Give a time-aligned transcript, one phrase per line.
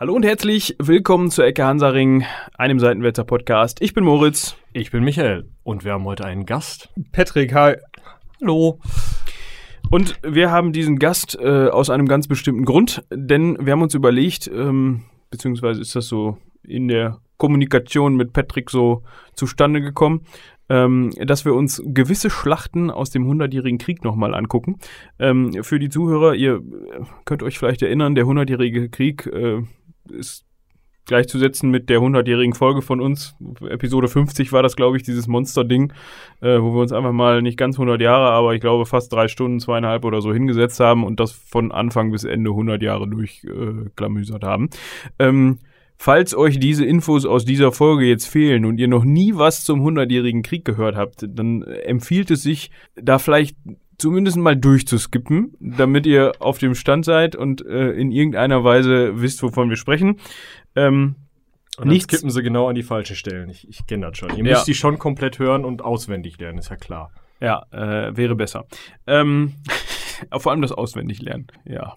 [0.00, 2.24] Hallo und herzlich willkommen zur Ecke Hansaring,
[2.54, 3.82] einem Seitenwälzer Podcast.
[3.82, 4.56] Ich bin Moritz.
[4.72, 6.88] Ich bin Michael und wir haben heute einen Gast.
[7.12, 7.74] Patrick, hi.
[8.40, 8.78] Hallo.
[9.90, 13.92] Und wir haben diesen Gast äh, aus einem ganz bestimmten Grund, denn wir haben uns
[13.92, 19.02] überlegt, ähm, beziehungsweise ist das so in der Kommunikation mit Patrick so
[19.34, 20.22] zustande gekommen,
[20.70, 24.78] ähm, dass wir uns gewisse Schlachten aus dem Hundertjährigen Krieg nochmal angucken.
[25.18, 26.62] Ähm, für die Zuhörer, ihr
[27.26, 29.60] könnt euch vielleicht erinnern, der Hundertjährige Krieg äh,
[30.10, 30.46] ist
[31.06, 33.34] gleichzusetzen mit der hundertjährigen Folge von uns.
[33.68, 35.92] Episode 50 war das, glaube ich, dieses Monster-Ding,
[36.40, 39.26] äh, wo wir uns einfach mal nicht ganz 100 Jahre, aber ich glaube fast drei
[39.26, 44.44] Stunden, zweieinhalb oder so hingesetzt haben und das von Anfang bis Ende 100 Jahre durchklamüsert
[44.44, 44.70] äh, haben.
[45.18, 45.58] Ähm,
[46.02, 49.82] Falls euch diese Infos aus dieser Folge jetzt fehlen und ihr noch nie was zum
[49.82, 53.54] Hundertjährigen Krieg gehört habt, dann empfiehlt es sich, da vielleicht
[54.00, 59.42] zumindest mal durchzuskippen, damit ihr auf dem Stand seid und äh, in irgendeiner Weise wisst,
[59.42, 60.16] wovon wir sprechen.
[60.74, 61.16] Ähm,
[61.78, 63.48] und dann skippen sie genau an die falschen Stellen.
[63.48, 64.30] Ich, ich kenne das schon.
[64.30, 64.52] Ihr ja.
[64.52, 67.10] müsst die schon komplett hören und auswendig lernen, ist ja klar.
[67.40, 68.66] Ja, äh, wäre besser.
[69.06, 69.54] Ähm,
[70.38, 71.94] vor allem das Auswendiglernen, ja.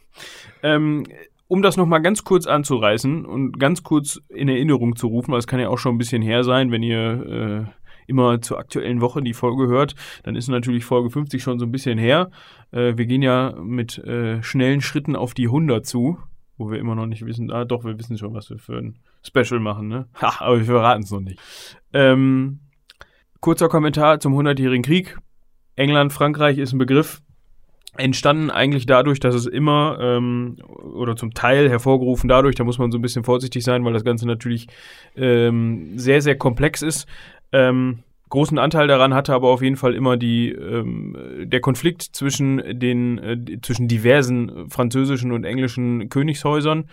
[0.61, 1.05] Ähm,
[1.47, 5.47] um das nochmal ganz kurz anzureißen und ganz kurz in Erinnerung zu rufen, weil es
[5.47, 9.21] kann ja auch schon ein bisschen her sein, wenn ihr äh, immer zur aktuellen Woche
[9.21, 12.29] die Folge hört, dann ist natürlich Folge 50 schon so ein bisschen her.
[12.71, 16.17] Äh, wir gehen ja mit äh, schnellen Schritten auf die 100 zu,
[16.57, 18.99] wo wir immer noch nicht wissen, ah doch, wir wissen schon, was wir für ein
[19.23, 20.07] Special machen, ne?
[20.21, 21.39] Ha, aber wir verraten es noch nicht.
[21.93, 22.59] Ähm,
[23.39, 25.17] kurzer Kommentar zum 100-jährigen Krieg.
[25.75, 27.21] England, Frankreich ist ein Begriff,
[27.97, 30.57] entstanden eigentlich dadurch, dass es immer ähm,
[30.95, 34.03] oder zum Teil hervorgerufen dadurch, da muss man so ein bisschen vorsichtig sein, weil das
[34.03, 34.67] Ganze natürlich
[35.15, 37.07] ähm, sehr, sehr komplex ist.
[37.53, 42.79] Ähm, großen Anteil daran hatte aber auf jeden Fall immer die ähm, der Konflikt zwischen
[42.79, 46.85] den äh, zwischen diversen französischen und englischen Königshäusern.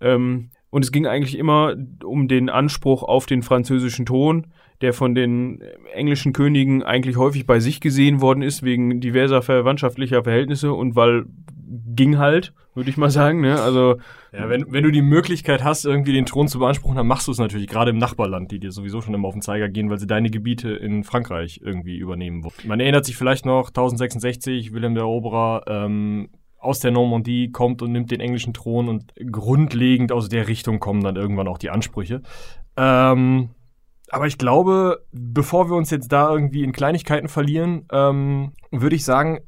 [0.00, 4.48] Ähm, und es ging eigentlich immer um den Anspruch auf den französischen Thron,
[4.80, 5.62] der von den
[5.94, 11.26] englischen Königen eigentlich häufig bei sich gesehen worden ist, wegen diverser verwandtschaftlicher Verhältnisse und weil
[11.86, 13.40] ging halt, würde ich mal sagen.
[13.40, 13.60] Ne?
[13.60, 13.96] Also
[14.32, 17.32] ja, wenn, wenn du die Möglichkeit hast, irgendwie den Thron zu beanspruchen, dann machst du
[17.32, 19.98] es natürlich, gerade im Nachbarland, die dir sowieso schon immer auf den Zeiger gehen, weil
[19.98, 22.46] sie deine Gebiete in Frankreich irgendwie übernehmen.
[22.64, 27.92] Man erinnert sich vielleicht noch, 1066, Wilhelm der Eroberer ähm, aus der Normandie kommt und
[27.92, 32.22] nimmt den englischen Thron und grundlegend aus der Richtung kommen dann irgendwann auch die Ansprüche.
[32.76, 33.50] Ähm,
[34.10, 39.04] aber ich glaube, bevor wir uns jetzt da irgendwie in Kleinigkeiten verlieren, ähm, würde ich
[39.04, 39.40] sagen,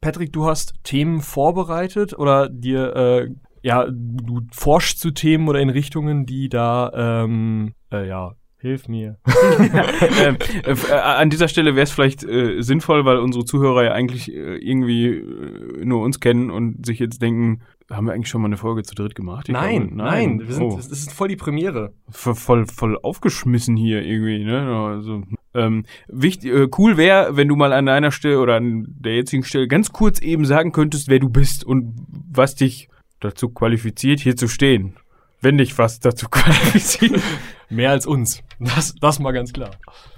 [0.00, 3.28] Patrick, du hast Themen vorbereitet oder dir, äh,
[3.62, 9.16] ja, du forschst zu Themen oder in Richtungen, die da, ähm, äh, ja, Hilf mir.
[10.22, 14.30] ähm, äh, an dieser Stelle wäre es vielleicht äh, sinnvoll, weil unsere Zuhörer ja eigentlich
[14.30, 18.46] äh, irgendwie äh, nur uns kennen und sich jetzt denken, haben wir eigentlich schon mal
[18.46, 19.48] eine Folge zu dritt gemacht?
[19.48, 20.46] Ich nein, glaube, nein, nein.
[20.48, 20.76] Sind, oh.
[20.76, 21.92] das ist voll die Premiere.
[22.08, 24.60] Voll, voll, voll aufgeschmissen hier irgendwie, ne?
[24.60, 25.22] Also,
[25.54, 29.42] ähm, wichtig, äh, cool wäre, wenn du mal an einer Stelle oder an der jetzigen
[29.42, 31.94] Stelle ganz kurz eben sagen könntest, wer du bist und
[32.30, 34.94] was dich dazu qualifiziert, hier zu stehen
[35.40, 37.20] wenn dich was dazu qualifiziert.
[37.68, 38.42] Mehr als uns.
[38.58, 39.70] Das, das mal ganz klar.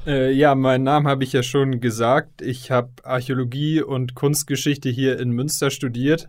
[0.07, 2.43] Äh, ja, meinen Namen habe ich ja schon gesagt.
[2.43, 6.29] Ich habe Archäologie und Kunstgeschichte hier in Münster studiert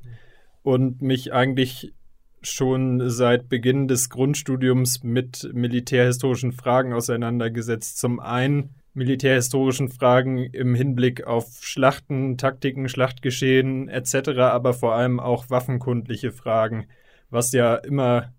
[0.63, 1.93] und mich eigentlich
[2.41, 7.99] schon seit Beginn des Grundstudiums mit militärhistorischen Fragen auseinandergesetzt.
[7.99, 15.49] Zum einen militärhistorischen Fragen im Hinblick auf Schlachten, Taktiken, Schlachtgeschehen etc., aber vor allem auch
[15.49, 16.87] waffenkundliche Fragen,
[17.29, 18.33] was ja immer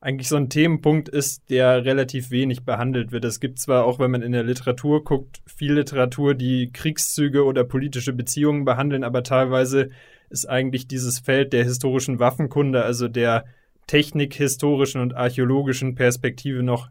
[0.00, 3.24] eigentlich so ein Themenpunkt ist, der relativ wenig behandelt wird.
[3.24, 7.64] Es gibt zwar auch, wenn man in der Literatur guckt, viel Literatur, die Kriegszüge oder
[7.64, 9.90] politische Beziehungen behandeln, aber teilweise
[10.30, 13.44] ist eigentlich dieses Feld der historischen Waffenkunde, also der
[13.86, 16.88] technikhistorischen und archäologischen Perspektive noch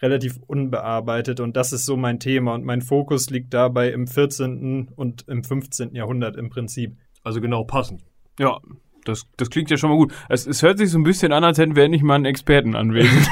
[0.00, 4.88] relativ unbearbeitet und das ist so mein Thema und mein Fokus liegt dabei im 14.
[4.94, 5.94] und im 15.
[5.94, 6.96] Jahrhundert im Prinzip.
[7.24, 8.02] Also genau passend.
[8.38, 8.58] Ja,
[9.04, 10.12] das, das klingt ja schon mal gut.
[10.28, 12.76] Es, es hört sich so ein bisschen an, als hätten wir endlich mal einen Experten
[12.76, 13.26] anwesend.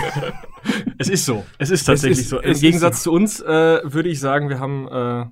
[0.98, 1.44] es ist so.
[1.58, 2.40] Es ist tatsächlich es ist, so.
[2.40, 3.10] Im Gegensatz so.
[3.10, 5.26] zu uns äh, würde ich sagen, wir haben äh,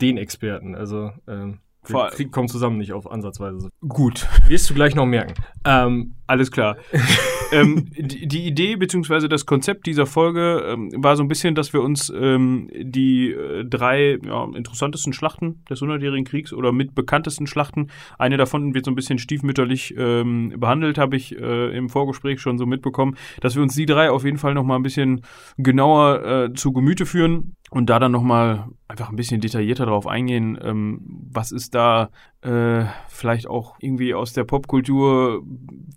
[0.00, 0.74] den Experten.
[0.74, 3.70] Also ähm, Krieg kommen zusammen nicht auf Ansatzweise.
[3.86, 4.26] Gut.
[4.48, 5.34] Wirst du gleich noch merken.
[5.64, 6.76] Ähm, alles klar.
[7.52, 9.28] ähm, die, die, Idee bzw.
[9.28, 13.64] das Konzept dieser Folge ähm, war so ein bisschen, dass wir uns ähm, die äh,
[13.64, 17.88] drei ja, interessantesten Schlachten des Hundertjährigen Kriegs oder mit bekanntesten Schlachten,
[18.18, 22.58] eine davon wird so ein bisschen stiefmütterlich ähm, behandelt, habe ich äh, im Vorgespräch schon
[22.58, 25.22] so mitbekommen, dass wir uns die drei auf jeden Fall noch mal ein bisschen
[25.56, 30.58] genauer äh, zu Gemüte führen und da dann nochmal einfach ein bisschen detaillierter drauf eingehen,
[30.62, 31.00] ähm,
[31.32, 32.10] was ist da
[32.46, 35.42] äh, vielleicht auch irgendwie aus der Popkultur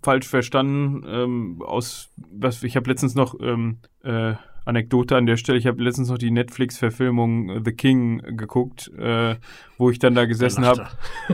[0.02, 1.04] falsch verstanden.
[1.08, 5.58] Ähm, aus was ich habe letztens noch ähm, äh, Anekdote an der Stelle.
[5.58, 9.36] Ich habe letztens noch die Netflix-Verfilmung The King geguckt, äh,
[9.78, 10.88] wo ich dann da gesessen habe.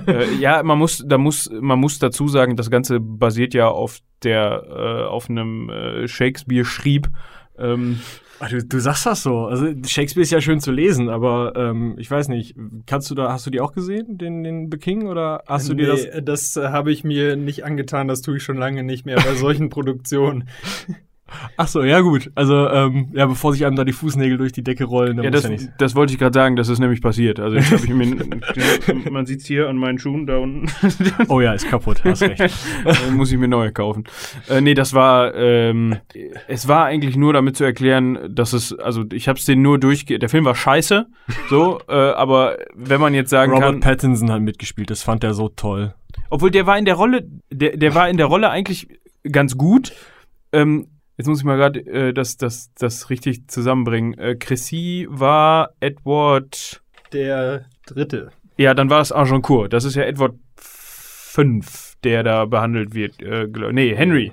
[0.07, 4.01] äh, ja, man muss, da muss, man muss dazu sagen, das Ganze basiert ja auf
[4.23, 7.09] der, äh, auf einem äh, Shakespeare-Schrieb.
[7.59, 8.01] Ähm,
[8.39, 9.47] Ach, du, du sagst das so.
[9.47, 12.55] Also Shakespeare ist ja schön zu lesen, aber ähm, ich weiß nicht,
[12.87, 15.75] kannst du da, hast du die auch gesehen, den, den The King, oder hast du
[15.75, 16.25] nee, dir das?
[16.25, 19.35] das äh, habe ich mir nicht angetan, das tue ich schon lange nicht mehr bei
[19.35, 20.49] solchen Produktionen.
[21.57, 22.31] Ach so, ja gut.
[22.35, 25.31] Also ähm, ja, bevor sich einem da die Fußnägel durch die Decke rollen, dann ja,
[25.31, 25.71] das, ja nicht.
[25.79, 27.41] das wollte ich gerade sagen, das ist nämlich passiert.
[27.41, 28.07] Also ich, hab ich mir,
[29.11, 30.67] man sieht es hier an meinen Schuhen da unten.
[31.29, 32.41] Oh ja, ist kaputt, hast recht.
[32.85, 34.05] Äh, muss ich mir neue kaufen.
[34.49, 35.97] Äh, nee, das war, ähm,
[36.47, 39.79] es war eigentlich nur damit zu erklären, dass es, also ich habe es den nur
[39.79, 40.19] durchge...
[40.19, 41.07] Der Film war scheiße,
[41.49, 43.81] so, äh, aber wenn man jetzt sagen Robert kann...
[43.81, 45.95] Pattinson hat mitgespielt, das fand er so toll.
[46.31, 48.89] Obwohl der war in der Rolle, der, der war in der Rolle eigentlich
[49.31, 49.93] ganz gut.
[50.53, 54.19] Ähm, jetzt muss ich mal gerade äh, das, das, das richtig zusammenbringen.
[54.19, 56.83] Äh, Chrissy war Edward.
[57.13, 58.31] Der dritte.
[58.57, 59.73] Ja, dann war es Agincourt.
[59.73, 63.23] Das ist ja Edward 5, der da behandelt wird.
[63.23, 64.33] Äh, nee, Henry.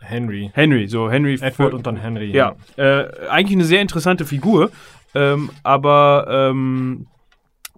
[0.00, 0.50] Henry.
[0.52, 1.38] Henry, so Henry.
[1.40, 2.32] Edward und dann Henry.
[2.32, 4.70] Ja, äh, eigentlich eine sehr interessante Figur,
[5.14, 7.06] ähm, aber ähm,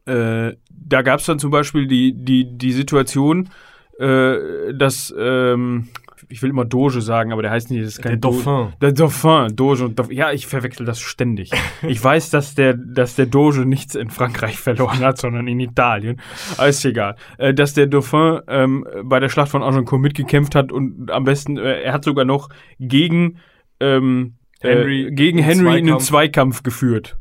[0.06, 3.50] äh, da gab es dann zum Beispiel die, die, die Situation,
[3.98, 5.88] äh, dass, ähm,
[6.34, 8.42] ich will immer Doge sagen, aber der heißt nicht, das ist Der kein Doge.
[8.42, 8.72] Dauphin.
[8.80, 10.16] Der Dauphin, Doge und Dauphin.
[10.16, 11.52] Ja, ich verwechsel das ständig.
[11.86, 16.20] ich weiß, dass der, dass der Doge nichts in Frankreich verloren hat, sondern in Italien.
[16.56, 17.14] Aber ist egal.
[17.38, 21.56] Äh, dass der Dauphin ähm, bei der Schlacht von Agincourt mitgekämpft hat und am besten,
[21.56, 22.48] äh, er hat sogar noch
[22.80, 23.38] gegen
[23.78, 26.00] ähm, Henry äh, gegen einen Henry einen.
[26.00, 27.16] Zweikampf geführt.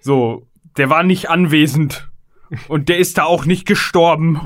[0.00, 0.46] So,
[0.78, 2.08] der war nicht anwesend.
[2.68, 4.40] Und der ist da auch nicht gestorben.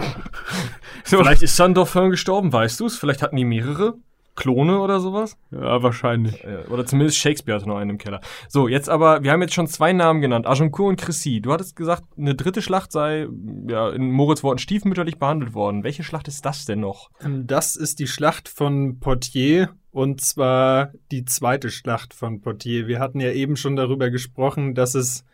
[1.05, 1.19] so.
[1.19, 2.97] Vielleicht ist Dauphin gestorben, weißt du es?
[2.97, 3.95] Vielleicht hatten die mehrere
[4.37, 5.37] Klone oder sowas?
[5.51, 6.43] Ja, wahrscheinlich.
[6.71, 8.21] Oder zumindest Shakespeare hatte noch einen im Keller.
[8.49, 11.41] So, jetzt aber, wir haben jetzt schon zwei Namen genannt, Agincourt und Chrissy.
[11.43, 13.29] Du hattest gesagt, eine dritte Schlacht sei,
[13.69, 15.85] ja, in Moritz Worten stiefmütterlich behandelt worden.
[15.85, 17.11] Welche Schlacht ist das denn noch?
[17.23, 22.87] Ähm, Das ist die Schlacht von Poitiers und zwar die zweite Schlacht von Poitiers.
[22.87, 25.25] Wir hatten ja eben schon darüber gesprochen, dass es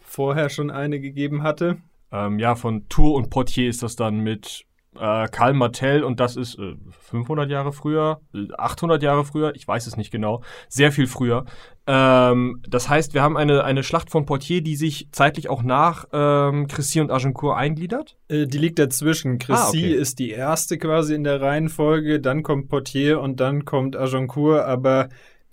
[0.00, 1.78] vorher schon eine gegeben hatte.
[2.12, 4.64] Ähm, ja, von Tours und Poitiers ist das dann mit
[4.98, 9.66] äh, Karl Martel und das ist äh, 500 Jahre früher, äh, 800 Jahre früher, ich
[9.66, 11.44] weiß es nicht genau, sehr viel früher.
[11.86, 16.06] Ähm, das heißt, wir haben eine, eine Schlacht von Poitiers, die sich zeitlich auch nach
[16.12, 18.16] ähm, Chrissy und Agincourt eingliedert.
[18.28, 19.38] Äh, Die liegt dazwischen.
[19.38, 19.94] Chrissy Ah, okay.
[19.94, 25.08] ist die erste quasi in der Reihenfolge, dann kommt Poitiers und dann kommt Agincourt, aber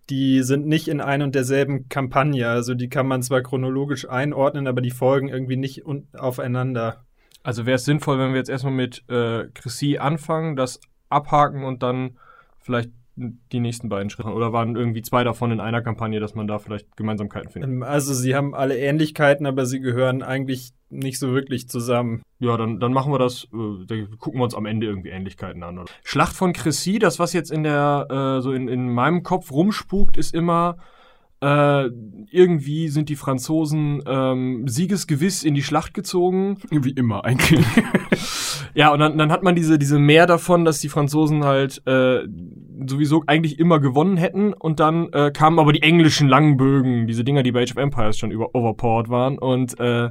[0.10, 2.48] die sind nicht in ein und derselben Kampagne.
[2.48, 5.84] Also die kann man zwar chronologisch einordnen, aber die folgen irgendwie nicht
[6.14, 7.06] aufeinander.
[7.44, 11.84] Also wäre es sinnvoll, wenn wir jetzt erstmal mit äh, Chrissy anfangen, das abhaken und
[11.84, 12.18] dann
[12.60, 14.30] vielleicht die nächsten beiden Schritte.
[14.30, 17.70] Oder waren irgendwie zwei davon in einer Kampagne, dass man da vielleicht Gemeinsamkeiten findet?
[17.70, 22.22] Ähm, Also sie haben alle Ähnlichkeiten, aber sie gehören eigentlich nicht so wirklich zusammen.
[22.40, 25.64] Ja, dann, dann machen wir das, äh, da gucken wir uns am Ende irgendwie Ähnlichkeiten
[25.64, 25.80] an.
[25.80, 25.92] Oder?
[26.04, 30.16] Schlacht von Chrissy, das, was jetzt in der, äh, so in, in meinem Kopf rumspukt,
[30.16, 30.78] ist immer,
[31.42, 31.90] äh,
[32.32, 36.58] irgendwie sind die Franzosen ähm, siegesgewiss in die Schlacht gezogen.
[36.70, 37.66] Wie immer eigentlich.
[38.78, 42.28] Ja, und dann, dann hat man diese, diese Mehr davon, dass die Franzosen halt äh,
[42.86, 44.54] sowieso eigentlich immer gewonnen hätten.
[44.54, 48.20] Und dann äh, kamen aber die englischen Langbögen, diese Dinger, die bei Age of Empires
[48.20, 50.10] schon über overpowered waren und äh,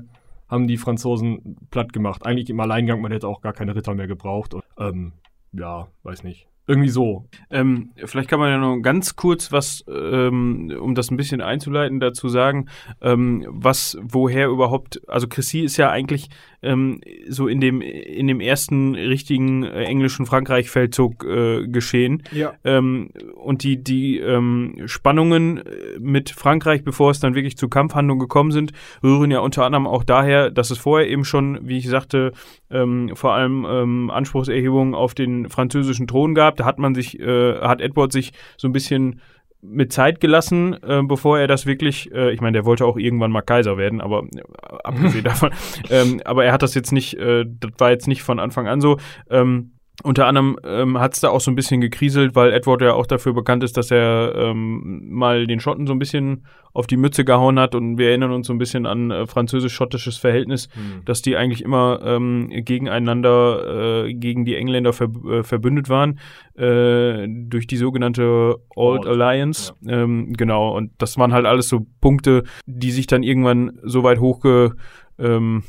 [0.49, 2.27] haben die Franzosen platt gemacht.
[2.27, 4.53] Eigentlich im Alleingang, man hätte auch gar keine Ritter mehr gebraucht.
[4.53, 5.13] Und, ähm,
[5.53, 6.49] ja, weiß nicht.
[6.69, 7.29] Irgendwie so.
[7.49, 12.01] Ähm, vielleicht kann man ja noch ganz kurz was, ähm, um das ein bisschen einzuleiten,
[12.01, 12.67] dazu sagen,
[13.01, 16.29] ähm, was, woher überhaupt, also Chrissy ist ja eigentlich
[16.67, 22.23] ähm, so in dem, in dem ersten richtigen äh, englischen Frankreich-Feldzug äh, geschehen.
[22.33, 22.55] Ja.
[22.65, 25.63] Ähm, und die, die ähm, Spannungen äh,
[25.99, 30.05] mit Frankreich, bevor es dann wirklich zu Kampfhandlungen gekommen sind, rühren ja unter anderem auch
[30.05, 32.33] daher, dass es vorher eben schon, wie ich sagte,
[32.71, 36.57] ähm, vor allem ähm, Anspruchserhebungen auf den französischen Thron gab.
[36.57, 39.21] Da hat man sich, äh, hat Edward sich so ein bisschen
[39.69, 43.31] mit Zeit gelassen, äh, bevor er das wirklich, äh, ich meine, der wollte auch irgendwann
[43.31, 44.43] mal Kaiser werden, aber äh,
[44.85, 45.51] abgesehen davon,
[45.91, 48.81] ähm, aber er hat das jetzt nicht, äh, das war jetzt nicht von Anfang an
[48.81, 48.99] so.
[49.31, 49.73] Ähm,
[50.03, 53.07] unter anderem ähm, hat es da auch so ein bisschen gekriselt, weil Edward ja auch
[53.07, 57.25] dafür bekannt ist, dass er ähm, mal den Schotten so ein bisschen auf die Mütze
[57.25, 57.75] gehauen hat.
[57.75, 60.69] Und wir erinnern uns so ein bisschen an äh, französisch-schottisches Verhältnis,
[61.07, 66.19] dass die eigentlich immer ähm, gegeneinander, äh, gegen die Engländer ver äh, verbündet waren,
[66.57, 69.73] äh, durch die sogenannte Old Old, Alliance.
[69.87, 74.21] Ähm, genau, und das waren halt alles so Punkte, die sich dann irgendwann so weit
[74.21, 74.77] hochge
[75.19, 75.63] ähm,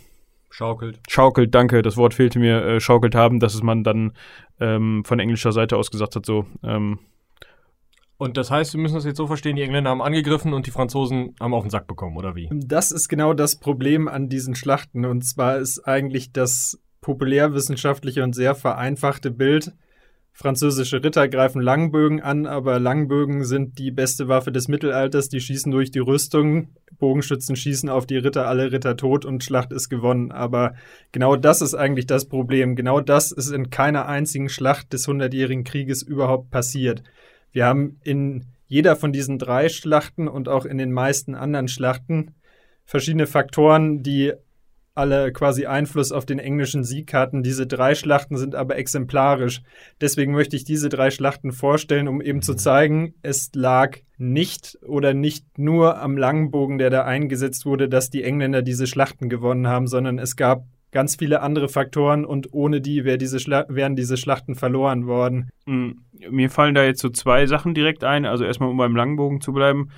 [0.57, 0.99] Schaukelt.
[1.07, 4.13] Schaukelt, danke, das Wort fehlte mir, äh, schaukelt haben, dass es man dann
[4.59, 6.97] ähm, von englischer Seite aus gesagt hat, so, ähm,
[8.17, 10.71] Und das heißt, wir müssen das jetzt so verstehen, die Engländer haben angegriffen und die
[10.71, 12.49] Franzosen haben auf den Sack bekommen, oder wie?
[12.51, 15.05] Das ist genau das Problem an diesen Schlachten.
[15.05, 19.73] Und zwar ist eigentlich das populärwissenschaftliche und sehr vereinfachte Bild,
[20.37, 25.71] französische Ritter greifen Langbögen an, aber Langbögen sind die beste Waffe des Mittelalters, die schießen
[25.71, 30.31] durch die Rüstung, Bogenschützen schießen auf die Ritter, alle Ritter tot und Schlacht ist gewonnen.
[30.31, 30.75] Aber
[31.11, 32.75] genau das ist eigentlich das Problem.
[32.75, 37.01] Genau das ist in keiner einzigen Schlacht des Hundertjährigen Krieges überhaupt passiert.
[37.51, 42.35] Wir haben in jeder von diesen drei Schlachten und auch in den meisten anderen Schlachten
[42.85, 44.33] verschiedene Faktoren, die
[44.97, 47.43] alle quasi Einfluss auf den englischen Sieg hatten.
[47.43, 49.61] Diese drei Schlachten sind aber exemplarisch.
[50.01, 55.13] Deswegen möchte ich diese drei Schlachten vorstellen, um eben zu zeigen, es lag nicht oder
[55.13, 59.87] nicht nur am Langbogen, der da eingesetzt wurde, dass die Engländer diese Schlachten gewonnen haben,
[59.87, 64.55] sondern es gab ganz viele andere Faktoren und ohne die wär diese wären diese Schlachten
[64.55, 65.49] verloren worden.
[65.65, 65.91] Mm,
[66.29, 68.25] Mir fallen da jetzt so zwei Sachen direkt ein.
[68.25, 69.89] Also erstmal, um beim Langbogen zu bleiben.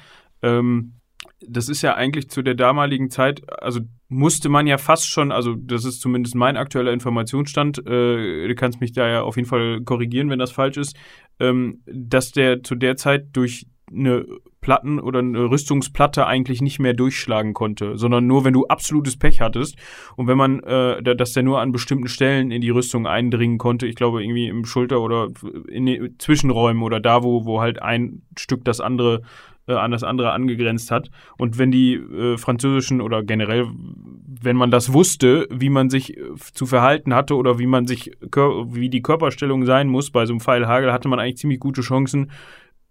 [0.41, 0.98] Ähm,
[1.48, 5.55] das ist ja eigentlich zu der damaligen Zeit, also musste man ja fast schon, also
[5.55, 9.81] das ist zumindest mein aktueller Informationsstand, äh, du kannst mich da ja auf jeden Fall
[9.81, 10.96] korrigieren, wenn das falsch ist,
[11.39, 14.25] ähm, dass der zu der Zeit durch eine
[14.62, 19.41] Platten oder eine Rüstungsplatte eigentlich nicht mehr durchschlagen konnte, sondern nur wenn du absolutes Pech
[19.41, 19.77] hattest
[20.15, 23.88] und wenn man, äh, dass der nur an bestimmten Stellen in die Rüstung eindringen konnte,
[23.88, 25.29] ich glaube irgendwie im Schulter oder
[25.69, 29.22] in den Zwischenräumen oder da, wo, wo halt ein Stück das andere
[29.69, 31.11] äh, an das andere angegrenzt hat.
[31.38, 33.67] Und wenn die äh, französischen oder generell,
[34.41, 36.21] wenn man das wusste, wie man sich äh,
[36.53, 40.39] zu verhalten hatte oder wie man sich, wie die Körperstellung sein muss bei so einem
[40.39, 42.31] Pfeilhagel, hatte man eigentlich ziemlich gute Chancen,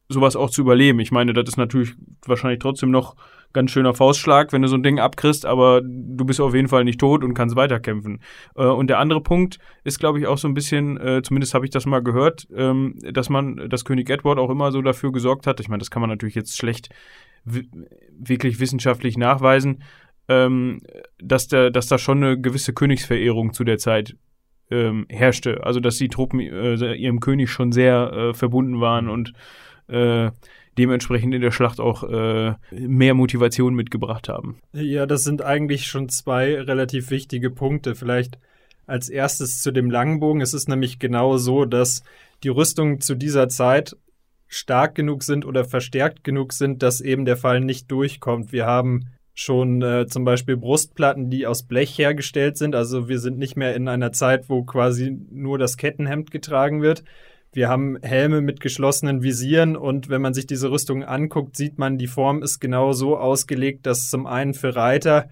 [0.08, 1.00] sowas auch zu überleben.
[1.00, 1.94] Ich meine, das ist natürlich
[2.24, 3.16] wahrscheinlich trotzdem noch
[3.52, 6.84] ganz schöner Faustschlag, wenn du so ein Ding abkriegst, aber du bist auf jeden Fall
[6.84, 8.20] nicht tot und kannst weiterkämpfen.
[8.56, 11.64] Äh, und der andere Punkt ist, glaube ich, auch so ein bisschen, äh, zumindest habe
[11.64, 15.46] ich das mal gehört, ähm, dass man, dass König Edward auch immer so dafür gesorgt
[15.46, 16.90] hat, ich meine, das kann man natürlich jetzt schlecht
[17.44, 19.82] wirklich wissenschaftlich nachweisen,
[20.28, 20.80] ähm,
[21.18, 24.16] dass, der, dass da schon eine gewisse Königsverehrung zu der Zeit
[24.70, 25.64] ähm, herrschte.
[25.64, 29.32] Also, dass die Truppen äh, ihrem König schon sehr äh, verbunden waren und
[29.88, 30.30] äh,
[30.78, 34.58] dementsprechend in der Schlacht auch äh, mehr Motivation mitgebracht haben.
[34.72, 37.94] Ja, das sind eigentlich schon zwei relativ wichtige Punkte.
[37.94, 38.38] Vielleicht
[38.86, 40.40] als erstes zu dem Langbogen.
[40.40, 42.02] Es ist nämlich genau so, dass
[42.42, 43.96] die Rüstungen zu dieser Zeit
[44.46, 48.50] stark genug sind oder verstärkt genug sind, dass eben der Fall nicht durchkommt.
[48.50, 52.74] Wir haben schon äh, zum Beispiel Brustplatten, die aus Blech hergestellt sind.
[52.74, 57.04] Also wir sind nicht mehr in einer Zeit, wo quasi nur das Kettenhemd getragen wird.
[57.52, 61.96] Wir haben Helme mit geschlossenen Visieren und wenn man sich diese Rüstung anguckt, sieht man,
[61.96, 65.28] die Form ist genau so ausgelegt, dass zum einen für Reiter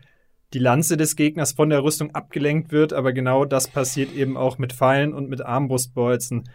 [0.55, 4.57] die Lanze des Gegners von der Rüstung abgelenkt wird, aber genau das passiert eben auch
[4.59, 6.49] mit Pfeilen und mit Armbrustbolzen.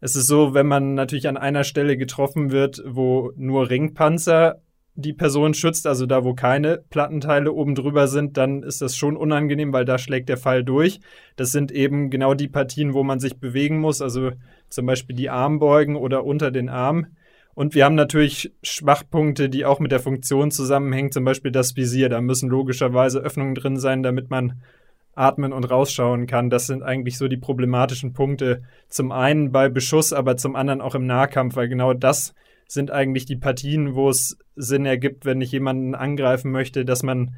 [0.00, 4.62] Es ist so, wenn man natürlich an einer Stelle getroffen wird, wo nur Ringpanzer
[4.94, 9.16] die Person schützt, also da, wo keine Plattenteile oben drüber sind, dann ist das schon
[9.16, 11.00] unangenehm, weil da schlägt der Fall durch.
[11.36, 14.32] Das sind eben genau die Partien, wo man sich bewegen muss, also
[14.68, 17.06] zum Beispiel die Armbeugen oder unter den Arm.
[17.54, 22.08] Und wir haben natürlich Schwachpunkte, die auch mit der Funktion zusammenhängen, zum Beispiel das Visier.
[22.08, 24.62] Da müssen logischerweise Öffnungen drin sein, damit man
[25.16, 26.50] atmen und rausschauen kann.
[26.50, 28.62] Das sind eigentlich so die problematischen Punkte.
[28.88, 32.34] Zum einen bei Beschuss, aber zum anderen auch im Nahkampf, weil genau das
[32.68, 37.34] sind eigentlich die Partien, wo es Sinn ergibt, wenn ich jemanden angreifen möchte, dass man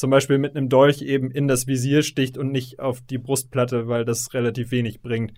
[0.00, 3.86] zum Beispiel mit einem Dolch eben in das Visier sticht und nicht auf die Brustplatte,
[3.86, 5.34] weil das relativ wenig bringt.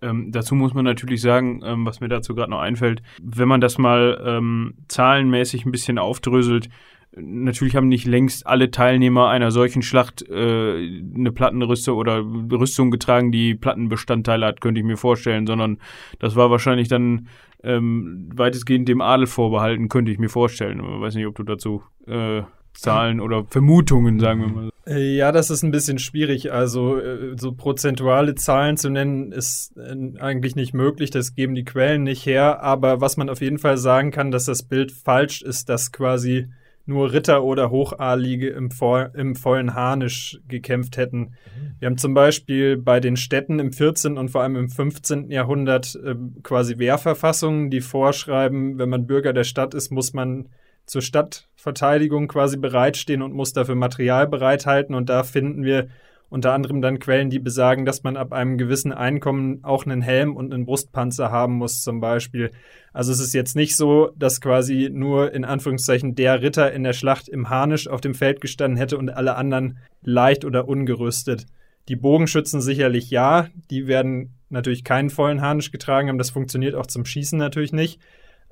[0.00, 3.60] Ähm, dazu muss man natürlich sagen, ähm, was mir dazu gerade noch einfällt, wenn man
[3.60, 6.70] das mal ähm, zahlenmäßig ein bisschen aufdröselt,
[7.16, 13.30] natürlich haben nicht längst alle Teilnehmer einer solchen Schlacht äh, eine Plattenrüstung oder Rüstung getragen,
[13.30, 15.76] die Plattenbestandteile hat, könnte ich mir vorstellen, sondern
[16.18, 17.28] das war wahrscheinlich dann
[17.62, 20.78] ähm, weitestgehend dem Adel vorbehalten, könnte ich mir vorstellen.
[20.80, 22.42] Ich weiß nicht, ob du dazu äh,
[22.78, 24.70] Zahlen oder Vermutungen, sagen wir mal.
[24.86, 26.52] Äh, ja, das ist ein bisschen schwierig.
[26.52, 31.10] Also äh, so prozentuale Zahlen zu nennen, ist äh, eigentlich nicht möglich.
[31.10, 32.62] Das geben die Quellen nicht her.
[32.62, 36.48] Aber was man auf jeden Fall sagen kann, dass das Bild falsch ist, dass quasi
[36.86, 38.70] nur Ritter oder Hochadelige im,
[39.14, 41.34] im vollen Harnisch gekämpft hätten.
[41.78, 44.16] Wir haben zum Beispiel bei den Städten im 14.
[44.16, 45.30] und vor allem im 15.
[45.30, 50.48] Jahrhundert äh, quasi Wehrverfassungen, die vorschreiben, wenn man Bürger der Stadt ist, muss man
[50.88, 54.94] zur Stadtverteidigung quasi bereitstehen und muss dafür Material bereithalten.
[54.94, 55.88] Und da finden wir
[56.30, 60.36] unter anderem dann Quellen, die besagen, dass man ab einem gewissen Einkommen auch einen Helm
[60.36, 62.50] und einen Brustpanzer haben muss, zum Beispiel.
[62.92, 66.92] Also es ist jetzt nicht so, dass quasi nur in Anführungszeichen der Ritter in der
[66.92, 71.46] Schlacht im Harnisch auf dem Feld gestanden hätte und alle anderen leicht oder ungerüstet.
[71.88, 76.86] Die Bogenschützen sicherlich ja, die werden natürlich keinen vollen Harnisch getragen haben, das funktioniert auch
[76.86, 78.00] zum Schießen natürlich nicht,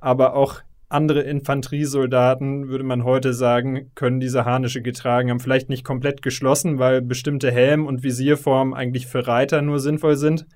[0.00, 5.40] aber auch andere Infanteriesoldaten, würde man heute sagen, können diese Harnische getragen haben.
[5.40, 10.46] Vielleicht nicht komplett geschlossen, weil bestimmte Helm- und Visierformen eigentlich für Reiter nur sinnvoll sind.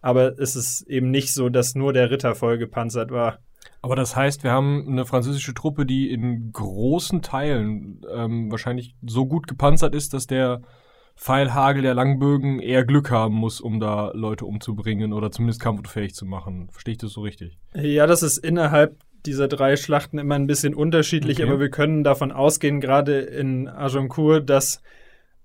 [0.00, 3.38] Aber es ist eben nicht so, dass nur der Ritter voll gepanzert war.
[3.82, 9.26] Aber das heißt, wir haben eine französische Truppe, die in großen Teilen ähm, wahrscheinlich so
[9.26, 10.62] gut gepanzert ist, dass der
[11.16, 16.26] Pfeilhagel der Langbögen eher Glück haben muss, um da Leute umzubringen oder zumindest kampfunfähig zu
[16.26, 16.68] machen.
[16.70, 17.58] Verstehe ich das so richtig?
[17.74, 21.48] Ja, das ist innerhalb dieser drei Schlachten immer ein bisschen unterschiedlich, okay.
[21.48, 24.82] aber wir können davon ausgehen, gerade in Agincourt, dass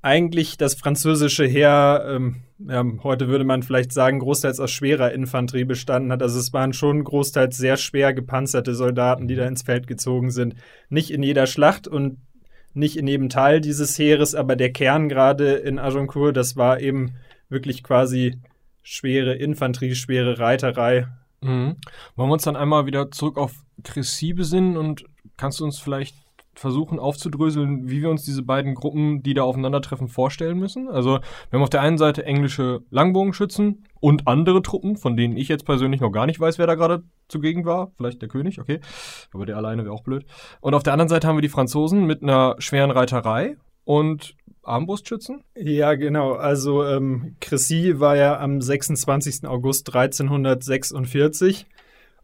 [0.02, 5.66] eigentlich das französische Heer, ähm, ja, heute würde man vielleicht sagen, großteils aus schwerer Infanterie
[5.66, 6.22] bestanden hat.
[6.22, 10.56] Also es waren schon großteils sehr schwer gepanzerte Soldaten, die da ins Feld gezogen sind.
[10.90, 12.18] Nicht in jeder Schlacht und
[12.74, 17.16] nicht in jedem Teil dieses Heeres, aber der Kern gerade in Agincourt, das war eben
[17.50, 18.38] wirklich quasi
[18.84, 21.08] schwere Infanterie, schwere Reiterei.
[21.42, 21.78] Mhm.
[22.16, 23.54] Wollen wir uns dann einmal wieder zurück auf
[23.84, 25.06] Chrissy besinnen und
[25.38, 26.16] kannst du uns vielleicht
[26.60, 30.90] versuchen aufzudröseln, wie wir uns diese beiden Gruppen, die da aufeinandertreffen, vorstellen müssen.
[30.90, 31.20] Also
[31.50, 35.66] wir haben auf der einen Seite englische Langbogenschützen und andere Truppen, von denen ich jetzt
[35.66, 37.92] persönlich noch gar nicht weiß, wer da gerade zugegen war.
[37.96, 38.82] Vielleicht der König, okay.
[39.34, 40.26] Aber der alleine wäre auch blöd.
[40.60, 43.56] Und auf der anderen Seite haben wir die Franzosen mit einer schweren Reiterei
[43.86, 44.36] und
[44.70, 45.44] Armbrustschützen?
[45.56, 46.34] Ja, genau.
[46.34, 49.46] Also ähm, Cressy war ja am 26.
[49.46, 51.66] August 1346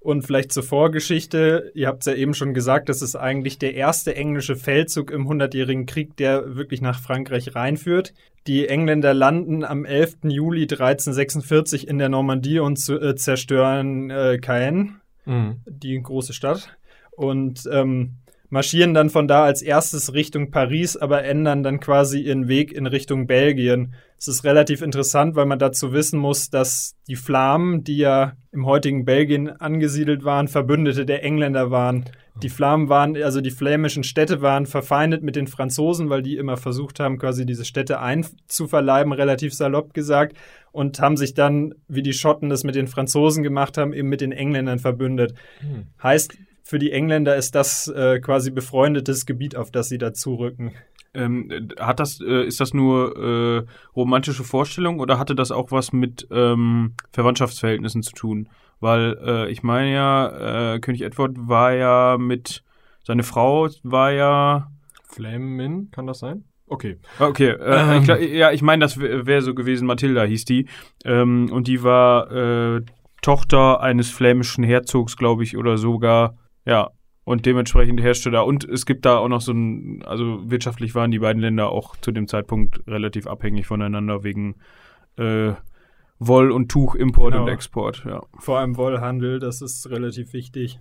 [0.05, 3.73] und vielleicht zur Vorgeschichte, ihr habt es ja eben schon gesagt, das ist eigentlich der
[3.73, 8.13] erste englische Feldzug im Hundertjährigen Krieg, der wirklich nach Frankreich reinführt.
[8.45, 10.17] Die Engländer landen am 11.
[10.25, 15.61] Juli 1346 in der Normandie und äh, zerstören äh, Caen, mhm.
[15.65, 16.77] die große Stadt.
[17.15, 18.17] Und ähm,
[18.49, 22.85] marschieren dann von da als erstes Richtung Paris, aber ändern dann quasi ihren Weg in
[22.87, 23.95] Richtung Belgien.
[24.17, 28.65] Es ist relativ interessant, weil man dazu wissen muss, dass die Flamen, die ja im
[28.65, 32.05] heutigen Belgien angesiedelt waren, Verbündete der Engländer waren.
[32.41, 36.57] Die Flamen waren, also die flämischen Städte waren verfeindet mit den Franzosen, weil die immer
[36.57, 40.35] versucht haben, quasi diese Städte einzuverleiben, relativ salopp gesagt,
[40.73, 44.19] und haben sich dann, wie die Schotten das mit den Franzosen gemacht haben, eben mit
[44.19, 45.33] den Engländern verbündet.
[45.59, 45.87] Hm.
[46.03, 50.71] Heißt, für die Engländer ist das äh, quasi befreundetes Gebiet, auf das sie dazurücken.
[51.13, 55.93] Ähm, hat das, äh, ist das nur äh, romantische Vorstellung oder hatte das auch was
[55.93, 58.49] mit ähm, Verwandtschaftsverhältnissen zu tun?
[58.79, 62.63] Weil äh, ich meine ja, äh, König Edward war ja mit,
[63.03, 64.71] seine Frau war ja.
[65.07, 66.45] Flamin, kann das sein?
[66.65, 66.97] Okay.
[67.19, 67.99] Ah, okay, äh, ähm.
[67.99, 70.65] ich glaub, ja, ich meine, das wäre wär so gewesen, Mathilda hieß die.
[71.05, 72.81] Ähm, und die war äh,
[73.21, 76.91] Tochter eines flämischen Herzogs, glaube ich, oder sogar ja,
[77.23, 78.41] und dementsprechend herrschte da.
[78.41, 81.95] Und es gibt da auch noch so ein, also wirtschaftlich waren die beiden Länder auch
[81.97, 84.55] zu dem Zeitpunkt relativ abhängig voneinander wegen
[85.17, 85.53] äh,
[86.19, 87.45] Woll- und Tuchimport genau.
[87.45, 88.03] und Export.
[88.05, 88.21] Ja.
[88.37, 90.79] Vor allem Wollhandel, das ist relativ wichtig.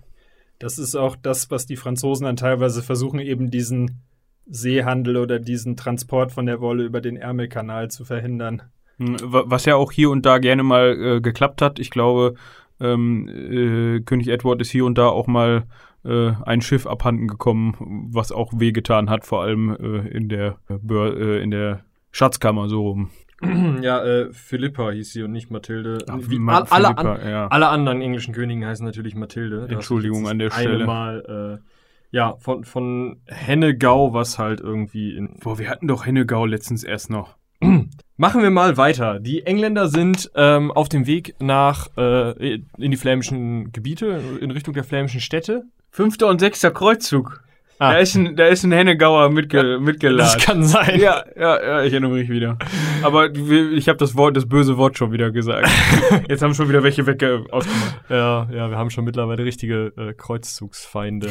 [0.59, 4.01] Das ist auch das, was die Franzosen dann teilweise versuchen, eben diesen
[4.45, 8.61] Seehandel oder diesen Transport von der Wolle über den Ärmelkanal zu verhindern.
[8.97, 11.79] Hm, was ja auch hier und da gerne mal äh, geklappt hat.
[11.79, 12.35] Ich glaube,
[12.79, 15.65] ähm, äh, König Edward ist hier und da auch mal
[16.03, 21.41] äh, ein Schiff abhanden gekommen, was auch wehgetan hat, vor allem äh, in der äh,
[21.41, 23.09] in der Schatzkammer so rum.
[23.81, 25.97] Ja, äh, Philippa hieß sie und nicht Mathilde.
[26.07, 27.47] Ach, wie all, alle, Philippa, an, ja.
[27.47, 29.67] alle anderen englischen Königen heißen natürlich Mathilde.
[29.69, 30.85] Entschuldigung an der Stelle.
[30.85, 31.65] Mal, äh,
[32.11, 35.37] ja, von, von Hennegau, was halt irgendwie in.
[35.41, 37.37] Boah, wir hatten doch Hennegau letztens erst noch.
[38.17, 39.19] Machen wir mal weiter.
[39.19, 44.73] Die Engländer sind ähm, auf dem Weg nach äh, in die flämischen Gebiete, in Richtung
[44.73, 45.63] der flämischen Städte.
[45.91, 47.43] Fünfter und sechster Kreuzzug.
[47.77, 47.91] Ah.
[47.91, 50.33] Da, ist ein, da ist ein Hennegauer mitge mitgeladen.
[50.33, 50.97] Das kann sein.
[50.97, 52.57] Ja, ja, ja, ich erinnere mich wieder.
[53.03, 55.69] Aber ich habe das Wort, das böse Wort schon wieder gesagt.
[56.29, 57.99] Jetzt haben schon wieder welche weg ausgemacht.
[58.07, 61.29] Ja, ja, wir haben schon mittlerweile richtige äh, Kreuzzugsfeinde.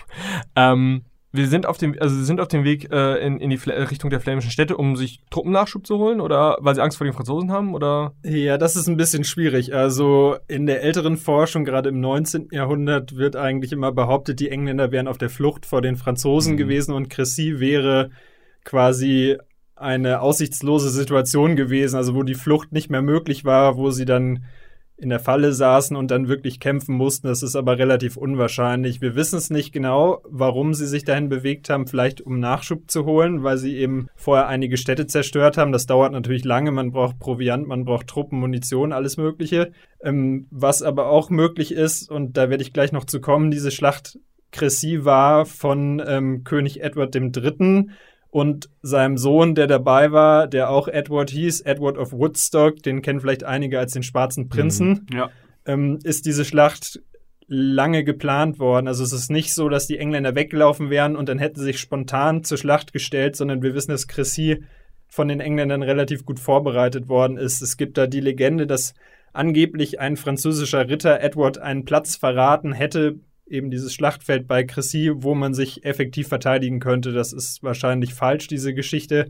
[0.56, 3.58] ähm, wir sind auf dem, also sie sind auf dem Weg äh, in, in die
[3.58, 7.06] Fl Richtung der flämischen Städte, um sich Truppennachschub zu holen oder weil sie Angst vor
[7.06, 8.14] den Franzosen haben oder?
[8.24, 9.74] Ja, das ist ein bisschen schwierig.
[9.74, 12.48] Also in der älteren Forschung, gerade im 19.
[12.50, 16.58] Jahrhundert, wird eigentlich immer behauptet, die Engländer wären auf der Flucht vor den Franzosen mhm.
[16.58, 18.10] gewesen und Cressy wäre
[18.64, 19.36] quasi
[19.76, 24.44] eine aussichtslose Situation gewesen, also wo die Flucht nicht mehr möglich war, wo sie dann
[24.98, 27.28] in der Falle saßen und dann wirklich kämpfen mussten.
[27.28, 29.00] Das ist aber relativ unwahrscheinlich.
[29.00, 33.04] Wir wissen es nicht genau, warum sie sich dahin bewegt haben, vielleicht um Nachschub zu
[33.04, 35.70] holen, weil sie eben vorher einige Städte zerstört haben.
[35.70, 39.70] Das dauert natürlich lange, man braucht Proviant, man braucht Truppen, Munition, alles Mögliche.
[40.02, 43.70] Ähm, was aber auch möglich ist, und da werde ich gleich noch zu kommen, diese
[43.70, 44.18] Schlacht
[44.50, 47.86] Cressy war von ähm, König Edward III
[48.30, 53.20] und seinem Sohn, der dabei war, der auch Edward hieß, Edward of Woodstock, den kennen
[53.20, 55.16] vielleicht einige als den Schwarzen Prinzen, Mhm.
[55.16, 55.30] Ja.
[55.66, 57.00] ähm, ist diese Schlacht
[57.46, 58.88] lange geplant worden.
[58.88, 61.80] Also es ist nicht so, dass die Engländer weggelaufen wären und dann hätten sie sich
[61.80, 64.62] spontan zur Schlacht gestellt, sondern wir wissen, dass Cressy
[65.06, 67.62] von den Engländern relativ gut vorbereitet worden ist.
[67.62, 68.92] Es gibt da die Legende, dass
[69.32, 73.14] angeblich ein französischer Ritter Edward einen Platz verraten hätte,
[73.50, 77.12] eben dieses Schlachtfeld bei Cressy, wo man sich effektiv verteidigen könnte.
[77.12, 79.28] Das ist wahrscheinlich falsch, diese Geschichte,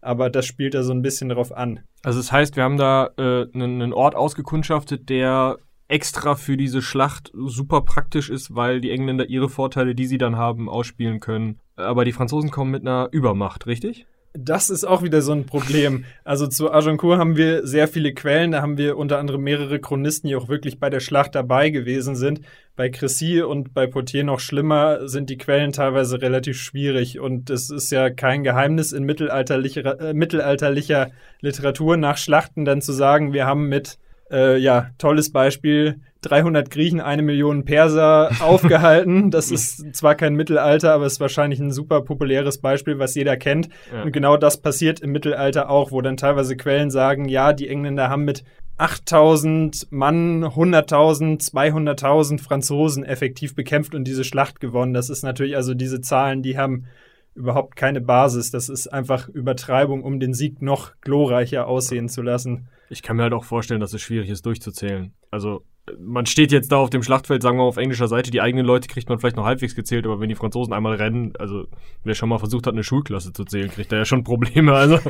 [0.00, 1.80] aber das spielt da so ein bisschen drauf an.
[2.02, 7.32] Also das heißt, wir haben da äh, einen Ort ausgekundschaftet, der extra für diese Schlacht
[7.34, 11.58] super praktisch ist, weil die Engländer ihre Vorteile, die sie dann haben, ausspielen können.
[11.76, 14.06] Aber die Franzosen kommen mit einer Übermacht, richtig?
[14.32, 16.04] Das ist auch wieder so ein Problem.
[16.22, 18.52] Also zu Agincourt haben wir sehr viele Quellen.
[18.52, 22.14] Da haben wir unter anderem mehrere Chronisten, die auch wirklich bei der Schlacht dabei gewesen
[22.14, 22.40] sind.
[22.76, 27.18] Bei Cressy und bei Poitiers noch schlimmer sind die Quellen teilweise relativ schwierig.
[27.18, 32.92] Und es ist ja kein Geheimnis in mittelalterlicher, äh, mittelalterlicher Literatur nach Schlachten dann zu
[32.92, 33.98] sagen, wir haben mit
[34.30, 36.00] äh, ja, tolles Beispiel.
[36.22, 39.30] 300 Griechen, eine Million Perser aufgehalten.
[39.30, 43.36] Das ist zwar kein Mittelalter, aber es ist wahrscheinlich ein super populäres Beispiel, was jeder
[43.36, 43.68] kennt.
[43.92, 44.02] Ja.
[44.02, 48.10] Und genau das passiert im Mittelalter auch, wo dann teilweise Quellen sagen, ja, die Engländer
[48.10, 48.44] haben mit
[48.76, 54.94] 8000 Mann, 100.000, 200.000 Franzosen effektiv bekämpft und diese Schlacht gewonnen.
[54.94, 56.86] Das ist natürlich, also diese Zahlen, die haben
[57.34, 58.50] überhaupt keine Basis.
[58.50, 62.68] Das ist einfach Übertreibung, um den Sieg noch glorreicher aussehen zu lassen.
[62.90, 65.12] Ich kann mir halt auch vorstellen, dass es schwierig ist, durchzuzählen.
[65.30, 65.64] Also,
[65.98, 68.66] man steht jetzt da auf dem Schlachtfeld, sagen wir mal auf englischer Seite, die eigenen
[68.66, 71.66] Leute kriegt man vielleicht noch halbwegs gezählt, aber wenn die Franzosen einmal rennen, also
[72.04, 74.74] wer schon mal versucht hat, eine Schulklasse zu zählen, kriegt da ja schon Probleme.
[74.74, 74.98] Also,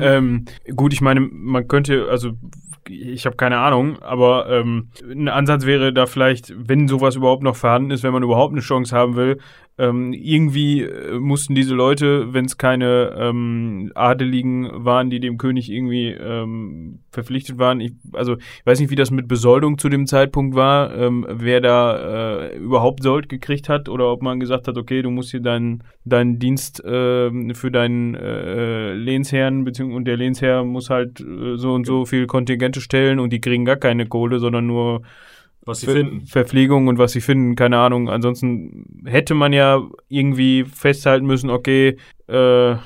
[0.00, 0.44] Ähm,
[0.74, 2.32] gut, ich meine, man könnte, also
[2.88, 7.56] ich habe keine Ahnung, aber ähm, ein Ansatz wäre da vielleicht, wenn sowas überhaupt noch
[7.56, 9.38] vorhanden ist, wenn man überhaupt eine Chance haben will,
[9.80, 15.70] ähm, irgendwie äh, mussten diese Leute, wenn es keine ähm, Adeligen waren, die dem König
[15.70, 20.06] irgendwie ähm, verpflichtet waren, ich, also ich weiß nicht, wie das mit Besoldung zu dem
[20.06, 24.76] Zeitpunkt war, ähm, wer da äh, überhaupt Sold gekriegt hat oder ob man gesagt hat,
[24.76, 30.16] okay, du musst hier deinen deinen Dienst äh, für deinen äh, Lehnsherrn beziehungsweise und der
[30.16, 34.06] Lehnsherr muss halt äh, so und so viel Kontingente stellen und die kriegen gar keine
[34.06, 35.02] Kohle, sondern nur
[35.64, 36.26] was sie Ver finden.
[36.26, 38.08] Verpflegung und was sie finden, keine Ahnung.
[38.08, 41.96] Ansonsten hätte man ja irgendwie festhalten müssen, okay,
[42.26, 42.76] äh,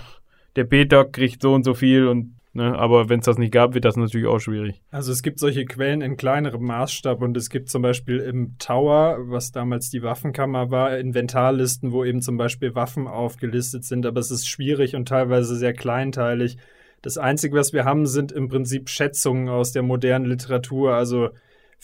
[0.56, 3.74] der Peter kriegt so und so viel und ne, aber wenn es das nicht gab,
[3.74, 4.80] wird das natürlich auch schwierig.
[4.90, 9.18] Also es gibt solche Quellen in kleinerem Maßstab und es gibt zum Beispiel im Tower,
[9.28, 14.30] was damals die Waffenkammer war, Inventarlisten, wo eben zum Beispiel Waffen aufgelistet sind, aber es
[14.30, 16.56] ist schwierig und teilweise sehr kleinteilig.
[17.02, 20.94] Das Einzige, was wir haben, sind im Prinzip Schätzungen aus der modernen Literatur.
[20.94, 21.28] Also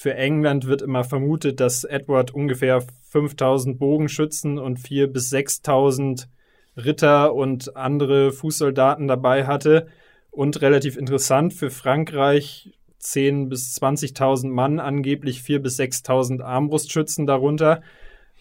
[0.00, 6.26] für England wird immer vermutet, dass Edward ungefähr 5000 Bogenschützen und 4.000 bis 6.000
[6.74, 9.88] Ritter und andere Fußsoldaten dabei hatte.
[10.30, 17.82] Und relativ interessant für Frankreich 10.000 bis 20.000 Mann, angeblich 4.000 bis 6.000 Armbrustschützen darunter.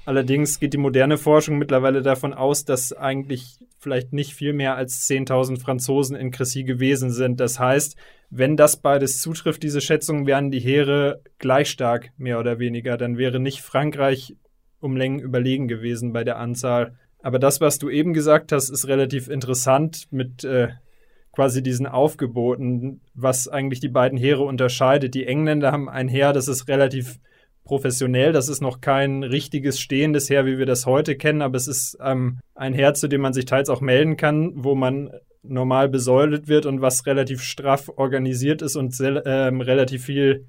[0.09, 5.07] Allerdings geht die moderne Forschung mittlerweile davon aus, dass eigentlich vielleicht nicht viel mehr als
[5.07, 7.39] 10.000 Franzosen in Cressy gewesen sind.
[7.39, 7.95] Das heißt,
[8.31, 12.97] wenn das beides zutrifft, diese Schätzung, wären die Heere gleich stark, mehr oder weniger.
[12.97, 14.35] Dann wäre nicht Frankreich
[14.79, 16.95] um Längen überlegen gewesen bei der Anzahl.
[17.21, 20.69] Aber das, was du eben gesagt hast, ist relativ interessant mit äh,
[21.33, 25.13] quasi diesen Aufgeboten, was eigentlich die beiden Heere unterscheidet.
[25.13, 27.19] Die Engländer haben ein Heer, das ist relativ
[27.69, 28.33] professionell.
[28.33, 31.99] Das ist noch kein richtiges stehendes Heer, wie wir das heute kennen, aber es ist
[32.03, 35.11] ähm, ein Heer, zu dem man sich teils auch melden kann, wo man
[35.43, 40.47] normal besäulet wird und was relativ straff organisiert ist und ähm, relativ viel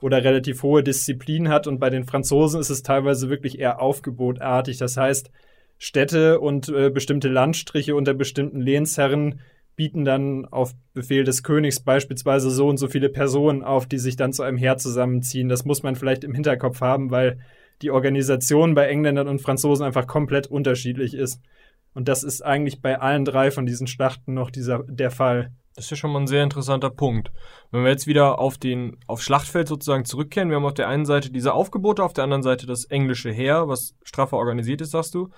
[0.00, 1.66] oder relativ hohe Disziplin hat.
[1.66, 4.78] Und bei den Franzosen ist es teilweise wirklich eher aufgebotartig.
[4.78, 5.30] Das heißt,
[5.76, 9.40] Städte und äh, bestimmte Landstriche unter bestimmten Lehnsherren
[9.76, 14.16] bieten dann auf Befehl des Königs beispielsweise so und so viele Personen auf, die sich
[14.16, 15.48] dann zu einem Heer zusammenziehen.
[15.48, 17.38] Das muss man vielleicht im Hinterkopf haben, weil
[17.82, 21.40] die Organisation bei Engländern und Franzosen einfach komplett unterschiedlich ist.
[21.92, 25.52] Und das ist eigentlich bei allen drei von diesen Schlachten noch dieser, der Fall.
[25.74, 27.32] Das ist ja schon mal ein sehr interessanter Punkt.
[27.72, 31.04] Wenn wir jetzt wieder auf den, aufs Schlachtfeld sozusagen zurückkehren, wir haben auf der einen
[31.04, 35.14] Seite diese Aufgebote, auf der anderen Seite das englische Heer, was straffer organisiert ist, sagst
[35.14, 35.30] du.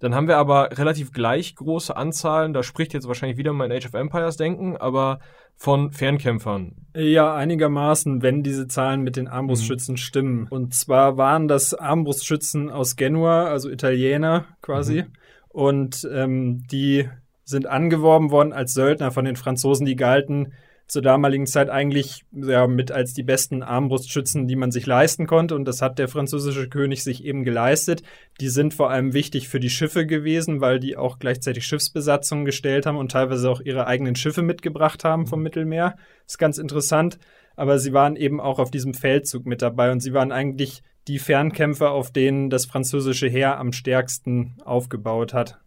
[0.00, 3.86] Dann haben wir aber relativ gleich große Anzahlen, da spricht jetzt wahrscheinlich wieder mein Age
[3.86, 5.20] of Empires denken, aber
[5.56, 6.74] von Fernkämpfern.
[6.96, 9.98] Ja, einigermaßen, wenn diese Zahlen mit den Armbrustschützen mhm.
[9.98, 10.46] stimmen.
[10.50, 15.02] Und zwar waren das Armbrustschützen aus Genua, also Italiener quasi.
[15.02, 15.12] Mhm.
[15.48, 17.08] Und ähm, die
[17.44, 20.52] sind angeworben worden als Söldner von den Franzosen, die galten
[20.86, 25.54] zur damaligen Zeit eigentlich ja, mit als die besten Armbrustschützen, die man sich leisten konnte.
[25.54, 28.02] Und das hat der französische König sich eben geleistet.
[28.40, 32.86] Die sind vor allem wichtig für die Schiffe gewesen, weil die auch gleichzeitig Schiffsbesatzungen gestellt
[32.86, 35.96] haben und teilweise auch ihre eigenen Schiffe mitgebracht haben vom Mittelmeer.
[36.24, 37.18] Das ist ganz interessant.
[37.56, 41.18] Aber sie waren eben auch auf diesem Feldzug mit dabei und sie waren eigentlich die
[41.18, 45.60] Fernkämpfer, auf denen das französische Heer am stärksten aufgebaut hat.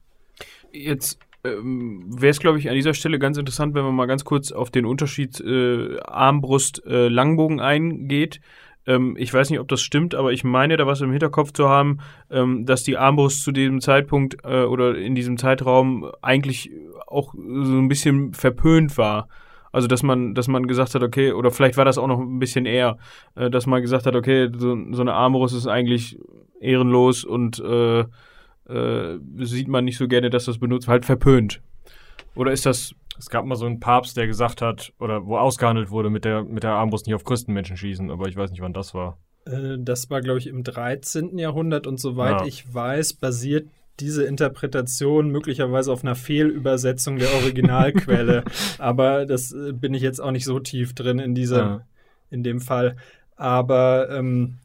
[0.72, 1.20] Jetzt
[1.54, 4.52] ähm, wäre es, glaube ich, an dieser Stelle ganz interessant, wenn man mal ganz kurz
[4.52, 8.40] auf den Unterschied äh, Armbrust-Langbogen äh, eingeht.
[8.86, 11.70] Ähm, ich weiß nicht, ob das stimmt, aber ich meine, da was im Hinterkopf zu
[11.70, 12.00] haben,
[12.32, 16.72] ähm, dass die Armbrust zu diesem Zeitpunkt äh, oder in diesem Zeitraum eigentlich
[17.06, 19.28] auch so ein bisschen verpönt war.
[19.72, 22.40] Also dass man, dass man gesagt hat, okay, oder vielleicht war das auch noch ein
[22.40, 22.98] bisschen eher,
[23.36, 26.18] äh, dass man gesagt hat, okay, so, so eine Armbrust ist eigentlich
[26.60, 28.06] ehrenlos und äh,
[28.70, 31.62] äh, sieht man nicht so gerne, dass das benutzt, halt verpönt.
[32.36, 32.94] Oder ist das.
[33.20, 36.44] Es gab mal so einen Papst, der gesagt hat, oder wo ausgehandelt wurde, mit der,
[36.44, 39.18] mit der Armbrust nicht auf Christenmenschen schießen, aber ich weiß nicht, wann das war.
[39.46, 41.40] Äh, das war, glaube ich, im 13.
[41.40, 42.46] Jahrhundert und soweit ja.
[42.46, 43.68] ich weiß, basiert
[44.00, 48.44] diese Interpretation möglicherweise auf einer Fehlübersetzung der Originalquelle.
[48.78, 51.82] aber das äh, bin ich jetzt auch nicht so tief drin in dieser, ja.
[52.30, 52.98] in dem Fall.
[53.36, 54.60] Aber ähm,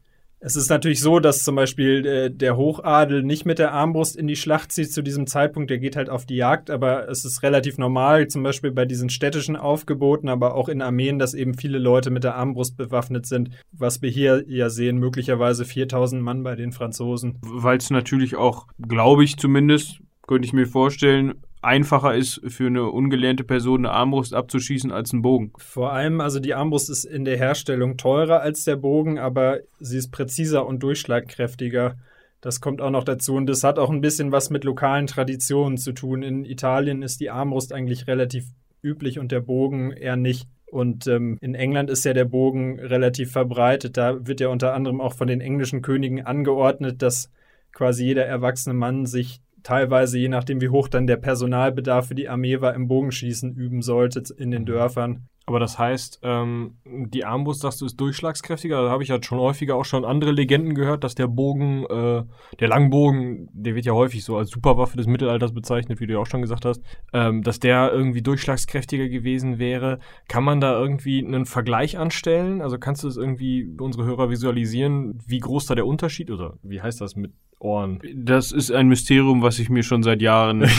[0.45, 4.27] es ist natürlich so, dass zum Beispiel äh, der Hochadel nicht mit der Armbrust in
[4.27, 5.69] die Schlacht zieht zu diesem Zeitpunkt.
[5.69, 9.09] Der geht halt auf die Jagd, aber es ist relativ normal, zum Beispiel bei diesen
[9.09, 13.51] städtischen Aufgeboten, aber auch in Armeen, dass eben viele Leute mit der Armbrust bewaffnet sind.
[13.71, 17.39] Was wir hier ja sehen, möglicherweise 4000 Mann bei den Franzosen.
[17.41, 22.89] Weil es natürlich auch, glaube ich zumindest, könnte ich mir vorstellen, einfacher ist für eine
[22.89, 25.53] ungelernte Person eine Armbrust abzuschießen als ein Bogen.
[25.57, 29.97] Vor allem, also die Armbrust ist in der Herstellung teurer als der Bogen, aber sie
[29.97, 31.95] ist präziser und durchschlagkräftiger.
[32.41, 35.77] Das kommt auch noch dazu und das hat auch ein bisschen was mit lokalen Traditionen
[35.77, 36.23] zu tun.
[36.23, 38.45] In Italien ist die Armbrust eigentlich relativ
[38.81, 40.49] üblich und der Bogen eher nicht.
[40.65, 43.95] Und ähm, in England ist ja der Bogen relativ verbreitet.
[43.95, 47.29] Da wird ja unter anderem auch von den englischen Königen angeordnet, dass
[47.71, 52.29] quasi jeder erwachsene Mann sich teilweise, je nachdem wie hoch dann der Personalbedarf für die
[52.29, 54.67] Armee war, im Bogenschießen üben sollte in den mhm.
[54.67, 55.29] Dörfern.
[55.45, 58.81] Aber das heißt, ähm, die Armbrust, sagst du, ist durchschlagskräftiger.
[58.81, 62.23] Da habe ich ja schon häufiger auch schon andere Legenden gehört, dass der Bogen, äh,
[62.59, 66.19] der Langbogen, der wird ja häufig so als Superwaffe des Mittelalters bezeichnet, wie du ja
[66.19, 69.99] auch schon gesagt hast, ähm, dass der irgendwie durchschlagskräftiger gewesen wäre.
[70.29, 72.61] Kann man da irgendwie einen Vergleich anstellen?
[72.61, 76.81] Also kannst du es irgendwie unsere Hörer visualisieren, wie groß da der Unterschied oder wie
[76.81, 77.99] heißt das mit Ohren.
[78.13, 80.69] Das ist ein Mysterium, was ich mir schon seit Jahren äh,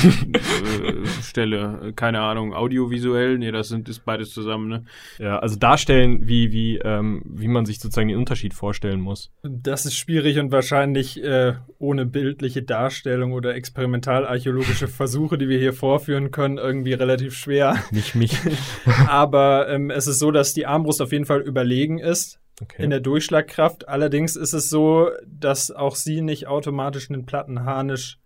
[1.22, 1.92] stelle.
[1.96, 4.84] Keine Ahnung, audiovisuell, nee, das sind ist beides zusammen, ne?
[5.18, 9.30] Ja, also darstellen, wie, wie, ähm, wie man sich sozusagen den Unterschied vorstellen muss.
[9.42, 15.72] Das ist schwierig und wahrscheinlich äh, ohne bildliche Darstellung oder experimentalarchäologische Versuche, die wir hier
[15.72, 17.76] vorführen können, irgendwie relativ schwer.
[17.90, 18.38] Nicht mich.
[19.08, 22.82] Aber ähm, es ist so, dass die Armbrust auf jeden Fall überlegen ist okay.
[22.82, 23.88] in der Durchschlagkraft.
[23.88, 28.18] Allerdings ist es so, dass auch sie nicht automatisch einen Plattenharnisch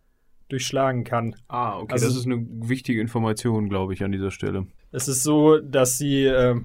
[0.48, 1.36] durchschlagen kann.
[1.48, 1.92] Ah, okay.
[1.92, 4.66] Also, das ist eine wichtige Information, glaube ich, an dieser Stelle.
[4.92, 6.56] Es ist so, dass sie äh,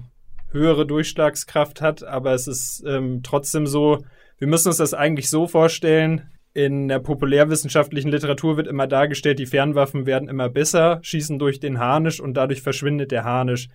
[0.50, 4.04] höhere Durchschlagskraft hat, aber es ist ähm, trotzdem so,
[4.38, 9.46] wir müssen uns das eigentlich so vorstellen, in der populärwissenschaftlichen Literatur wird immer dargestellt, die
[9.46, 13.68] Fernwaffen werden immer besser, schießen durch den Harnisch und dadurch verschwindet der Harnisch.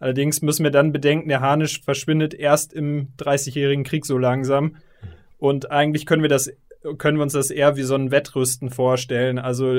[0.00, 4.76] Allerdings müssen wir dann bedenken, der Harnisch verschwindet erst im Dreißigjährigen Krieg so langsam.
[5.38, 6.50] Und eigentlich können wir das,
[6.98, 9.38] können wir uns das eher wie so ein Wettrüsten vorstellen.
[9.38, 9.72] Also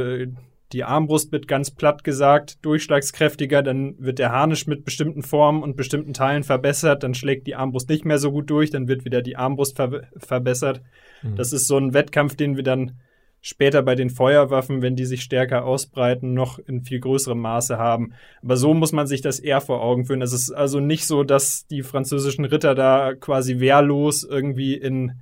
[0.74, 5.78] die Armbrust wird ganz platt gesagt durchschlagskräftiger, dann wird der Harnisch mit bestimmten Formen und
[5.78, 9.22] bestimmten Teilen verbessert, dann schlägt die Armbrust nicht mehr so gut durch, dann wird wieder
[9.22, 10.82] die Armbrust ver verbessert.
[11.24, 11.36] Mhm.
[11.38, 13.00] Das ist so ein Wettkampf, den wir dann
[13.40, 18.12] später bei den Feuerwaffen, wenn die sich stärker ausbreiten, noch in viel größerem Maße haben.
[18.42, 20.22] Aber so muss man sich das eher vor Augen führen.
[20.22, 25.14] Es ist also nicht so, dass die französischen Ritter da quasi wehrlos irgendwie in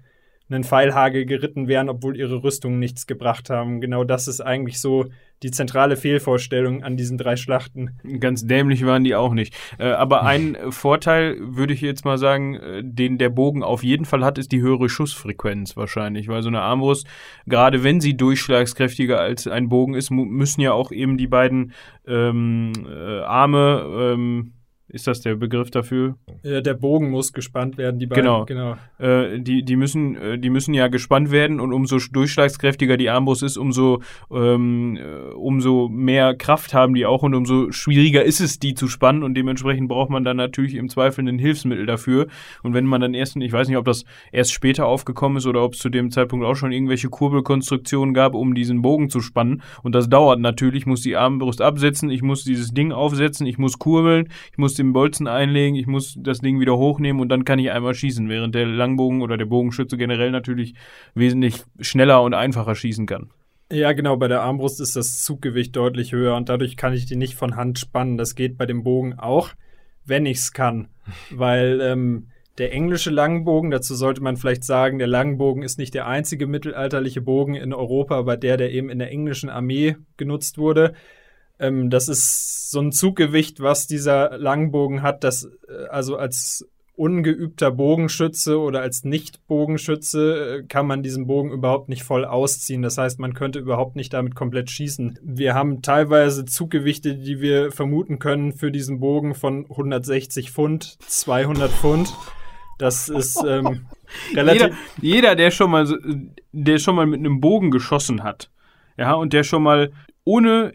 [0.49, 3.81] einen Pfeilhagel geritten wären, obwohl ihre Rüstungen nichts gebracht haben.
[3.81, 5.05] Genau das ist eigentlich so
[5.43, 7.99] die zentrale Fehlvorstellung an diesen drei Schlachten.
[8.19, 9.55] Ganz dämlich waren die auch nicht.
[9.77, 14.05] Äh, aber ein Vorteil, würde ich jetzt mal sagen, äh, den der Bogen auf jeden
[14.05, 16.27] Fall hat, ist die höhere Schussfrequenz wahrscheinlich.
[16.27, 17.05] Weil so eine Armbrust,
[17.45, 21.73] gerade wenn sie durchschlagskräftiger als ein Bogen ist, müssen ja auch eben die beiden
[22.07, 24.54] ähm, äh, Arme ähm,
[24.95, 26.15] ist das der Begriff dafür?
[26.41, 28.23] Ja, der Bogen muss gespannt werden, die beiden.
[28.23, 28.45] Genau.
[28.45, 28.77] genau.
[28.97, 33.43] Äh, die, die, müssen, äh, die müssen ja gespannt werden und umso durchschlagskräftiger die Armbrust
[33.43, 38.57] ist, umso, ähm, äh, umso mehr Kraft haben die auch und umso schwieriger ist es,
[38.57, 42.27] die zu spannen und dementsprechend braucht man dann natürlich im Zweifel ein Hilfsmittel dafür.
[42.63, 45.61] Und wenn man dann erst, ich weiß nicht, ob das erst später aufgekommen ist oder
[45.61, 49.61] ob es zu dem Zeitpunkt auch schon irgendwelche Kurbelkonstruktionen gab, um diesen Bogen zu spannen.
[49.83, 53.57] Und das dauert natürlich, ich muss die Armbrust absetzen, ich muss dieses Ding aufsetzen, ich
[53.57, 57.45] muss kurbeln, ich muss den Bolzen einlegen, ich muss das Ding wieder hochnehmen und dann
[57.45, 60.75] kann ich einmal schießen, während der Langbogen oder der Bogenschütze generell natürlich
[61.13, 63.29] wesentlich schneller und einfacher schießen kann.
[63.71, 67.15] Ja, genau, bei der Armbrust ist das Zuggewicht deutlich höher und dadurch kann ich die
[67.15, 68.17] nicht von Hand spannen.
[68.17, 69.49] Das geht bei dem Bogen auch,
[70.05, 70.89] wenn ich es kann.
[71.31, 76.07] Weil ähm, der englische Langbogen, dazu sollte man vielleicht sagen, der Langbogen ist nicht der
[76.07, 80.93] einzige mittelalterliche Bogen in Europa, aber der, der eben in der englischen Armee genutzt wurde.
[81.59, 87.71] Ähm, das ist so ein Zuggewicht, was dieser Langbogen hat, das äh, also als ungeübter
[87.71, 92.81] Bogenschütze oder als Nicht-Bogenschütze äh, kann man diesen Bogen überhaupt nicht voll ausziehen.
[92.81, 95.19] Das heißt, man könnte überhaupt nicht damit komplett schießen.
[95.21, 101.69] Wir haben teilweise Zuggewichte, die wir vermuten können für diesen Bogen von 160 Pfund, 200
[101.69, 102.13] Pfund.
[102.77, 103.87] Das ist ähm,
[104.33, 104.61] relativ.
[104.61, 105.87] Jeder, jeder, der schon mal,
[106.51, 108.51] der schon mal mit einem Bogen geschossen hat,
[108.97, 109.91] ja, und der schon mal
[110.23, 110.73] ohne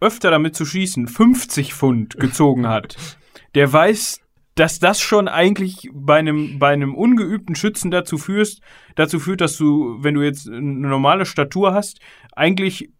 [0.00, 2.96] öfter damit zu schießen 50 Pfund gezogen hat,
[3.54, 4.20] der weiß,
[4.54, 8.62] dass das schon eigentlich bei einem, bei einem ungeübten Schützen dazu führst,
[8.94, 12.00] dazu führt, dass du, wenn du jetzt eine normale Statur hast,
[12.32, 12.90] eigentlich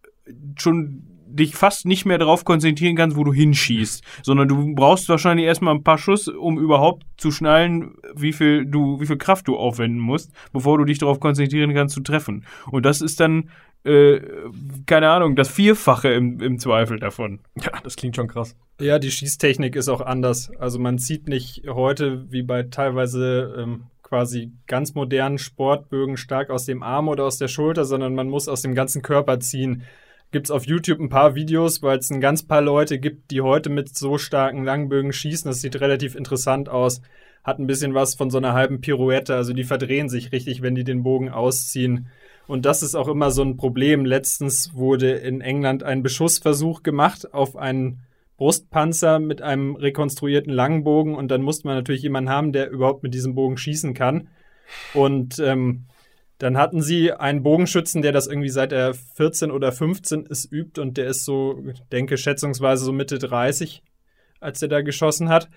[0.58, 5.46] schon dich fast nicht mehr darauf konzentrieren kannst, wo du hinschießt, sondern du brauchst wahrscheinlich
[5.46, 9.56] erstmal ein paar Schuss, um überhaupt zu schnallen, wie viel du, wie viel Kraft du
[9.56, 12.44] aufwenden musst, bevor du dich darauf konzentrieren kannst zu treffen.
[12.70, 13.50] Und das ist dann
[13.86, 14.20] äh,
[14.86, 17.40] keine Ahnung, das Vierfache im, im Zweifel davon.
[17.62, 18.56] Ja, das klingt schon krass.
[18.80, 20.50] Ja, die Schießtechnik ist auch anders.
[20.58, 26.64] Also man zieht nicht heute wie bei teilweise ähm, quasi ganz modernen Sportbögen stark aus
[26.64, 29.82] dem Arm oder aus der Schulter, sondern man muss aus dem ganzen Körper ziehen.
[30.30, 33.40] Gibt es auf YouTube ein paar Videos, weil es ein ganz paar Leute gibt, die
[33.40, 35.48] heute mit so starken Langbögen schießen.
[35.48, 37.00] Das sieht relativ interessant aus.
[37.44, 39.34] Hat ein bisschen was von so einer halben Pirouette.
[39.34, 42.08] Also die verdrehen sich richtig, wenn die den Bogen ausziehen.
[42.46, 44.04] Und das ist auch immer so ein Problem.
[44.04, 48.02] Letztens wurde in England ein Beschussversuch gemacht auf einen
[48.36, 53.14] Brustpanzer mit einem rekonstruierten Langbogen und dann musste man natürlich jemanden haben, der überhaupt mit
[53.14, 54.28] diesem Bogen schießen kann.
[54.94, 55.86] Und ähm,
[56.38, 60.80] dann hatten sie einen Bogenschützen, der das irgendwie seit er 14 oder 15 ist übt
[60.80, 63.82] und der ist so, denke schätzungsweise so Mitte 30,
[64.40, 65.48] als er da geschossen hat.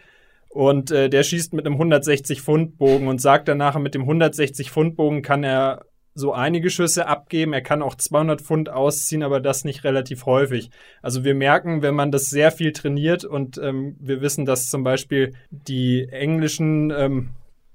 [0.47, 4.71] Und äh, der schießt mit einem 160 Pfund Bogen und sagt danach, mit dem 160
[4.71, 7.53] Pfund Bogen kann er so einige Schüsse abgeben.
[7.53, 10.69] Er kann auch 200 Pfund ausziehen, aber das nicht relativ häufig.
[11.01, 14.83] Also wir merken, wenn man das sehr viel trainiert und ähm, wir wissen, dass zum
[14.83, 17.29] Beispiel die englischen ähm,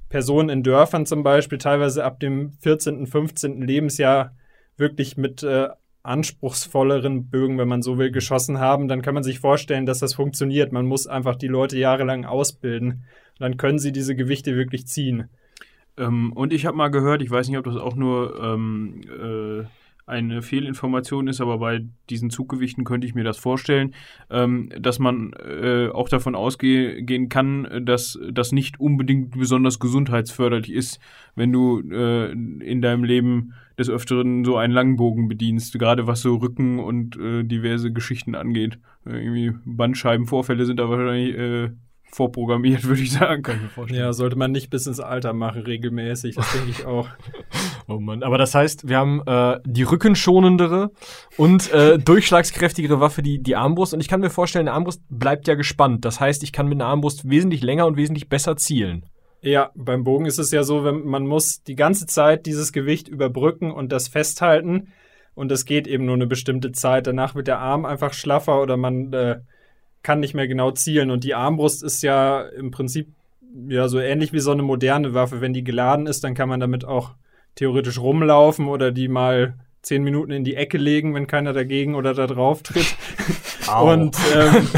[0.08, 3.62] Personen in Dörfern zum Beispiel teilweise ab dem 14., 15.
[3.62, 4.36] Lebensjahr
[4.76, 5.68] wirklich mit äh,
[6.04, 10.14] anspruchsvolleren Bögen, wenn man so will, geschossen haben, dann kann man sich vorstellen, dass das
[10.14, 10.70] funktioniert.
[10.70, 13.04] Man muss einfach die Leute jahrelang ausbilden.
[13.38, 15.30] Dann können sie diese Gewichte wirklich ziehen.
[15.96, 19.64] Ähm, und ich habe mal gehört, ich weiß nicht, ob das auch nur ähm, äh,
[20.06, 23.94] eine Fehlinformation ist, aber bei diesen Zuggewichten könnte ich mir das vorstellen,
[24.30, 31.00] ähm, dass man äh, auch davon ausgehen kann, dass das nicht unbedingt besonders gesundheitsförderlich ist,
[31.36, 36.36] wenn du äh, in deinem Leben des Öfteren so einen Langbogen bedienst, gerade was so
[36.36, 38.78] Rücken und äh, diverse Geschichten angeht.
[39.06, 41.70] Äh, irgendwie Bandscheibenvorfälle sind da wahrscheinlich äh,
[42.14, 43.42] vorprogrammiert, würde ich sagen.
[43.42, 44.00] Kann ich mir vorstellen.
[44.00, 46.36] Ja, sollte man nicht bis ins Alter machen, regelmäßig.
[46.36, 47.08] Das denke ich auch.
[47.88, 48.22] oh Mann.
[48.22, 50.92] Aber das heißt, wir haben äh, die rückenschonendere
[51.36, 53.94] und äh, durchschlagskräftigere Waffe, die, die Armbrust.
[53.94, 56.04] Und ich kann mir vorstellen, eine Armbrust bleibt ja gespannt.
[56.04, 59.06] Das heißt, ich kann mit einer Armbrust wesentlich länger und wesentlich besser zielen.
[59.40, 63.08] Ja, beim Bogen ist es ja so, wenn man muss die ganze Zeit dieses Gewicht
[63.08, 64.92] überbrücken und das festhalten.
[65.34, 67.06] Und das geht eben nur eine bestimmte Zeit.
[67.06, 69.40] Danach wird der Arm einfach schlaffer oder man äh,
[70.04, 71.10] kann nicht mehr genau zielen.
[71.10, 73.08] Und die Armbrust ist ja im Prinzip
[73.68, 75.40] ja so ähnlich wie so eine moderne Waffe.
[75.40, 77.14] Wenn die geladen ist, dann kann man damit auch
[77.56, 82.14] theoretisch rumlaufen oder die mal zehn Minuten in die Ecke legen, wenn keiner dagegen oder
[82.14, 82.96] da drauf tritt.
[83.82, 84.68] und ähm,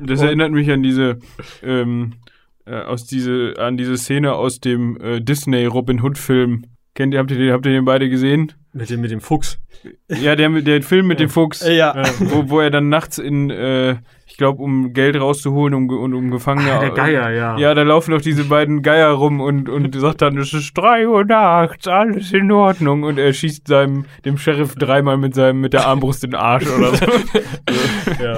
[0.06, 1.18] das und, erinnert mich an diese
[1.62, 2.14] ähm,
[2.66, 6.66] äh, aus diese an diese Szene aus dem äh, Disney Robin Hood Film.
[6.96, 8.52] Kennt ihr habt ihr den habt ihr den beide gesehen?
[8.72, 9.58] Mit dem mit dem Fuchs.
[10.08, 11.60] Ja, der der Film mit dem Fuchs.
[11.60, 11.94] Ja.
[11.94, 13.96] Äh, wo, wo er dann nachts in äh,
[14.36, 16.74] ich glaube, um Geld rauszuholen um, und um Gefangene.
[16.74, 17.56] Ah, der Geier, ja.
[17.56, 21.08] Ja, da laufen doch diese beiden Geier rum und, und sagt dann, es ist drei
[21.08, 23.04] Uhr nachts, alles in Ordnung.
[23.04, 26.66] Und er schießt seinem, dem Sheriff dreimal mit seinem, mit der Armbrust in den Arsch
[26.66, 27.06] oder so.
[28.22, 28.36] ja.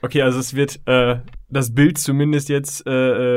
[0.00, 1.16] Okay, also es wird äh,
[1.50, 2.90] das Bild zumindest jetzt äh,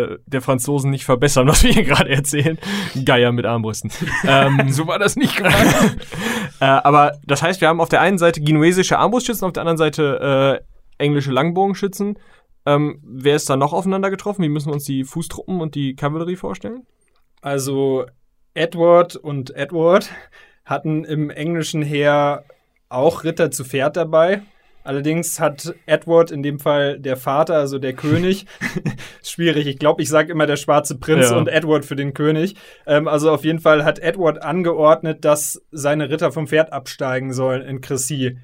[0.04, 2.58] äh der Franzosen nicht verbessern, was wir hier gerade erzählen.
[3.04, 3.92] Geier mit Armbrüsten.
[4.26, 5.56] ähm, so war das nicht gerade.
[6.62, 9.78] äh, aber das heißt, wir haben auf der einen Seite genuesische Armbrustschützen, auf der anderen
[9.78, 12.18] Seite äh, englische Langbogenschützen.
[12.66, 14.44] Ähm, wer ist da noch aufeinander getroffen?
[14.44, 16.86] Wie müssen wir uns die Fußtruppen und die Kavallerie vorstellen?
[17.42, 18.06] Also
[18.54, 20.10] Edward und Edward
[20.66, 22.44] hatten im englischen Heer
[22.90, 24.42] auch Ritter zu Pferd dabei.
[24.84, 28.46] Allerdings hat Edward in dem Fall der Vater, also der König,
[29.24, 29.68] schwierig.
[29.68, 31.38] Ich glaube, ich sage immer der schwarze Prinz ja.
[31.38, 32.56] und Edward für den König.
[32.86, 37.64] Ähm, also auf jeden Fall hat Edward angeordnet, dass seine Ritter vom Pferd absteigen sollen
[37.64, 38.38] in Cressy.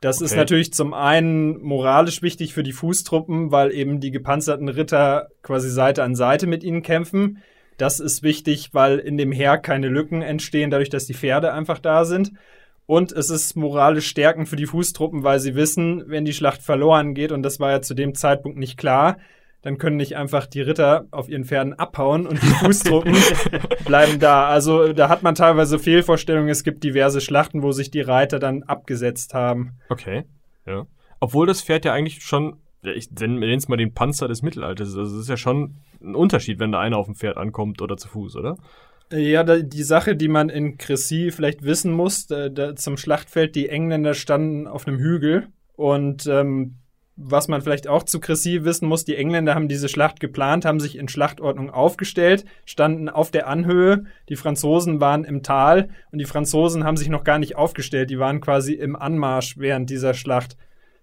[0.00, 0.26] Das okay.
[0.26, 5.70] ist natürlich zum einen moralisch wichtig für die Fußtruppen, weil eben die gepanzerten Ritter quasi
[5.70, 7.42] Seite an Seite mit ihnen kämpfen.
[7.78, 11.78] Das ist wichtig, weil in dem Heer keine Lücken entstehen, dadurch, dass die Pferde einfach
[11.78, 12.32] da sind.
[12.86, 17.14] Und es ist moralisch stärkend für die Fußtruppen, weil sie wissen, wenn die Schlacht verloren
[17.14, 19.16] geht, und das war ja zu dem Zeitpunkt nicht klar,
[19.64, 23.16] dann können nicht einfach die Ritter auf ihren Pferden abhauen und die Fußtruppen
[23.86, 24.46] bleiben da.
[24.46, 26.50] Also da hat man teilweise Fehlvorstellungen.
[26.50, 29.78] Es gibt diverse Schlachten, wo sich die Reiter dann abgesetzt haben.
[29.88, 30.24] Okay,
[30.66, 30.86] ja.
[31.18, 34.88] Obwohl das Pferd ja eigentlich schon, ich nenne es mal den Panzer des Mittelalters.
[34.88, 37.96] Also es ist ja schon ein Unterschied, wenn da einer auf dem Pferd ankommt oder
[37.96, 38.58] zu Fuß, oder?
[39.10, 44.12] Ja, die Sache, die man in Cressy vielleicht wissen muss, da zum Schlachtfeld, die Engländer
[44.12, 46.76] standen auf einem Hügel und ähm,
[47.16, 50.80] was man vielleicht auch zu Cressy wissen muss, die Engländer haben diese Schlacht geplant, haben
[50.80, 56.24] sich in Schlachtordnung aufgestellt, standen auf der Anhöhe, die Franzosen waren im Tal und die
[56.24, 60.56] Franzosen haben sich noch gar nicht aufgestellt, die waren quasi im Anmarsch während dieser Schlacht.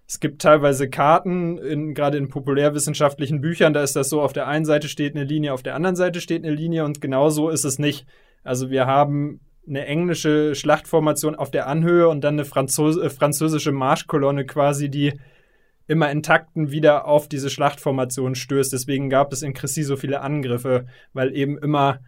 [0.06, 4.46] Es gibt teilweise Karten, in, gerade in populärwissenschaftlichen Büchern, da ist das so, auf der
[4.46, 7.48] einen Seite steht eine Linie, auf der anderen Seite steht eine Linie und genau so
[7.48, 8.06] ist es nicht.
[8.44, 13.72] Also wir haben eine englische Schlachtformation auf der Anhöhe und dann eine Franzos äh, französische
[13.72, 15.14] Marschkolonne quasi, die
[15.86, 18.72] immer intakten wieder auf diese Schlachtformation stößt.
[18.72, 22.00] Deswegen gab es in Cressy so viele Angriffe, weil eben immer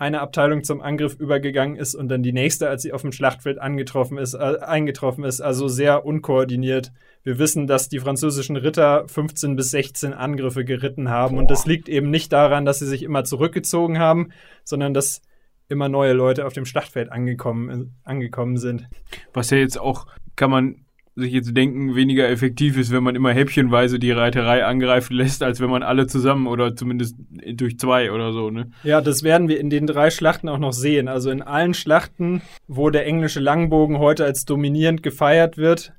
[0.00, 3.58] eine Abteilung zum Angriff übergegangen ist und dann die nächste, als sie auf dem Schlachtfeld
[3.58, 6.90] angetroffen ist, äh, eingetroffen ist, also sehr unkoordiniert.
[7.22, 11.42] Wir wissen, dass die französischen Ritter 15 bis 16 Angriffe geritten haben Boah.
[11.42, 14.30] und das liegt eben nicht daran, dass sie sich immer zurückgezogen haben,
[14.64, 15.20] sondern dass
[15.68, 18.88] immer neue Leute auf dem Schlachtfeld angekommen, angekommen sind.
[19.34, 20.86] Was ja jetzt auch, kann man
[21.16, 25.60] sich jetzt denken, weniger effektiv ist, wenn man immer häppchenweise die Reiterei angreifen lässt, als
[25.60, 27.16] wenn man alle zusammen oder zumindest
[27.54, 28.70] durch zwei oder so, ne?
[28.84, 31.08] Ja, das werden wir in den drei Schlachten auch noch sehen.
[31.08, 35.92] Also in allen Schlachten, wo der englische Langbogen heute als dominierend gefeiert wird,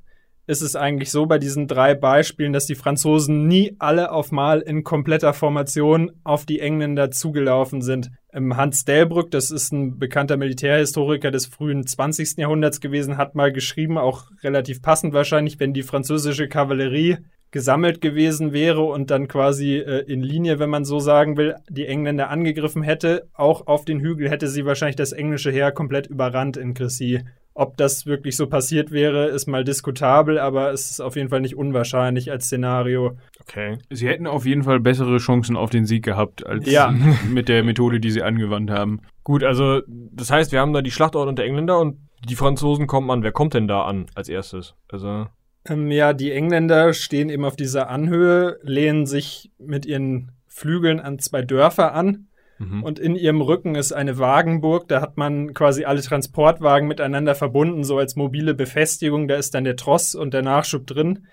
[0.46, 4.60] ist es eigentlich so bei diesen drei Beispielen, dass die Franzosen nie alle auf Mal
[4.60, 8.10] in kompletter Formation auf die Engländer zugelaufen sind.
[8.34, 12.38] Hans Delbrück, das ist ein bekannter Militärhistoriker des frühen 20.
[12.38, 17.18] Jahrhunderts gewesen, hat mal geschrieben, auch relativ passend wahrscheinlich, wenn die französische Kavallerie
[17.50, 21.86] gesammelt gewesen wäre und dann quasi äh, in Linie, wenn man so sagen will, die
[21.86, 26.56] Engländer angegriffen hätte, auch auf den Hügel hätte sie wahrscheinlich das englische Heer komplett überrannt
[26.56, 27.20] in Cressy.
[27.54, 31.40] Ob das wirklich so passiert wäre, ist mal diskutabel, aber es ist auf jeden Fall
[31.40, 33.18] nicht unwahrscheinlich als Szenario.
[33.40, 33.78] Okay.
[33.90, 36.94] Sie hätten auf jeden Fall bessere Chancen auf den Sieg gehabt, als ja.
[37.28, 39.00] mit der Methode, die sie angewandt haben.
[39.22, 43.10] Gut, also das heißt, wir haben da die Schlachtordnung der Engländer und die Franzosen kommen
[43.10, 43.22] an.
[43.22, 44.74] Wer kommt denn da an als erstes?
[44.88, 45.26] Also.
[45.68, 51.18] Ähm, ja, die Engländer stehen eben auf dieser Anhöhe, lehnen sich mit ihren Flügeln an
[51.18, 52.28] zwei Dörfer an
[52.70, 52.82] Mhm.
[52.82, 54.88] Und in ihrem Rücken ist eine Wagenburg.
[54.88, 59.28] Da hat man quasi alle Transportwagen miteinander verbunden, so als mobile Befestigung.
[59.28, 61.26] Da ist dann der Tross und der Nachschub drin.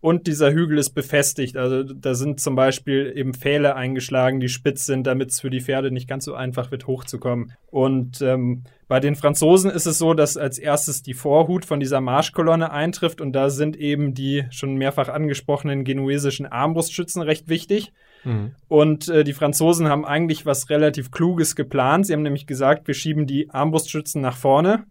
[0.00, 1.56] Und dieser Hügel ist befestigt.
[1.56, 5.60] Also da sind zum Beispiel eben Pfähle eingeschlagen, die spitz sind, damit es für die
[5.60, 7.52] Pferde nicht ganz so einfach wird, hochzukommen.
[7.70, 12.00] Und ähm, bei den Franzosen ist es so, dass als erstes die Vorhut von dieser
[12.00, 13.20] Marschkolonne eintrifft.
[13.20, 17.92] Und da sind eben die schon mehrfach angesprochenen genuesischen Armbrustschützen recht wichtig.
[18.26, 18.50] Mhm.
[18.68, 22.06] Und äh, die Franzosen haben eigentlich was relativ Kluges geplant.
[22.06, 24.84] Sie haben nämlich gesagt, wir schieben die Armbrustschützen nach vorne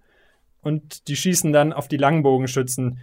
[0.62, 3.00] und die schießen dann auf die Langbogenschützen.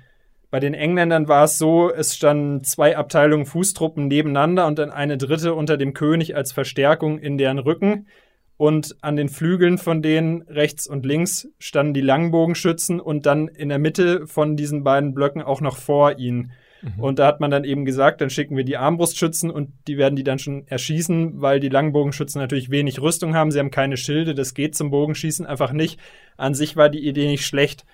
[0.51, 5.17] Bei den Engländern war es so, es standen zwei Abteilungen Fußtruppen nebeneinander und dann eine
[5.17, 8.07] dritte unter dem König als Verstärkung in deren Rücken.
[8.59, 13.71] Und an den Flügeln von denen rechts und links standen die Langbogenschützen und dann in
[13.71, 16.53] der Mitte von diesen beiden Blöcken auch noch vor ihnen.
[16.83, 17.03] Mhm.
[17.03, 20.17] Und da hat man dann eben gesagt, dann schicken wir die Armbrustschützen und die werden
[20.17, 23.51] die dann schon erschießen, weil die Langbogenschützen natürlich wenig Rüstung haben.
[23.51, 25.99] Sie haben keine Schilde, das geht zum Bogenschießen einfach nicht.
[26.37, 27.85] An sich war die Idee nicht schlecht.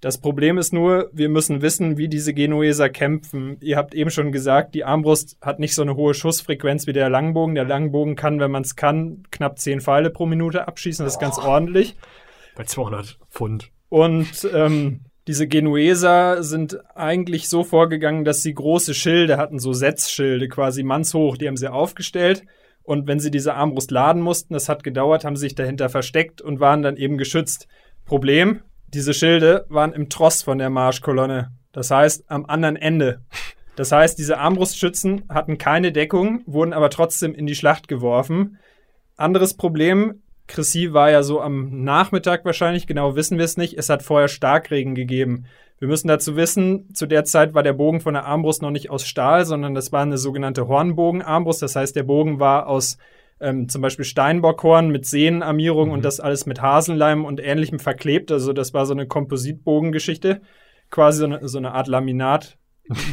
[0.00, 3.56] Das Problem ist nur, wir müssen wissen, wie diese Genueser kämpfen.
[3.60, 7.10] Ihr habt eben schon gesagt, die Armbrust hat nicht so eine hohe Schussfrequenz wie der
[7.10, 7.56] Langbogen.
[7.56, 11.04] Der Langbogen kann, wenn man es kann, knapp 10 Pfeile pro Minute abschießen.
[11.04, 11.96] Das ist ganz ordentlich.
[12.54, 13.70] Bei 200 Pfund.
[13.88, 20.48] Und ähm, diese Genueser sind eigentlich so vorgegangen, dass sie große Schilde hatten, so Setzschilde,
[20.48, 21.36] quasi mannshoch.
[21.36, 22.44] Die haben sie aufgestellt.
[22.82, 26.40] Und wenn sie diese Armbrust laden mussten, das hat gedauert, haben sie sich dahinter versteckt
[26.40, 27.68] und waren dann eben geschützt.
[28.06, 28.62] Problem,
[28.94, 31.52] diese Schilde waren im Tross von der Marschkolonne.
[31.72, 33.20] Das heißt, am anderen Ende.
[33.76, 38.56] Das heißt, diese Armbrustschützen hatten keine Deckung, wurden aber trotzdem in die Schlacht geworfen.
[39.16, 43.78] Anderes Problem, Chrissy war ja so am Nachmittag wahrscheinlich, genau wissen wir es nicht.
[43.78, 45.44] Es hat vorher Starkregen gegeben.
[45.78, 48.90] Wir müssen dazu wissen, zu der Zeit war der Bogen von der Armbrust noch nicht
[48.90, 51.62] aus Stahl, sondern das war eine sogenannte Hornbogenarmbrust.
[51.62, 52.98] Das heißt, der Bogen war aus
[53.40, 55.94] ähm, zum Beispiel Steinbockhorn mit Sehnenarmierung mhm.
[55.94, 58.32] und das alles mit Haselleim und ähnlichem verklebt.
[58.32, 60.40] Also das war so eine Kompositbogengeschichte,
[60.90, 62.58] quasi so eine, so eine Art Laminat,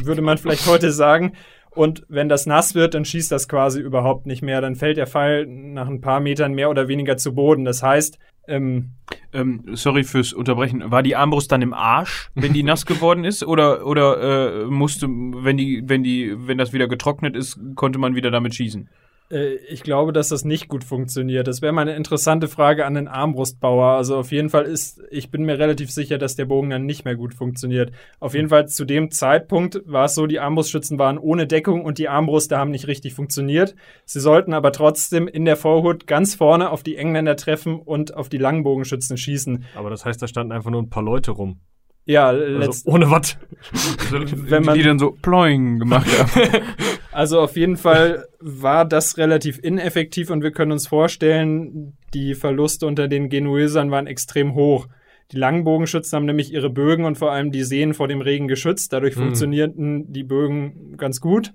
[0.02, 1.34] würde man vielleicht heute sagen.
[1.76, 4.62] Und wenn das nass wird, dann schießt das quasi überhaupt nicht mehr.
[4.62, 7.66] Dann fällt der Pfeil nach ein paar Metern mehr oder weniger zu Boden.
[7.66, 8.18] Das heißt,
[8.48, 8.92] ähm,
[9.32, 10.90] ähm, sorry fürs Unterbrechen.
[10.90, 15.06] War die Armbrust dann im Arsch, wenn die nass geworden ist, oder oder äh, musste,
[15.06, 18.88] wenn die, wenn die, wenn das wieder getrocknet ist, konnte man wieder damit schießen?
[19.30, 21.46] Äh, ich glaube, dass das nicht gut funktioniert.
[21.46, 23.96] Das wäre mal eine interessante Frage an den Armbrustbauer.
[23.96, 27.04] Also auf jeden Fall ist, ich bin mir relativ sicher, dass der Bogen dann nicht
[27.04, 27.92] mehr gut funktioniert.
[28.20, 31.98] Auf jeden Fall zu dem Zeitpunkt war es so, die Armbrustschützen waren ohne Deckung und
[31.98, 33.74] die Armbruste haben nicht richtig funktioniert.
[34.04, 38.28] Sie sollten aber trotzdem in der Vorhut ganz vorne auf die Engländer treffen und auf
[38.28, 39.64] die Langbogenschützen schießen.
[39.74, 41.60] Aber das heißt, da standen einfach nur ein paar Leute rum.
[42.06, 43.36] Ja, also ohne was.
[44.10, 46.62] Wenn man die dann so ploing gemacht haben.
[47.12, 52.86] Also auf jeden Fall war das relativ ineffektiv und wir können uns vorstellen, die Verluste
[52.86, 54.86] unter den Genuesern waren extrem hoch.
[55.32, 58.92] Die Langbogenschützen haben nämlich ihre Bögen und vor allem die Seen vor dem Regen geschützt.
[58.92, 59.20] Dadurch mhm.
[59.20, 61.54] funktionierten die Bögen ganz gut.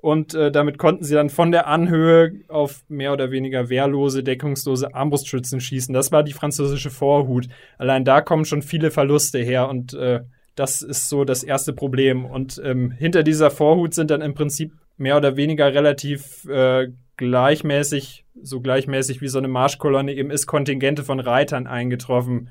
[0.00, 4.94] Und äh, damit konnten sie dann von der Anhöhe auf mehr oder weniger wehrlose, deckungslose
[4.94, 5.92] Armbrustschützen schießen.
[5.92, 7.48] Das war die französische Vorhut.
[7.76, 10.20] Allein da kommen schon viele Verluste her und äh,
[10.54, 12.24] das ist so das erste Problem.
[12.24, 18.24] Und ähm, hinter dieser Vorhut sind dann im Prinzip mehr oder weniger relativ äh, gleichmäßig,
[18.42, 22.50] so gleichmäßig wie so eine Marschkolonne eben ist, Kontingente von Reitern eingetroffen.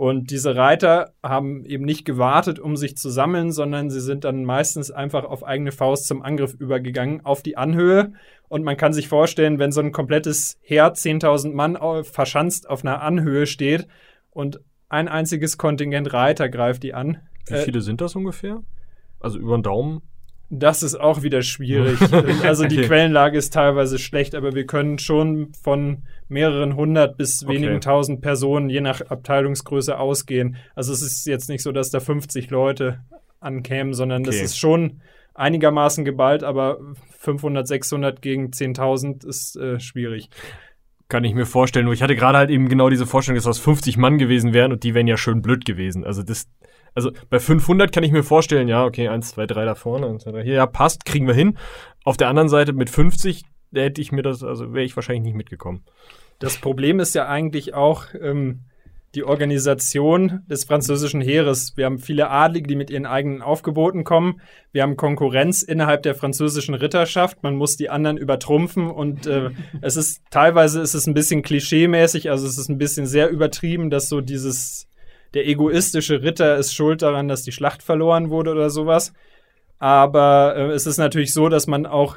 [0.00, 4.46] Und diese Reiter haben eben nicht gewartet, um sich zu sammeln, sondern sie sind dann
[4.46, 8.14] meistens einfach auf eigene Faust zum Angriff übergegangen, auf die Anhöhe.
[8.48, 13.02] Und man kann sich vorstellen, wenn so ein komplettes Heer, 10.000 Mann verschanzt auf einer
[13.02, 13.88] Anhöhe steht
[14.30, 17.18] und ein einziges Kontingent Reiter greift die an.
[17.46, 18.62] Wie äh, viele sind das ungefähr?
[19.20, 20.00] Also über den Daumen?
[20.52, 21.98] Das ist auch wieder schwierig.
[22.42, 22.88] also die okay.
[22.88, 27.54] Quellenlage ist teilweise schlecht, aber wir können schon von mehreren hundert bis okay.
[27.54, 30.56] wenigen tausend Personen je nach Abteilungsgröße ausgehen.
[30.74, 33.00] Also es ist jetzt nicht so, dass da 50 Leute
[33.38, 34.30] ankämen, sondern okay.
[34.30, 35.00] das ist schon
[35.34, 36.78] einigermaßen geballt, aber
[37.18, 40.30] 500, 600 gegen 10.000 ist äh, schwierig.
[41.08, 41.86] Kann ich mir vorstellen.
[41.86, 44.72] Nur ich hatte gerade halt eben genau diese Vorstellung, dass das 50 Mann gewesen wären
[44.72, 46.04] und die wären ja schön blöd gewesen.
[46.04, 46.48] Also das,
[46.94, 50.24] also bei 500 kann ich mir vorstellen, ja, okay, 1, 2, 3 da vorne, 1,
[50.24, 51.58] 2, 3 hier, ja, passt, kriegen wir hin.
[52.04, 55.24] Auf der anderen Seite mit 50, da hätte ich mir das, also wäre ich wahrscheinlich
[55.24, 55.84] nicht mitgekommen.
[56.38, 58.60] Das Problem ist ja eigentlich auch ähm,
[59.14, 61.76] die Organisation des französischen Heeres.
[61.76, 64.40] Wir haben viele Adlige, die mit ihren eigenen Aufgeboten kommen.
[64.72, 67.42] Wir haben Konkurrenz innerhalb der französischen Ritterschaft.
[67.42, 72.30] Man muss die anderen übertrumpfen und äh, es ist teilweise ist es ein bisschen klischeemäßig,
[72.30, 74.86] also es ist ein bisschen sehr übertrieben, dass so dieses
[75.34, 79.12] der egoistische Ritter ist schuld daran, dass die Schlacht verloren wurde oder sowas.
[79.78, 82.16] Aber äh, es ist natürlich so, dass man auch,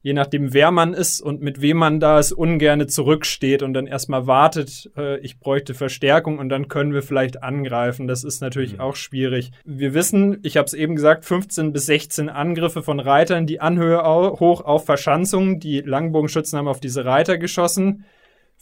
[0.00, 3.86] je nachdem, wer man ist und mit wem man da ist, ungerne zurücksteht und dann
[3.86, 8.06] erstmal wartet, äh, ich bräuchte Verstärkung und dann können wir vielleicht angreifen.
[8.06, 8.80] Das ist natürlich mhm.
[8.80, 9.50] auch schwierig.
[9.64, 14.02] Wir wissen, ich habe es eben gesagt, 15 bis 16 Angriffe von Reitern, die Anhöhe
[14.02, 15.60] hoch auf Verschanzungen.
[15.60, 18.04] Die Langbogenschützen haben auf diese Reiter geschossen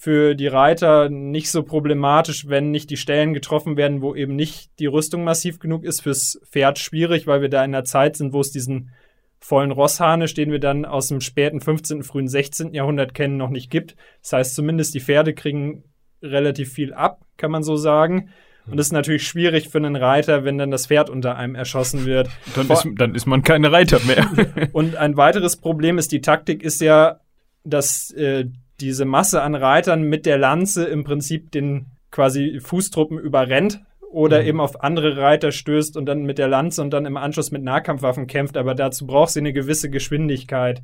[0.03, 4.71] für die Reiter nicht so problematisch, wenn nicht die Stellen getroffen werden, wo eben nicht
[4.79, 6.01] die Rüstung massiv genug ist.
[6.01, 8.93] Fürs Pferd schwierig, weil wir da in einer Zeit sind, wo es diesen
[9.41, 12.73] vollen Rossharnisch, den wir dann aus dem späten 15., frühen 16.
[12.73, 13.95] Jahrhundert kennen, noch nicht gibt.
[14.23, 15.85] Das heißt, zumindest die Pferde kriegen
[16.23, 18.31] relativ viel ab, kann man so sagen.
[18.71, 22.07] Und das ist natürlich schwierig für einen Reiter, wenn dann das Pferd unter einem erschossen
[22.07, 22.31] wird.
[22.55, 24.27] Dann, ist, dann ist man keine Reiter mehr.
[24.73, 27.21] Und ein weiteres Problem ist, die Taktik ist ja,
[27.65, 28.47] dass äh,
[28.81, 34.49] diese Masse an Reitern mit der Lanze im Prinzip den quasi Fußtruppen überrennt oder mhm.
[34.49, 37.63] eben auf andere Reiter stößt und dann mit der Lanze und dann im Anschluss mit
[37.63, 38.57] Nahkampfwaffen kämpft.
[38.57, 40.83] Aber dazu braucht sie eine gewisse Geschwindigkeit.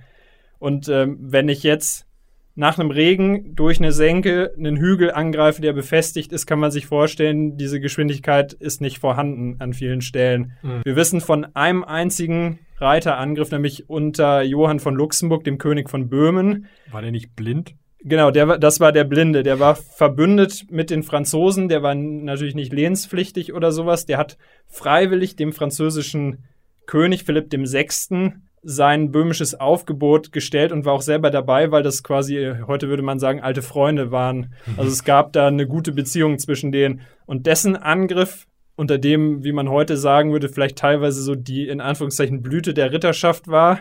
[0.59, 2.07] Und ähm, wenn ich jetzt
[2.55, 6.86] nach einem Regen durch eine Senke einen Hügel angreife, der befestigt ist, kann man sich
[6.86, 10.53] vorstellen, diese Geschwindigkeit ist nicht vorhanden an vielen Stellen.
[10.62, 10.80] Mhm.
[10.84, 16.66] Wir wissen von einem einzigen Reiterangriff, nämlich unter Johann von Luxemburg, dem König von Böhmen.
[16.90, 17.74] War der nicht blind?
[18.09, 19.42] Genau, der, das war der Blinde.
[19.42, 21.68] Der war verbündet mit den Franzosen.
[21.68, 24.07] Der war natürlich nicht lehnspflichtig oder sowas.
[24.07, 24.38] Der hat
[24.68, 26.44] freiwillig dem französischen
[26.86, 28.34] König Philipp VI.
[28.62, 33.18] sein böhmisches Aufgebot gestellt und war auch selber dabei, weil das quasi, heute würde man
[33.18, 34.54] sagen, alte Freunde waren.
[34.76, 37.00] Also es gab da eine gute Beziehung zwischen denen.
[37.26, 38.46] Und dessen Angriff
[38.76, 42.92] unter dem, wie man heute sagen würde, vielleicht teilweise so die in Anführungszeichen Blüte der
[42.92, 43.80] Ritterschaft war.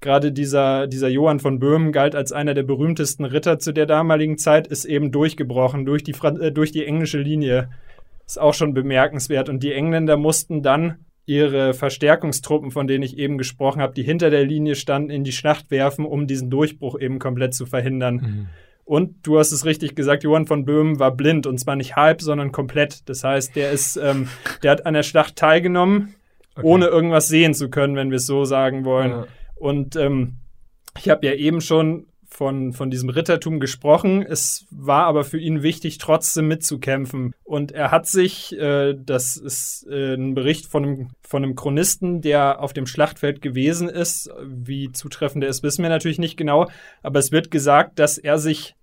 [0.00, 4.38] Gerade dieser, dieser Johann von Böhmen galt als einer der berühmtesten Ritter zu der damaligen
[4.38, 7.70] Zeit, ist eben durchgebrochen durch die, äh, durch die englische Linie.
[8.26, 9.48] Ist auch schon bemerkenswert.
[9.48, 14.30] Und die Engländer mussten dann ihre Verstärkungstruppen, von denen ich eben gesprochen habe, die hinter
[14.30, 18.14] der Linie standen, in die Schlacht werfen, um diesen Durchbruch eben komplett zu verhindern.
[18.14, 18.46] Mhm.
[18.84, 22.22] Und du hast es richtig gesagt, Johann von Böhmen war blind und zwar nicht halb,
[22.22, 23.08] sondern komplett.
[23.08, 24.28] Das heißt, der ist, ähm,
[24.62, 26.14] der hat an der Schlacht teilgenommen,
[26.54, 26.64] okay.
[26.64, 29.10] ohne irgendwas sehen zu können, wenn wir es so sagen wollen.
[29.10, 29.26] Ja.
[29.56, 30.36] Und ähm,
[30.98, 34.22] ich habe ja eben schon von, von diesem Rittertum gesprochen.
[34.22, 37.34] Es war aber für ihn wichtig, trotzdem mitzukämpfen.
[37.44, 42.20] Und er hat sich, äh, das ist äh, ein Bericht von einem, von einem Chronisten,
[42.20, 44.30] der auf dem Schlachtfeld gewesen ist.
[44.44, 46.68] Wie zutreffend er ist, wissen wir natürlich nicht genau.
[47.02, 48.74] Aber es wird gesagt, dass er sich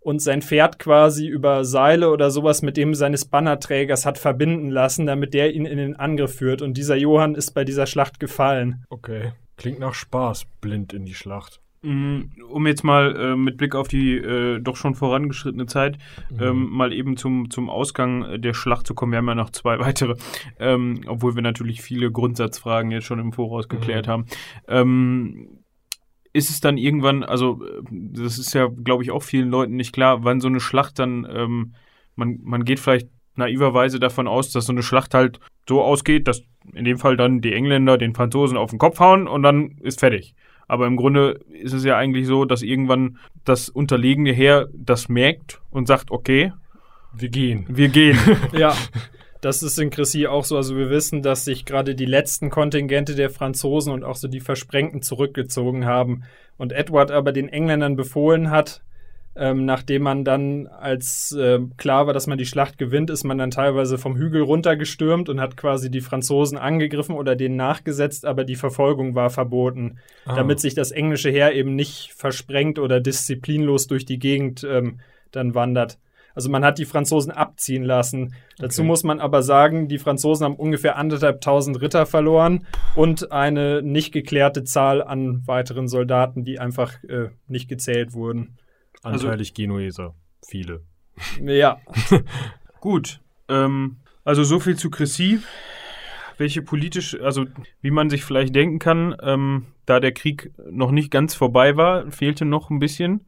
[0.00, 5.04] und sein Pferd quasi über Seile oder sowas mit dem seines Bannerträgers hat verbinden lassen,
[5.04, 6.62] damit der ihn in den Angriff führt.
[6.62, 8.84] Und dieser Johann ist bei dieser Schlacht gefallen.
[8.88, 9.32] Okay.
[9.56, 11.60] Klingt nach Spaß, blind in die Schlacht.
[11.82, 12.32] Mhm.
[12.50, 15.98] Um jetzt mal äh, mit Blick auf die äh, doch schon vorangeschrittene Zeit
[16.30, 16.42] mhm.
[16.42, 19.12] ähm, mal eben zum, zum Ausgang der Schlacht zu kommen.
[19.12, 20.16] Wir haben ja noch zwei weitere,
[20.58, 24.10] ähm, obwohl wir natürlich viele Grundsatzfragen jetzt schon im Voraus geklärt mhm.
[24.10, 24.26] haben.
[24.68, 25.48] Ähm,
[26.32, 29.92] ist es dann irgendwann, also äh, das ist ja, glaube ich, auch vielen Leuten nicht
[29.92, 31.74] klar, wann so eine Schlacht dann, ähm,
[32.14, 36.42] man, man geht vielleicht naiverweise davon aus, dass so eine Schlacht halt so ausgeht, dass
[36.74, 40.00] in dem Fall dann die Engländer den Franzosen auf den Kopf hauen und dann ist
[40.00, 40.34] fertig.
[40.68, 45.60] Aber im Grunde ist es ja eigentlich so, dass irgendwann das unterlegene Heer das merkt
[45.70, 46.52] und sagt, okay,
[47.14, 47.66] wir gehen.
[47.68, 48.18] Wir gehen.
[48.52, 48.74] ja.
[49.40, 50.56] Das ist in Chrissy auch so.
[50.56, 54.40] Also wir wissen, dass sich gerade die letzten Kontingente der Franzosen und auch so die
[54.40, 56.24] Versprengten zurückgezogen haben.
[56.56, 58.82] Und Edward aber den Engländern befohlen hat,
[59.36, 63.36] ähm, nachdem man dann, als äh, klar war, dass man die Schlacht gewinnt, ist man
[63.36, 68.44] dann teilweise vom Hügel runtergestürmt und hat quasi die Franzosen angegriffen oder denen nachgesetzt, aber
[68.44, 70.36] die Verfolgung war verboten, ah.
[70.36, 75.00] damit sich das englische Heer eben nicht versprengt oder disziplinlos durch die Gegend ähm,
[75.32, 75.98] dann wandert.
[76.34, 78.34] Also man hat die Franzosen abziehen lassen.
[78.58, 83.80] Dazu muss man aber sagen, die Franzosen haben ungefähr anderthalb tausend Ritter verloren und eine
[83.82, 88.58] nicht geklärte Zahl an weiteren Soldaten, die einfach äh, nicht gezählt wurden.
[89.06, 90.14] Anteilig also, Genueser.
[90.46, 90.82] Viele.
[91.40, 91.80] Ja.
[92.80, 93.20] Gut.
[93.48, 95.40] Ähm, also so viel zu Chrissy.
[96.38, 97.46] Welche politisch, also
[97.80, 102.10] wie man sich vielleicht denken kann, ähm, da der Krieg noch nicht ganz vorbei war,
[102.10, 103.24] fehlte noch ein bisschen.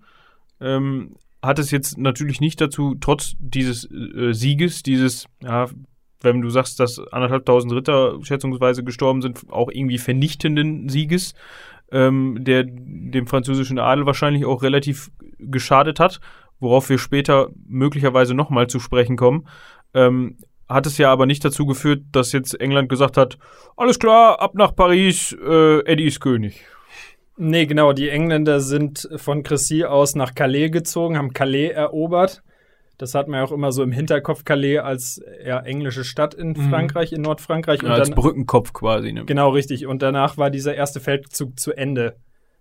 [0.61, 5.69] Ähm, hat es jetzt natürlich nicht dazu, trotz dieses äh, Sieges, dieses, ja,
[6.21, 11.35] wenn du sagst, dass anderthalbtausend Ritter schätzungsweise gestorben sind, auch irgendwie vernichtenden Sieges,
[11.93, 16.21] ähm, der dem französischen Adel wahrscheinlich auch relativ geschadet hat,
[16.61, 19.47] worauf wir später möglicherweise nochmal zu sprechen kommen.
[19.95, 20.37] Ähm,
[20.69, 23.39] hat es ja aber nicht dazu geführt, dass jetzt England gesagt hat,
[23.77, 26.65] alles klar, ab nach Paris, äh, Eddie ist König.
[27.39, 32.43] Nee, genau, die Engländer sind von Cressy aus nach Calais gezogen, haben Calais erobert
[32.99, 36.49] das hat man ja auch immer so im Hinterkopf Calais als ja, englische Stadt in
[36.49, 36.69] mhm.
[36.69, 37.83] Frankreich, in Nordfrankreich.
[37.83, 39.13] Ja, als dann, Brückenkopf quasi.
[39.13, 39.25] Ne?
[39.25, 39.87] Genau, richtig.
[39.87, 42.17] Und danach war dieser erste Feldzug zu Ende.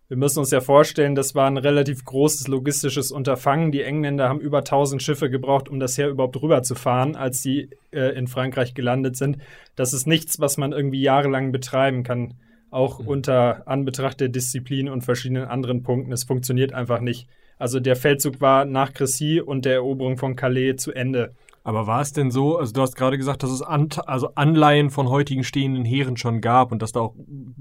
[0.08, 3.72] Wir müssen uns ja vorstellen, das war ein relativ großes logistisches Unterfangen.
[3.72, 8.16] Die Engländer haben über 1000 Schiffe gebraucht, um das Heer überhaupt rüberzufahren, als sie äh,
[8.18, 9.40] in Frankreich gelandet sind.
[9.76, 12.36] Das ist nichts, was man irgendwie jahrelang betreiben kann,
[12.70, 13.08] auch mhm.
[13.08, 16.14] unter Anbetracht der Disziplin und verschiedenen anderen Punkten.
[16.14, 17.28] Es funktioniert einfach nicht.
[17.58, 21.34] Also der Feldzug war nach Cressy und der Eroberung von Calais zu Ende.
[21.64, 24.90] Aber war es denn so, also du hast gerade gesagt, dass es an, also Anleihen
[24.90, 27.16] von heutigen stehenden Heeren schon gab und dass da auch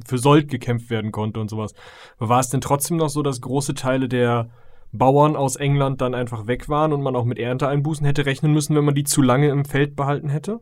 [0.06, 1.74] für Sold gekämpft werden konnte und sowas.
[2.18, 4.48] Aber war es denn trotzdem noch so, dass große Teile der
[4.92, 8.76] Bauern aus England dann einfach weg waren und man auch mit Ernteeinbußen hätte rechnen müssen,
[8.76, 10.60] wenn man die zu lange im Feld behalten hätte?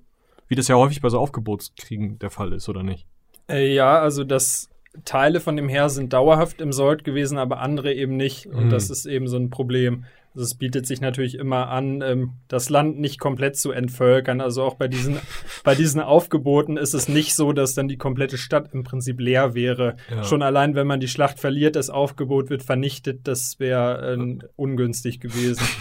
[0.48, 3.06] Wie das ja häufig bei so Aufgebotskriegen der Fall ist, oder nicht?
[3.48, 4.70] Äh, ja, also das
[5.04, 8.46] Teile von dem Heer sind dauerhaft im Sold gewesen, aber andere eben nicht.
[8.46, 8.70] Und mhm.
[8.70, 10.04] das ist eben so ein Problem.
[10.34, 14.40] Also es bietet sich natürlich immer an, ähm, das Land nicht komplett zu entvölkern.
[14.40, 15.18] Also auch bei diesen,
[15.64, 19.54] bei diesen Aufgeboten ist es nicht so, dass dann die komplette Stadt im Prinzip leer
[19.54, 19.96] wäre.
[20.10, 20.24] Ja.
[20.24, 25.20] Schon allein, wenn man die Schlacht verliert, das Aufgebot wird vernichtet, das wäre äh, ungünstig
[25.20, 25.64] gewesen.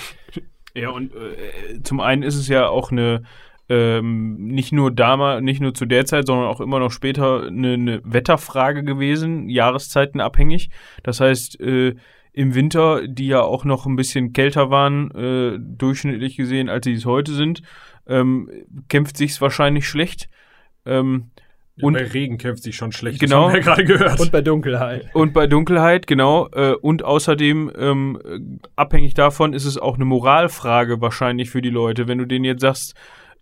[0.76, 3.22] Ja, und äh, zum einen ist es ja auch eine
[3.70, 7.74] ähm, nicht nur damals, nicht nur zu der Zeit, sondern auch immer noch später eine,
[7.74, 10.70] eine Wetterfrage gewesen, Jahreszeiten abhängig.
[11.04, 11.96] Das heißt, äh,
[12.34, 16.94] im Winter, die ja auch noch ein bisschen kälter waren, äh, durchschnittlich gesehen, als sie
[16.94, 17.62] es heute sind,
[18.08, 18.50] ähm,
[18.90, 20.30] kämpft sich's wahrscheinlich schlecht.
[20.86, 21.30] Ähm,
[21.78, 23.20] Und Und- bei Regen kämpft sich schon schlecht.
[23.20, 23.46] Genau.
[23.46, 24.20] Das haben wir ja gerade gehört.
[24.20, 25.10] Und bei Dunkelheit.
[25.14, 26.48] Und bei Dunkelheit, genau.
[26.52, 28.40] Äh, und außerdem, ähm, äh,
[28.76, 32.08] abhängig davon, ist es auch eine Moralfrage wahrscheinlich für die Leute.
[32.08, 32.94] Wenn du denen jetzt sagst,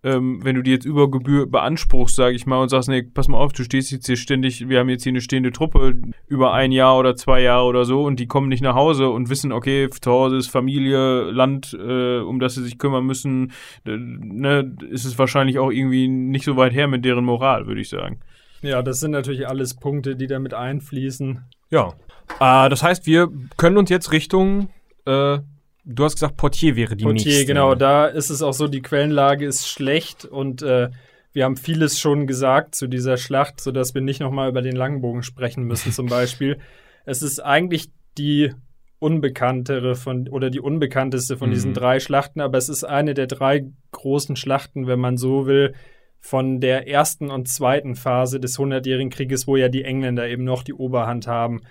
[0.03, 3.27] ähm, wenn du die jetzt über Gebühr beanspruchst, sage ich mal, und sagst, nee, pass
[3.27, 5.93] mal auf, du stehst jetzt hier ständig, wir haben jetzt hier eine stehende Truppe
[6.27, 9.29] über ein Jahr oder zwei Jahre oder so und die kommen nicht nach Hause und
[9.29, 13.51] wissen, okay, zu Hause ist Familie, Land, äh, um das sie sich kümmern müssen,
[13.85, 17.81] äh, ne, ist es wahrscheinlich auch irgendwie nicht so weit her mit deren Moral, würde
[17.81, 18.19] ich sagen.
[18.61, 21.41] Ja, das sind natürlich alles Punkte, die damit einfließen.
[21.69, 21.93] Ja.
[22.39, 24.69] Äh, das heißt, wir können uns jetzt Richtung,
[25.05, 25.39] äh,
[25.85, 27.45] du hast gesagt, Portier wäre die Portier, nächste.
[27.45, 30.89] genau, da ist es auch so, die Quellenlage ist schlecht und äh,
[31.33, 35.23] wir haben vieles schon gesagt zu dieser Schlacht, sodass wir nicht nochmal über den Langbogen
[35.23, 36.57] sprechen müssen, zum Beispiel.
[37.05, 38.51] Es ist eigentlich die
[38.99, 41.53] unbekanntere von oder die unbekannteste von Mhm.
[41.53, 45.73] diesen drei Schlachten, aber es ist eine der drei großen Schlachten, wenn man so will,
[46.19, 50.61] von der ersten und zweiten Phase des Hundertjährigen Krieges, wo ja die Engländer eben noch
[50.61, 51.61] die Oberhand haben.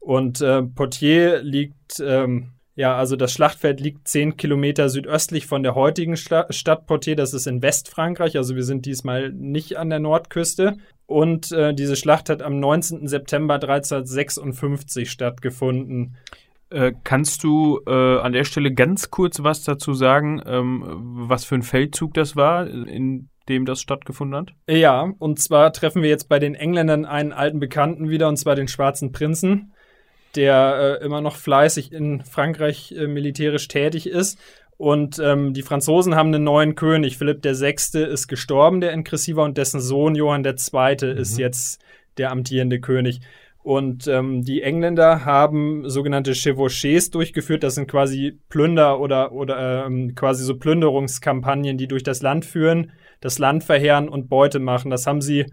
[0.00, 5.74] Und äh, Poitiers liegt, ähm, ja, also das Schlachtfeld liegt zehn Kilometer südöstlich von der
[5.74, 7.16] heutigen Sta Stadt Poitiers.
[7.16, 10.76] Das ist in Westfrankreich, also wir sind diesmal nicht an der Nordküste.
[11.06, 13.08] Und äh, diese Schlacht hat am 19.
[13.08, 16.16] September 1356 stattgefunden.
[16.70, 20.84] Äh, kannst du äh, an der Stelle ganz kurz was dazu sagen, ähm,
[21.28, 24.54] was für ein Feldzug das war, in dem das stattgefunden hat?
[24.68, 28.54] Ja, und zwar treffen wir jetzt bei den Engländern einen alten Bekannten wieder, und zwar
[28.54, 29.72] den Schwarzen Prinzen,
[30.36, 34.38] der äh, immer noch fleißig in Frankreich äh, militärisch tätig ist.
[34.76, 37.18] Und ähm, die Franzosen haben einen neuen König.
[37.18, 37.98] Philipp VI.
[38.04, 41.18] ist gestorben, der in Cressy war, und dessen Sohn Johann II.
[41.18, 41.82] ist jetzt
[42.16, 43.20] der amtierende König.
[43.62, 47.62] Und ähm, die Engländer haben sogenannte Chevauchés durchgeführt.
[47.62, 52.92] Das sind quasi Plünder oder, oder ähm, quasi so Plünderungskampagnen, die durch das Land führen,
[53.20, 54.90] das Land verheeren und Beute machen.
[54.90, 55.44] Das haben sie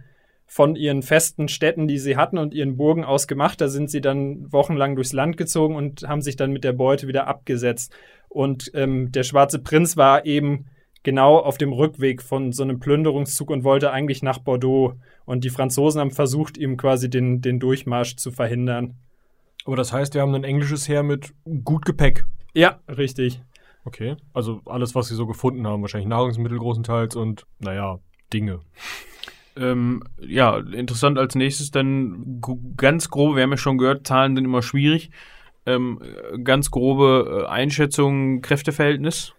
[0.47, 3.59] von ihren festen Städten, die sie hatten und ihren Burgen aus gemacht.
[3.59, 7.07] Da sind sie dann wochenlang durchs Land gezogen und haben sich dann mit der Beute
[7.07, 7.93] wieder abgesetzt.
[8.29, 10.67] Und ähm, der Schwarze Prinz war eben
[11.03, 14.93] genau auf dem Rückweg von so einem Plünderungszug und wollte eigentlich nach Bordeaux.
[15.25, 18.95] Und die Franzosen haben versucht, ihm quasi den, den Durchmarsch zu verhindern.
[19.65, 21.33] Aber das heißt, wir haben ein englisches Heer mit
[21.65, 22.25] gut Gepäck.
[22.53, 23.41] Ja, richtig.
[23.83, 24.15] Okay.
[24.33, 25.81] Also alles, was sie so gefunden haben.
[25.81, 27.99] Wahrscheinlich Nahrungsmittel großenteils und, naja,
[28.33, 28.61] Dinge.
[29.59, 32.41] Ähm, ja, interessant als nächstes dann
[32.77, 35.11] ganz grobe, wir haben ja schon gehört, Zahlen sind immer schwierig.
[35.65, 39.33] Ähm, äh, ganz grobe äh, Einschätzung, Kräfteverhältnis.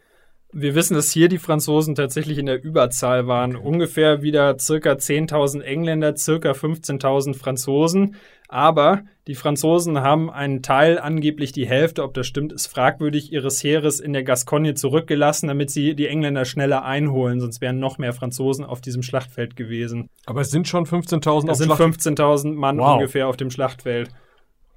[0.51, 3.55] Wir wissen, dass hier die Franzosen tatsächlich in der Überzahl waren.
[3.55, 8.17] Ungefähr wieder circa 10.000 Engländer, circa 15.000 Franzosen.
[8.49, 13.63] Aber die Franzosen haben einen Teil, angeblich die Hälfte, ob das stimmt, ist fragwürdig, ihres
[13.63, 17.41] Heeres in der Gascogne zurückgelassen, damit sie die Engländer schneller einholen.
[17.41, 20.09] Sonst wären noch mehr Franzosen auf diesem Schlachtfeld gewesen.
[20.25, 21.83] Aber es sind schon 15.000 Es auf sind Schlacht.
[21.83, 22.95] 15.000 Mann Wow.
[22.95, 24.09] ungefähr auf dem Schlachtfeld.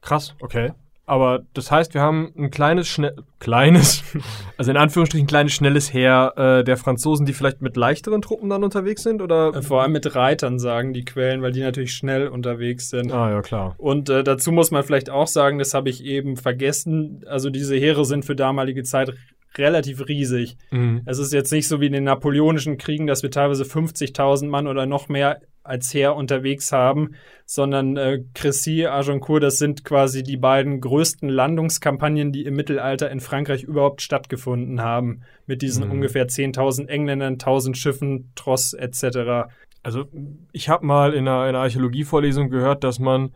[0.01, 0.73] Krass, okay.
[1.11, 4.01] Aber das heißt, wir haben ein kleines, schnell, kleines,
[4.57, 8.63] also in Anführungsstrichen kleines, schnelles Heer äh, der Franzosen, die vielleicht mit leichteren Truppen dann
[8.63, 9.53] unterwegs sind, oder?
[9.53, 13.11] Äh, Vor allem mit Reitern, sagen die Quellen, weil die natürlich schnell unterwegs sind.
[13.11, 13.75] Ah, ja, klar.
[13.77, 17.75] Und äh, dazu muss man vielleicht auch sagen, das habe ich eben vergessen, also diese
[17.75, 19.13] Heere sind für damalige Zeit
[19.57, 20.55] relativ riesig.
[20.71, 21.01] Mhm.
[21.05, 24.65] Es ist jetzt nicht so wie in den napoleonischen Kriegen, dass wir teilweise 50.000 Mann
[24.65, 30.37] oder noch mehr als Heer unterwegs haben, sondern äh, Crécy, Agincourt, das sind quasi die
[30.37, 35.91] beiden größten Landungskampagnen, die im Mittelalter in Frankreich überhaupt stattgefunden haben, mit diesen Mhm.
[35.91, 39.49] ungefähr 10.000 Engländern, 1.000 Schiffen, Tross etc.
[39.83, 40.05] Also,
[40.51, 43.33] ich habe mal in einer, in einer Archäologievorlesung gehört, dass man,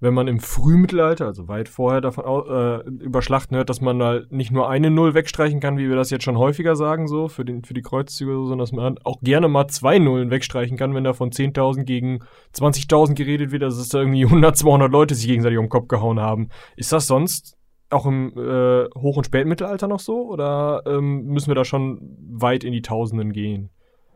[0.00, 4.32] wenn man im Frühmittelalter, also weit vorher davon äh, über Schlachten hört, dass man halt
[4.32, 7.44] nicht nur eine Null wegstreichen kann, wie wir das jetzt schon häufiger sagen, so für,
[7.44, 10.94] den, für die Kreuzzüge, so, sondern dass man auch gerne mal zwei Nullen wegstreichen kann,
[10.94, 12.20] wenn da von 10.000 gegen
[12.54, 15.88] 20.000 geredet wird, also dass da irgendwie 100, 200 Leute sich gegenseitig um den Kopf
[15.88, 16.48] gehauen haben.
[16.76, 17.56] Ist das sonst
[17.90, 22.64] auch im äh, Hoch- und Spätmittelalter noch so oder ähm, müssen wir da schon weit
[22.64, 23.70] in die Tausenden gehen?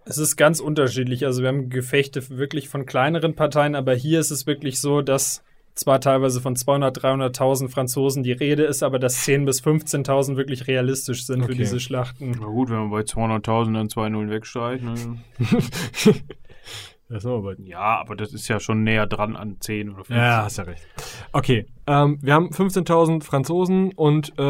[0.04, 1.26] Es ist ganz unterschiedlich.
[1.26, 5.44] Also wir haben Gefechte wirklich von kleineren Parteien, aber hier ist es wirklich so, dass
[5.78, 10.66] zwar teilweise von 200, 300.000 Franzosen die Rede ist, aber dass 10.000 bis 15.000 wirklich
[10.66, 11.58] realistisch sind für Okay.
[11.58, 12.36] diese Schlachten.
[12.40, 14.82] Na gut, wenn man bei 200.000 dann 2-0 wegsteigt.
[14.84, 14.94] Ne?
[17.10, 17.58] Das ist aber.
[17.58, 20.16] Ja, aber das ist ja schon näher dran an 10 oder 15.
[20.18, 20.86] Ja, hast ja recht.
[21.32, 24.42] Okay, ähm, wir haben 15.000 Franzosen und äh,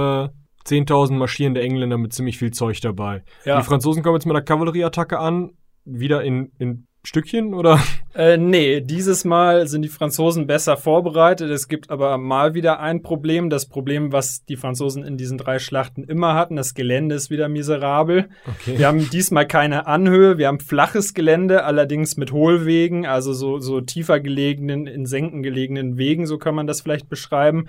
[0.67, 3.23] 10.000 marschierende Engländer mit ziemlich viel Zeug dabei.
[3.45, 3.59] Ja.
[3.59, 5.53] Die Franzosen kommen jetzt mit einer Kavallerieattacke an,
[5.85, 7.81] wieder in, in Stückchen oder?
[8.15, 11.51] Äh, nee, dieses Mal sind die Franzosen besser vorbereitet.
[11.51, 13.49] Es gibt aber mal wieder ein Problem.
[13.49, 17.49] Das Problem, was die Franzosen in diesen drei Schlachten immer hatten, das Gelände ist wieder
[17.49, 18.29] miserabel.
[18.45, 18.79] Okay.
[18.79, 23.81] Wir haben diesmal keine Anhöhe, wir haben flaches Gelände, allerdings mit Hohlwegen, also so, so
[23.81, 27.69] tiefer gelegenen, in Senken gelegenen Wegen, so kann man das vielleicht beschreiben,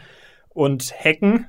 [0.49, 1.45] und Hecken.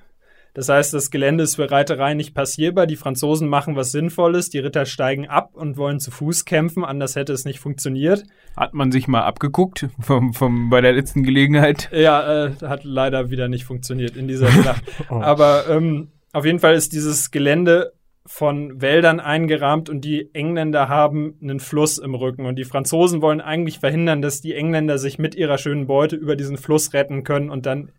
[0.55, 2.87] Das heißt, das Gelände ist für Reiterei nicht passierbar.
[2.87, 7.17] Die Franzosen machen was Sinnvolles, die Ritter steigen ab und wollen zu Fuß kämpfen, anders
[7.17, 8.25] hätte es nicht funktioniert.
[8.57, 11.89] Hat man sich mal abgeguckt vom, vom, bei der letzten Gelegenheit?
[11.93, 14.83] Ja, äh, hat leider wieder nicht funktioniert in dieser Schlacht.
[15.09, 15.21] Oh.
[15.21, 17.93] Aber ähm, auf jeden Fall ist dieses Gelände
[18.27, 23.41] von Wäldern eingerahmt und die Engländer haben einen Fluss im Rücken und die Franzosen wollen
[23.41, 27.51] eigentlich verhindern, dass die Engländer sich mit ihrer schönen Beute über diesen Fluss retten können
[27.51, 27.91] und dann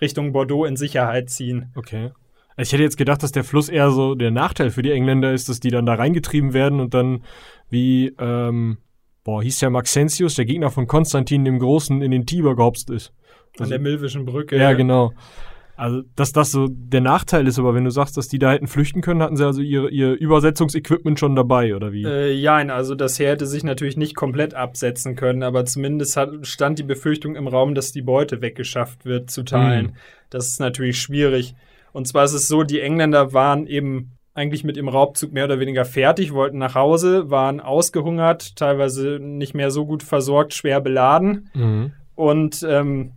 [0.00, 1.72] Richtung Bordeaux in Sicherheit ziehen.
[1.74, 2.10] Okay.
[2.56, 5.48] Ich hätte jetzt gedacht, dass der Fluss eher so der Nachteil für die Engländer ist,
[5.48, 7.22] dass die dann da reingetrieben werden und dann
[7.70, 8.78] wie, ähm,
[9.24, 13.14] boah, hieß der Maxentius, der Gegner von Konstantin dem Großen, in den Tiber gehopst ist.
[13.58, 14.56] An der Milwischen Brücke.
[14.56, 15.12] Ja, genau.
[15.80, 18.66] Also, dass das so der Nachteil ist, aber wenn du sagst, dass die da hätten
[18.66, 22.04] flüchten können, hatten sie also ihr, ihr Übersetzungsequipment schon dabei, oder wie?
[22.04, 26.46] Äh, ja, also das Heer hätte sich natürlich nicht komplett absetzen können, aber zumindest hat,
[26.46, 29.86] stand die Befürchtung im Raum, dass die Beute weggeschafft wird zu teilen.
[29.86, 29.92] Mhm.
[30.28, 31.54] Das ist natürlich schwierig.
[31.92, 35.60] Und zwar ist es so, die Engländer waren eben eigentlich mit dem Raubzug mehr oder
[35.60, 41.48] weniger fertig, wollten nach Hause, waren ausgehungert, teilweise nicht mehr so gut versorgt, schwer beladen.
[41.54, 41.92] Mhm.
[42.16, 43.12] Und ähm,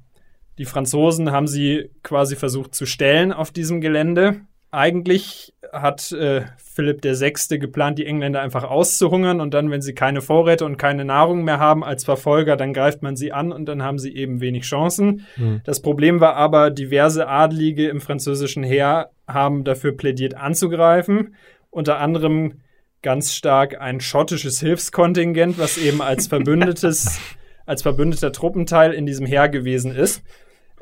[0.57, 4.41] die Franzosen haben sie quasi versucht zu stellen auf diesem Gelände.
[4.71, 7.59] Eigentlich hat äh, Philipp VI.
[7.59, 11.59] geplant, die Engländer einfach auszuhungern und dann, wenn sie keine Vorräte und keine Nahrung mehr
[11.59, 15.25] haben als Verfolger, dann greift man sie an und dann haben sie eben wenig Chancen.
[15.37, 15.61] Mhm.
[15.63, 21.35] Das Problem war aber, diverse Adlige im französischen Heer haben dafür plädiert anzugreifen.
[21.69, 22.61] Unter anderem
[23.03, 27.19] ganz stark ein schottisches Hilfskontingent, was eben als verbündetes,
[27.65, 30.23] als verbündeter Truppenteil in diesem Heer gewesen ist.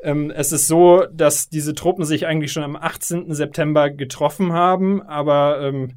[0.02, 3.32] Ähm, es ist so, dass diese Truppen sich eigentlich schon am 18.
[3.32, 5.92] September getroffen haben, aber ähm,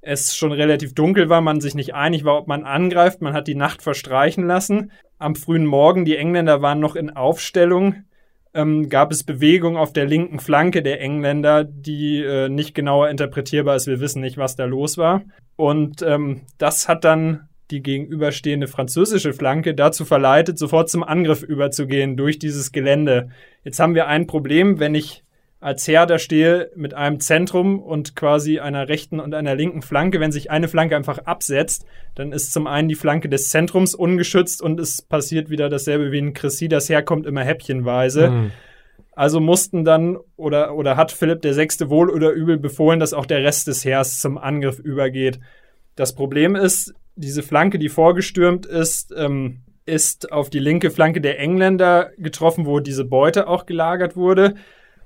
[0.00, 3.22] es schon relativ dunkel war, man sich nicht einig war, ob man angreift.
[3.22, 4.90] Man hat die Nacht verstreichen lassen.
[5.18, 8.04] Am frühen Morgen, die Engländer waren noch in Aufstellung,
[8.52, 13.76] ähm, gab es Bewegung auf der linken Flanke der Engländer, die äh, nicht genauer interpretierbar
[13.76, 13.86] ist.
[13.86, 15.22] Wir wissen nicht, was da los war.
[15.56, 22.16] Und ähm, das hat dann die gegenüberstehende französische Flanke dazu verleitet, sofort zum Angriff überzugehen
[22.16, 23.30] durch dieses Gelände.
[23.64, 25.24] Jetzt haben wir ein Problem, wenn ich
[25.62, 30.18] als Herr da stehe mit einem Zentrum und quasi einer rechten und einer linken Flanke.
[30.18, 34.60] Wenn sich eine Flanke einfach absetzt, dann ist zum einen die Flanke des Zentrums ungeschützt
[34.60, 36.68] und es passiert wieder dasselbe wie in Chrissy.
[36.68, 38.30] Das Heer kommt immer häppchenweise.
[38.30, 38.50] Mhm.
[39.12, 41.88] Also mussten dann oder, oder hat Philipp VI.
[41.88, 45.38] wohl oder übel befohlen, dass auch der Rest des Heers zum Angriff übergeht.
[45.94, 51.38] Das Problem ist, diese Flanke, die vorgestürmt ist, ähm, ist auf die linke Flanke der
[51.38, 54.54] Engländer getroffen, wo diese Beute auch gelagert wurde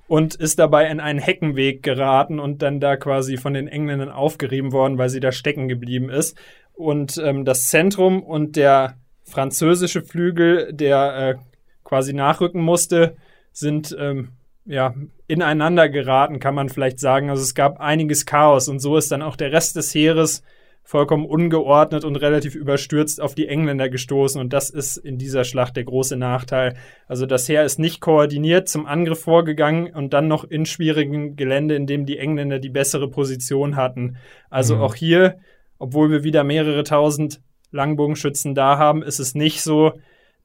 [0.07, 4.73] und ist dabei in einen Heckenweg geraten und dann da quasi von den Engländern aufgerieben
[4.73, 6.37] worden, weil sie da stecken geblieben ist.
[6.75, 11.35] Und ähm, das Zentrum und der französische Flügel, der äh,
[11.83, 13.17] quasi nachrücken musste,
[13.53, 14.29] sind ähm,
[14.67, 14.95] ja
[15.27, 17.31] ineinander geraten, kann man vielleicht sagen.
[17.31, 20.43] Also es gab einiges Chaos und so ist dann auch der Rest des Heeres
[20.87, 24.41] vollkommen ungeordnet und relativ überstürzt auf die Engländer gestoßen.
[24.41, 26.77] Und das ist in dieser Schlacht der große Nachteil.
[27.09, 31.75] Also das Heer ist nicht koordiniert zum Angriff vorgegangen und dann noch in schwierigem Gelände,
[31.75, 34.17] in dem die Engländer die bessere Position hatten.
[34.49, 34.81] Also Mhm.
[34.81, 35.37] auch hier,
[35.79, 37.41] obwohl wir wieder mehrere tausend
[37.73, 39.93] Langbogenschützen da haben, ist es nicht so,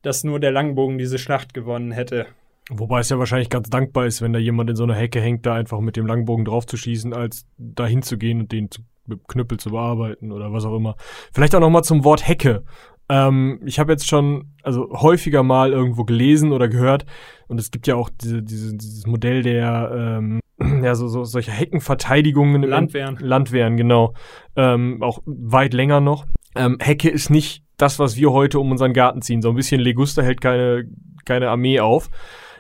[0.02, 2.26] dass nur der Langbogen diese Schlacht gewonnen hätte.
[2.70, 5.46] Wobei es ja wahrscheinlich ganz dankbar ist, wenn da jemand in so einer Hecke hängt,
[5.46, 9.60] da einfach mit dem Langbogen draufzuschießen, als dahin zu gehen und den zu, mit Knüppel
[9.60, 10.96] zu bearbeiten oder was auch immer.
[11.34, 12.64] Vielleicht auch noch mal zum Wort Hecke.
[13.10, 17.06] Ähm, ich habe jetzt schon also häufiger mal irgendwo gelesen oder gehört
[17.48, 20.40] und es gibt ja auch diese, diese, dieses Modell der ähm,
[20.84, 23.18] ja so, so solcher Heckenverteidigungen Landwehren.
[23.20, 24.14] Landwehren genau
[24.56, 26.26] ähm, auch weit länger noch.
[26.56, 29.42] Ähm, Hecke ist nicht das, was wir heute um unseren Garten ziehen.
[29.42, 30.86] So ein bisschen Leguster hält keine
[31.26, 32.10] keine Armee auf,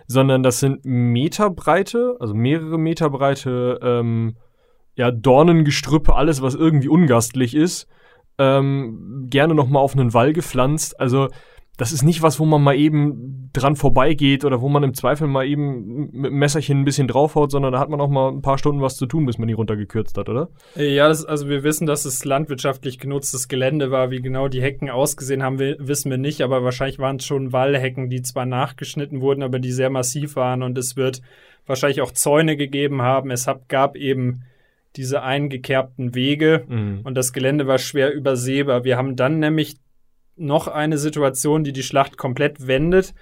[0.08, 4.36] sondern das sind Meterbreite, also mehrere Meter breite ähm,
[5.02, 7.88] ja, Dornengestrüppe, alles, was irgendwie ungastlich ist,
[8.38, 10.99] ähm, gerne nochmal auf einen Wall gepflanzt.
[10.99, 11.28] Also
[11.76, 15.28] das ist nicht was, wo man mal eben dran vorbeigeht oder wo man im Zweifel
[15.28, 18.43] mal eben mit dem Messerchen ein bisschen draufhaut, sondern da hat man auch mal ein
[18.43, 20.49] paar Stunden was zu tun, bis man die runtergekürzt hat, oder?
[20.76, 24.12] Ja, das, also wir wissen, dass es landwirtschaftlich genutztes Gelände war.
[24.12, 28.08] Wie genau die Hecken ausgesehen haben, wissen wir nicht, aber wahrscheinlich waren es schon Wallhecken,
[28.08, 31.24] die zwar nachgeschnitten wurden, aber die sehr massiv waren und es wird
[31.66, 33.32] wahrscheinlich auch Zäune gegeben haben.
[33.32, 34.43] Es gab eben
[34.96, 37.02] diese eingekerbten Wege Mhm.
[37.04, 38.84] und das Gelände war schwer übersehbar.
[38.84, 39.78] Wir haben dann nämlich
[40.36, 43.14] noch eine Situation, die die Schlacht komplett wendet,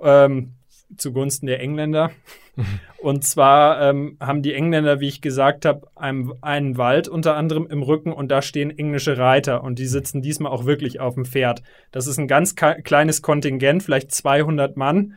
[0.00, 0.54] ähm,
[0.96, 2.10] zugunsten der Engländer.
[2.98, 7.66] Und zwar ähm, haben die Engländer, wie ich gesagt habe, einen, einen Wald unter anderem
[7.66, 11.24] im Rücken und da stehen englische Reiter und die sitzen diesmal auch wirklich auf dem
[11.26, 11.62] Pferd.
[11.90, 15.14] Das ist ein ganz kleines Kontingent, vielleicht 200 Mann,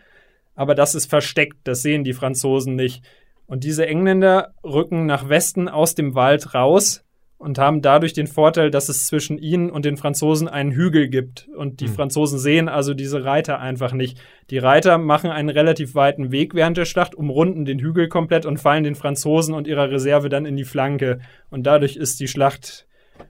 [0.56, 3.04] aber das ist versteckt, das sehen die Franzosen nicht.
[3.48, 7.04] Und diese Engländer rücken nach Westen aus dem Wald raus
[7.38, 11.48] und haben dadurch den Vorteil, dass es zwischen ihnen und den Franzosen einen Hügel gibt.
[11.56, 11.93] Und die Hm.
[11.93, 14.20] Franzosen sehen also diese Reiter einfach nicht.
[14.50, 18.58] Die Reiter machen einen relativ weiten Weg während der Schlacht, umrunden den Hügel komplett und
[18.58, 21.20] fallen den Franzosen und ihrer Reserve dann in die Flanke.
[21.50, 22.88] Und dadurch ist die Schlacht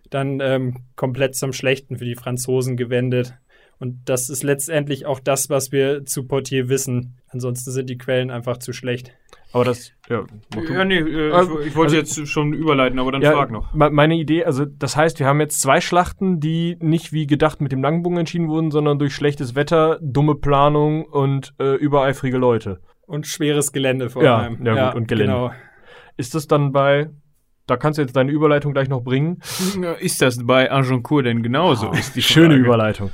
[0.10, 3.34] dann ähm, komplett zum Schlechten für die Franzosen gewendet.
[3.78, 7.18] Und das ist letztendlich auch das, was wir zu Portier wissen.
[7.28, 9.14] Ansonsten sind die Quellen einfach zu schlecht.
[9.54, 10.24] Aber das, ja,
[10.56, 10.74] mach du.
[10.74, 13.50] Ja, nee, äh, Also- ich, ich wollte also- jetzt schon überleiten, aber dann Ja, frag
[13.52, 13.74] noch.
[13.74, 17.62] me- Meine Idee, also das heißt, wir haben jetzt zwei Schlachten, die nicht wie gedacht
[17.62, 22.80] mit dem Langbogen entschieden wurden, sondern durch schlechtes Wetter, dumme Planung und äh, übereifrige Leute.
[23.06, 24.66] Und schweres Gelände vor Ja, allem.
[24.66, 25.34] ja gut, und Gelände.
[25.34, 25.52] Genau.
[26.18, 27.10] Ist das dann bei,
[27.68, 29.40] da kannst du jetzt deine Überleitung gleich noch bringen?
[30.00, 31.92] Ist das bei Agincourt denn genauso?
[31.92, 32.60] ist die Schöne Frage.
[32.66, 33.12] Überleitung.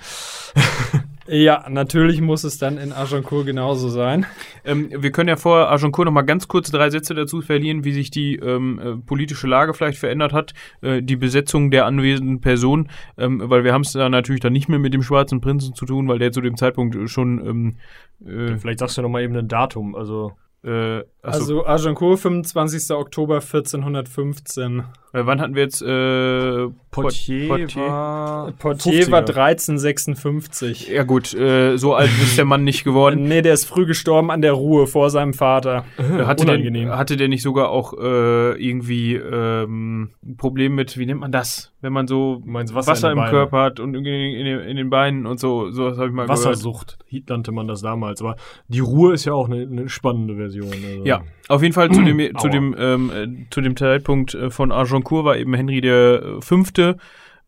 [1.28, 4.26] Ja, natürlich muss es dann in Agincourt genauso sein.
[4.65, 7.93] Ähm, wir können ja vor Agincourt noch mal ganz kurz drei Sätze dazu verlieren, wie
[7.93, 12.89] sich die ähm, äh, politische Lage vielleicht verändert hat, äh, die Besetzung der anwesenden Person,
[13.17, 15.86] ähm, weil wir haben es da natürlich dann nicht mehr mit dem Schwarzen Prinzen zu
[15.86, 17.78] tun, weil der zu dem Zeitpunkt schon ähm,
[18.26, 22.91] äh, Vielleicht sagst du noch mal eben ein Datum, also äh, achso, Also Agincourt, 25.
[22.95, 24.80] Oktober 1415.
[25.13, 27.82] äh, wann hatten wir jetzt äh, Portier, Portier?
[27.82, 29.38] war Portier war 50er.
[29.38, 30.89] 1356.
[30.89, 33.24] Ja gut, äh, so alt ist der Mann nicht geworden.
[33.24, 35.86] Nee, der ist früh gestorben an der Ruhe vor seinem Vater.
[35.97, 36.88] Äh, hatte, unangenehm.
[36.88, 41.32] der, hatte der nicht sogar auch äh, irgendwie ähm, ein Problem mit, wie nennt man
[41.32, 43.32] das, wenn man so meinst Wasser, Wasser, in im Beinen.
[43.32, 46.39] Körper hat und in, den- in den Beinen und so, sowas habe ich mal gehört.
[46.39, 46.97] Wassersucht
[47.30, 48.21] nannte man das damals.
[48.21, 48.36] Aber
[48.67, 50.71] die Ruhe ist ja auch eine, eine spannende Version.
[50.71, 51.05] Also.
[51.05, 51.12] Ja,
[51.49, 52.51] auf jeden Fall zu dem, zu Aua.
[52.51, 56.97] dem, ähm, äh, zu dem Zeitpunkt äh, von Agincourt war eben Henry der äh, Fünfte.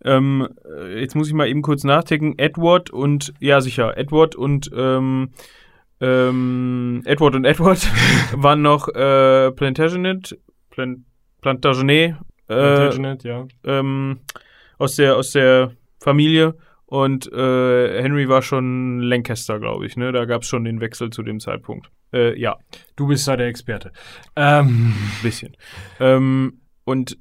[0.03, 2.35] Ähm, äh, jetzt muss ich mal eben kurz nachdenken.
[2.37, 5.29] Edward und, ja sicher, Edward und, ähm,
[6.01, 7.89] ähm, Edward und Edward
[8.35, 10.37] waren noch äh, Plantagenet,
[10.69, 11.05] Plan,
[11.41, 12.15] Plantagenet,
[12.47, 13.47] äh, Plantagenet, ja.
[13.63, 14.19] ähm,
[14.77, 16.55] aus der, aus der Familie.
[16.95, 19.97] Und äh, Henry war schon Lancaster, glaube ich.
[19.97, 20.13] Ne?
[20.13, 21.91] Da gab es schon den Wechsel zu dem Zeitpunkt.
[22.13, 22.55] Äh, ja,
[22.95, 23.91] Du bist ja der Experte.
[24.37, 25.57] Ähm, ein bisschen.
[25.99, 27.17] Ähm, und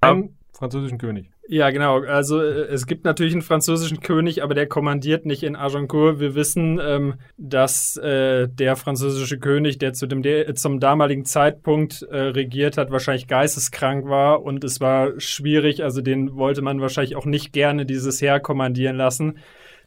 [0.00, 1.32] einen französischen König.
[1.48, 2.02] Ja, genau.
[2.02, 6.18] Also äh, es gibt natürlich einen französischen König, aber der kommandiert nicht in Agincourt.
[6.18, 12.02] Wir wissen, ähm, dass äh, der französische König, der zu dem der, zum damaligen Zeitpunkt
[12.02, 15.84] äh, regiert hat, wahrscheinlich geisteskrank war und es war schwierig.
[15.84, 19.38] Also den wollte man wahrscheinlich auch nicht gerne dieses Heer kommandieren lassen.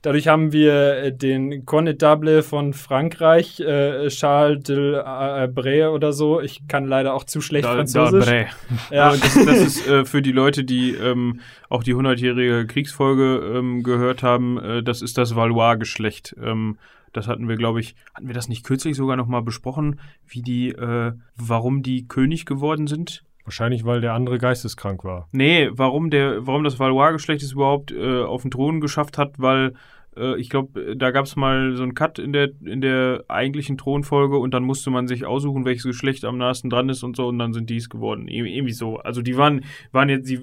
[0.02, 6.40] Dadurch haben wir äh, den Connetable von Frankreich, äh, Charles de Bray oder so.
[6.40, 8.26] Ich kann leider auch zu schlecht da, Französisch.
[8.26, 13.58] Da, ja, das, das ist äh, für die Leute, die ähm, auch die 100-jährige Kriegsfolge
[13.58, 16.36] ähm, gehört haben, äh, das ist das Valois-Geschlecht.
[16.42, 16.78] Ähm,
[17.12, 20.42] das hatten wir, glaube ich, hatten wir das nicht kürzlich sogar noch mal besprochen, wie
[20.42, 23.24] die, äh, warum die König geworden sind?
[23.50, 25.28] Wahrscheinlich, weil der andere geisteskrank war.
[25.32, 29.74] Nee, warum der, warum das Valois-Geschlecht es überhaupt äh, auf den Thron geschafft hat, weil
[30.16, 33.80] äh, ich glaube, da gab es mal so einen Cut in der, in der eigentlichen
[33.80, 37.28] Thronfolge und dann musste man sich aussuchen, welches Geschlecht am nahesten dran ist und so
[37.28, 38.28] und dann sind die es geworden.
[38.28, 38.98] Ir irgendwie so.
[38.98, 40.40] Also die waren, waren jetzt, die,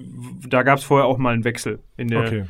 [0.49, 2.43] da gab es vorher auch mal einen Wechsel in der, Okay.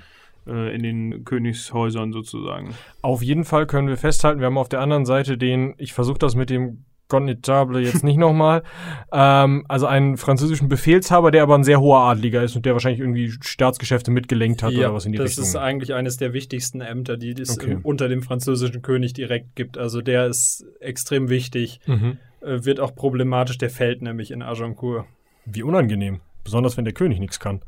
[0.47, 2.70] äh, in den Königshäusern sozusagen.
[3.03, 6.18] Auf jeden Fall können wir festhalten, wir haben auf der anderen Seite den, ich versuche
[6.18, 8.64] das mit dem Connetable jetzt nicht nochmal,
[9.12, 12.99] ähm, also einen französischen Befehlshaber, der aber ein sehr hoher Adliger ist und der wahrscheinlich
[12.99, 15.43] irgendwie Staatsgeschäfte mitgelenkt hat oder was in die das Richtung.
[15.45, 17.72] ist eigentlich eines der wichtigsten Ämter, die es Okay.
[17.72, 19.78] im- unter dem französischen König direkt gibt.
[19.78, 22.18] Also der ist extrem wichtig, mhm.
[22.41, 25.05] äh, wird auch problematisch, der fällt nämlich in Agincourt.
[25.45, 26.20] Wie unangenehm.
[26.43, 27.62] Besonders wenn der König nichts kann.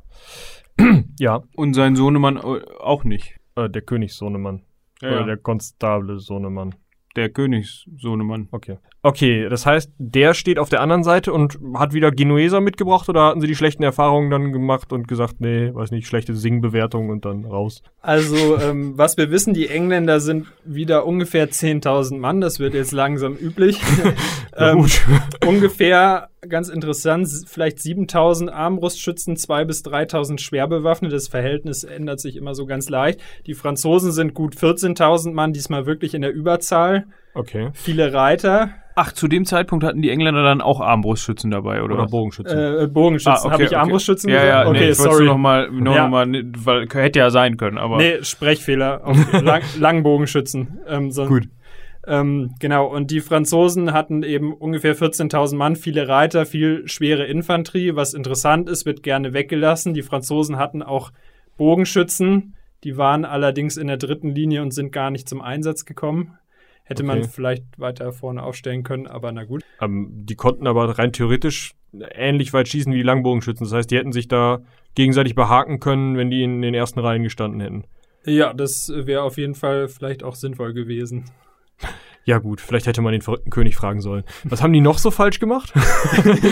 [1.19, 2.41] ja, Und sein Sohnemann äh,
[2.79, 3.35] auch nicht.
[3.55, 4.61] äh, der Königssohnemann.
[5.01, 5.25] Ja, Oder ja.
[5.27, 6.75] der Konstable Sohnemann.
[7.15, 8.47] der Königssohnemann.
[8.51, 8.77] Okay.
[9.01, 13.27] Okay, das heißt, der steht auf der anderen Seite und hat wieder Genueser mitgebracht oder
[13.27, 17.23] hatten sie die schlechten Erfahrungen dann gemacht und gesagt, nee, weiß nicht, schlechte Singbewertung und
[17.23, 17.81] dann raus?
[18.01, 22.41] Also, ähm, was wir wissen, die Engländer sind wieder ungefähr 10.000 Mann.
[22.41, 23.79] Das wird jetzt langsam üblich.
[24.57, 24.85] ähm,
[25.47, 31.15] ungefähr, ganz interessant, vielleicht 7.000 Armbrustschützen, 2.000 bis 3.000 Schwerbewaffnete.
[31.15, 33.21] Das Verhältnis ändert sich immer so ganz leicht.
[33.45, 37.05] Die Franzosen sind gut 14.000 Mann, diesmal wirklich in der Überzahl.
[37.33, 37.69] Okay.
[37.73, 38.69] Viele Reiter.
[38.95, 41.93] Ach, zu dem Zeitpunkt hatten die Engländer dann auch Armbrustschützen dabei, oder?
[41.95, 42.11] Oder was?
[42.11, 42.57] Bogenschützen.
[42.57, 43.31] Äh, Bogenschützen.
[43.31, 43.75] Ah, okay, Habe ich okay.
[43.77, 44.63] Armbrustschützen ja, gesagt?
[44.65, 45.25] ja, okay, nee, sorry.
[45.25, 46.07] noch mal, noch Ja.
[46.09, 46.27] mal,
[46.57, 49.01] weil hätte ja sein können, aber Nee, Sprechfehler.
[49.05, 49.39] Okay.
[49.43, 50.79] Lang, Langbogenschützen.
[50.87, 51.47] Ähm, so, Gut.
[52.07, 57.95] Ähm, genau, und die Franzosen hatten eben ungefähr 14.000 Mann, viele Reiter, viel schwere Infanterie.
[57.95, 59.93] Was interessant ist, wird gerne weggelassen.
[59.93, 61.11] Die Franzosen hatten auch
[61.57, 62.55] Bogenschützen.
[62.83, 66.38] Die waren allerdings in der dritten Linie und sind gar nicht zum Einsatz gekommen.
[66.89, 67.29] Hätte man Okay.
[67.31, 69.63] vielleicht weiter vorne aufstellen können, aber na gut.
[69.79, 71.73] Ähm, die konnten aber rein theoretisch
[72.15, 73.65] ähnlich weit schießen wie die Langbogenschützen.
[73.65, 74.59] Das heißt, die hätten sich da
[74.95, 77.83] gegenseitig behaken können, wenn die in den ersten Reihen gestanden hätten.
[78.25, 81.25] Ja, das wäre auf jeden Fall vielleicht auch sinnvoll gewesen.
[82.25, 84.23] Ja gut, vielleicht hätte man den verrückten König fragen sollen.
[84.43, 85.71] Was haben die noch so falsch gemacht?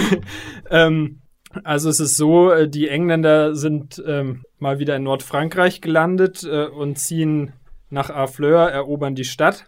[0.70, 1.22] Ähm,
[1.64, 6.66] also es ist so, äh, die Engländer sind ähm, mal wieder in Nordfrankreich gelandet äh,
[6.68, 7.54] und ziehen
[7.90, 9.66] nach Harfleur, erobern die Stadt.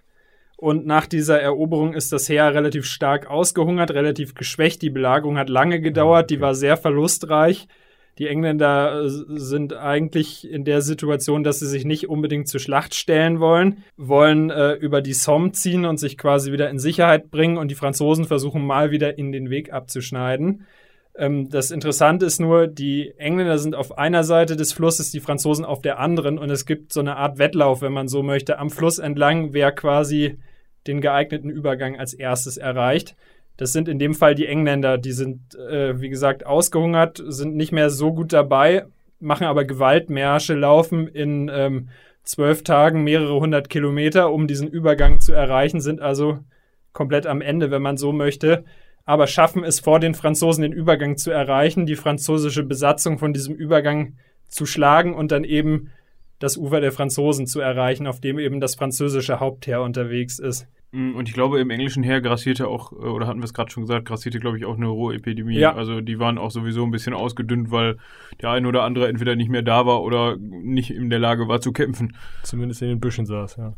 [0.59, 4.81] Und nach dieser Eroberung ist das Heer relativ stark ausgehungert, relativ geschwächt.
[4.81, 7.69] Die Belagerung hat lange gedauert, die war sehr verlustreich.
[8.17, 12.93] Die Engländer äh, sind eigentlich in der Situation, dass sie sich nicht unbedingt zur Schlacht
[12.93, 17.57] stellen wollen, wollen äh, über die Somme ziehen und sich quasi wieder in Sicherheit bringen.
[17.57, 20.65] Und die Franzosen versuchen mal wieder in den Weg abzuschneiden.
[21.15, 25.63] Ähm, das Interessante ist nur, die Engländer sind auf einer Seite des Flusses, die Franzosen
[25.63, 26.37] auf der anderen.
[26.37, 29.71] Und es gibt so eine Art Wettlauf, wenn man so möchte, am Fluss entlang, wer
[29.71, 30.37] quasi
[30.87, 33.15] den geeigneten Übergang als erstes erreicht.
[33.57, 37.71] Das sind in dem Fall die Engländer, die sind, äh, wie gesagt, ausgehungert, sind nicht
[37.71, 38.85] mehr so gut dabei,
[39.19, 41.89] machen aber Gewaltmärsche, laufen in ähm,
[42.23, 46.39] zwölf Tagen mehrere hundert Kilometer, um diesen Übergang zu erreichen, sind also
[46.93, 48.63] komplett am Ende, wenn man so möchte,
[49.03, 53.55] aber schaffen es vor den Franzosen den Übergang zu erreichen, die französische Besatzung von diesem
[53.55, 54.13] Übergang
[54.47, 55.91] zu schlagen und dann eben
[56.39, 60.67] das Ufer der Franzosen zu erreichen, auf dem eben das französische Hauptheer unterwegs ist.
[60.91, 63.71] Mm, Und ich glaube, im englischen Heer grassierte auch, äh, oder hatten wir es gerade
[63.71, 65.59] schon gesagt, grassierte, glaube ich, auch eine Rohepidemie.
[65.59, 65.75] Ja.
[65.75, 67.97] Also die waren auch sowieso ein bisschen ausgedünnt, weil
[68.41, 71.61] der eine oder andere entweder nicht mehr da war oder nicht in der Lage war
[71.61, 72.15] zu kämpfen.
[72.43, 73.73] Zumindest in den Büschen saß, ja.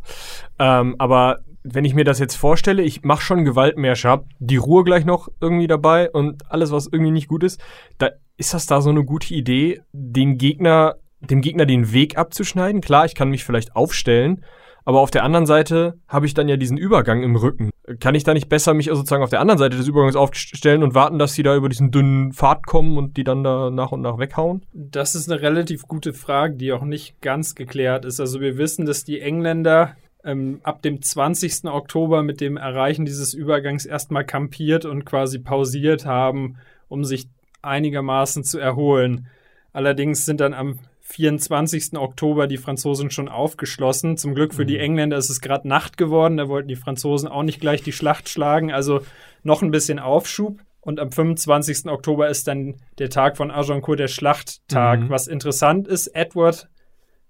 [0.60, 4.84] Ähm, aber wenn ich mir das jetzt vorstelle, ich mache schon Gewaltmärsche, hab die Ruhe
[4.84, 7.62] gleich noch irgendwie dabei und alles, was irgendwie nicht gut ist,
[7.98, 12.82] da ist das da so eine gute Idee, den Gegner, dem Gegner den Weg abzuschneiden.
[12.82, 14.44] Klar, ich kann mich vielleicht aufstellen,
[14.84, 17.70] aber auf der anderen Seite habe ich dann ja diesen Übergang im Rücken.
[18.00, 20.96] Kann ich da nicht besser mich sozusagen auf der anderen Seite des Übergangs aufstellen und
[20.96, 24.02] warten, dass sie da über diesen dünnen Pfad kommen und die dann da nach und
[24.02, 24.66] nach weghauen?
[24.74, 28.20] Das ist eine relativ gute Frage, die auch nicht ganz geklärt ist.
[28.20, 31.66] Also wir wissen, dass die Engländer ähm, ab dem 20.
[31.66, 36.58] Oktober mit dem Erreichen dieses Übergangs erstmal kampiert und quasi pausiert haben,
[36.88, 37.28] um sich
[37.62, 39.28] einigermaßen zu erholen.
[39.74, 40.80] Allerdings sind dann am
[41.12, 41.98] 24.
[41.98, 44.18] Oktober die Franzosen schon aufgeschlossen.
[44.18, 46.38] Zum Glück für die Engländer ist es gerade Nacht geworden.
[46.38, 48.72] Da wollten die Franzosen auch nicht gleich die Schlacht schlagen.
[48.72, 49.02] Also
[49.44, 50.60] noch ein bisschen Aufschub.
[50.80, 51.86] Und am 25.
[51.88, 55.02] Oktober ist dann der Tag von Agincourt, der Schlachttag.
[55.02, 55.10] Mhm.
[55.10, 56.70] Was interessant ist, Edward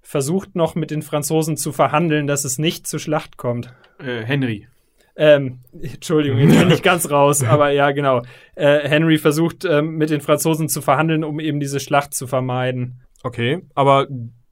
[0.02, 3.74] versucht noch mit den Franzosen zu verhandeln, dass es nicht zur Schlacht kommt.
[4.00, 4.68] Äh, Henry.
[5.16, 8.22] Ähm, Entschuldigung, jetzt bin ich ganz raus, aber ja, genau.
[8.56, 13.02] Äh, Henry versucht ähm, mit den Franzosen zu verhandeln, um eben diese Schlacht zu vermeiden.
[13.24, 14.08] Okay, aber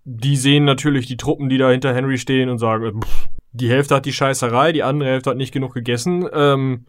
[0.06, 3.70] die sehen natürlich die Truppen, die da hinter Henry stehen und sagen, äh, pff, die
[3.70, 6.28] Hälfte hat die Scheißerei, die andere Hälfte hat nicht genug gegessen.
[6.34, 6.86] Ähm,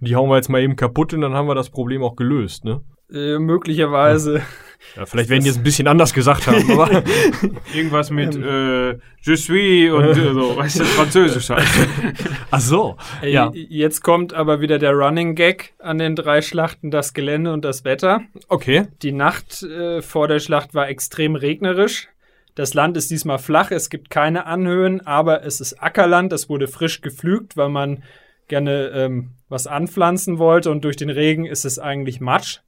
[0.00, 2.64] die hauen wir jetzt mal eben kaputt und dann haben wir das Problem auch gelöst,
[2.64, 2.82] ne?
[3.12, 4.42] Äh, möglicherweise.
[4.96, 7.02] Ja, vielleicht werden die jetzt ein bisschen anders gesagt haben, aber
[7.74, 11.66] Irgendwas mit äh, Je suis und äh, so, weißt du, Französisch halt.
[12.50, 12.96] ach so.
[13.22, 13.50] Ja.
[13.54, 17.84] Jetzt kommt aber wieder der Running Gag an den drei Schlachten, das Gelände und das
[17.84, 18.22] Wetter.
[18.48, 18.86] Okay.
[19.02, 22.08] Die Nacht äh, vor der Schlacht war extrem regnerisch.
[22.54, 26.68] Das Land ist diesmal flach, es gibt keine Anhöhen, aber es ist Ackerland, es wurde
[26.68, 28.04] frisch gepflügt, weil man
[28.46, 32.60] gerne ähm, was anpflanzen wollte und durch den Regen ist es eigentlich Matsch.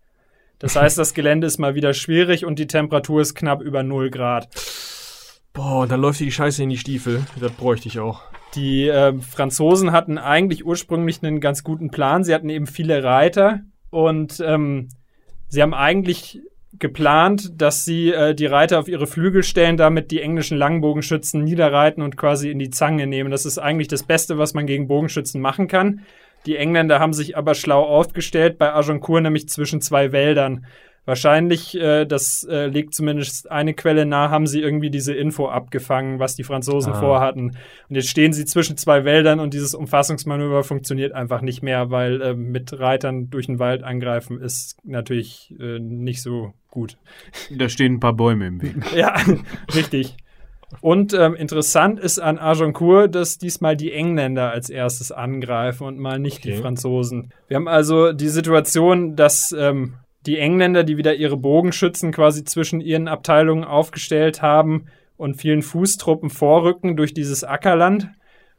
[0.59, 4.11] Das heißt, das Gelände ist mal wieder schwierig und die Temperatur ist knapp über 0
[4.11, 4.49] Grad.
[5.53, 7.25] Boah, und dann läuft die Scheiße in die Stiefel.
[7.41, 8.23] Das bräuchte ich auch.
[8.55, 12.25] Die ähm, Franzosen hatten eigentlich ursprünglich einen ganz guten Plan.
[12.25, 14.89] Sie hatten eben viele Reiter und ähm,
[15.49, 16.41] sie haben eigentlich
[16.79, 22.03] geplant, dass sie äh, die Reiter auf ihre Flügel stellen, damit die englischen Langbogenschützen niederreiten
[22.03, 23.31] und quasi in die Zange nehmen.
[23.31, 26.03] Das ist eigentlich das Beste, was man gegen Bogenschützen machen kann.
[26.47, 30.65] Die Engländer haben sich aber schlau aufgestellt, bei Agincourt nämlich zwischen zwei Wäldern.
[31.05, 36.19] Wahrscheinlich, äh, das äh, legt zumindest eine Quelle nahe, haben sie irgendwie diese Info abgefangen,
[36.19, 36.99] was die Franzosen Ah.
[36.99, 37.57] vorhatten.
[37.89, 42.21] Und jetzt stehen sie zwischen zwei Wäldern und dieses Umfassungsmanöver funktioniert einfach nicht mehr, weil
[42.23, 46.97] äh, mit Reitern durch den Wald angreifen ist natürlich äh, nicht so gut.
[47.51, 48.75] Da stehen ein paar Bäume im Weg.
[48.97, 49.15] Ja,
[49.77, 50.17] richtig.
[50.81, 56.19] Und ähm, interessant ist an Agincourt, dass diesmal die Engländer als erstes angreifen und mal
[56.19, 56.61] nicht die Okay.
[56.61, 57.33] Franzosen.
[57.49, 59.95] Wir haben also die Situation, dass ähm,
[60.27, 64.87] die Engländer, die wieder ihre Bogenschützen quasi zwischen ihren Abteilungen aufgestellt haben
[65.17, 68.09] und vielen Fußtruppen vorrücken durch dieses Ackerland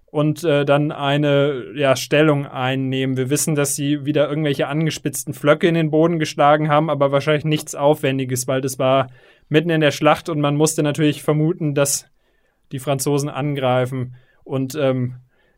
[0.09, 3.17] und äh, dann eine ja, Stellung einnehmen.
[3.17, 7.45] Wir wissen, dass sie wieder irgendwelche angespitzten Flöcke in den Boden geschlagen haben, aber wahrscheinlich
[7.45, 9.07] nichts Aufwendiges, weil das war
[9.49, 12.05] mitten in der Schlacht und man musste natürlich vermuten, dass
[12.71, 14.15] die Franzosen angreifen.
[14.43, 15.15] Und ähm,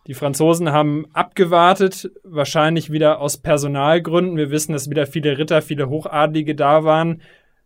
[0.07, 4.38] die Franzosen haben abgewartet, wahrscheinlich wieder aus Personalgründen.
[4.38, 7.22] Wir wissen, dass wieder viele Ritter, viele Hochadlige da waren.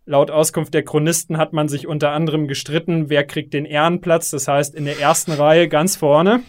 [0.06, 4.50] Laut Auskunft der Chronisten hat man sich unter anderem gestritten, wer kriegt den Ehrenplatz, das
[4.50, 6.42] heißt in der ersten Reihe ganz vorne.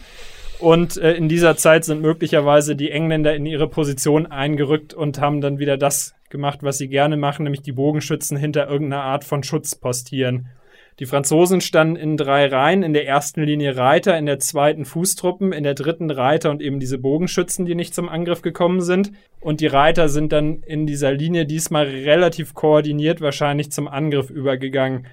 [0.59, 5.41] Und äh, in dieser Zeit sind möglicherweise die Engländer in ihre Position eingerückt und haben
[5.41, 9.43] dann wieder das gemacht, was sie gerne machen, nämlich die Bogenschützen hinter irgendeiner Art von
[9.43, 10.49] Schutz postieren.
[10.99, 15.51] Die Franzosen standen in drei Reihen, in der ersten Linie Reiter, in der zweiten Fußtruppen,
[15.51, 19.11] in der dritten Reiter und eben diese Bogenschützen, die nicht zum Angriff gekommen sind.
[19.41, 25.05] Und die Reiter sind dann in dieser Linie diesmal relativ koordiniert wahrscheinlich zum Angriff übergegangen.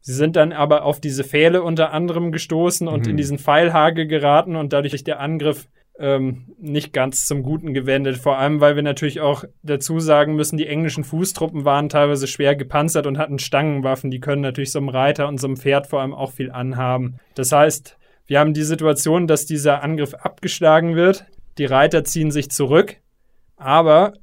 [0.00, 3.10] Sie sind dann aber auf diese Pfähle unter anderem gestoßen und Mhm.
[3.10, 5.68] in diesen Pfeilhagel geraten und dadurch ist der Angriff
[5.98, 8.16] ähm, nicht ganz zum Guten gewendet.
[8.16, 12.56] Vor allem, weil wir natürlich auch dazu sagen müssen, die englischen Fußtruppen waren teilweise schwer
[12.56, 14.10] gepanzert und hatten Stangenwaffen.
[14.10, 17.18] Die können natürlich so einem Reiter und so einem Pferd vor allem auch viel anhaben.
[17.34, 21.26] Das heißt, wir haben die Situation, dass dieser Angriff abgeschlagen wird.
[21.58, 22.96] Die Reiter ziehen sich zurück,
[23.56, 24.14] aber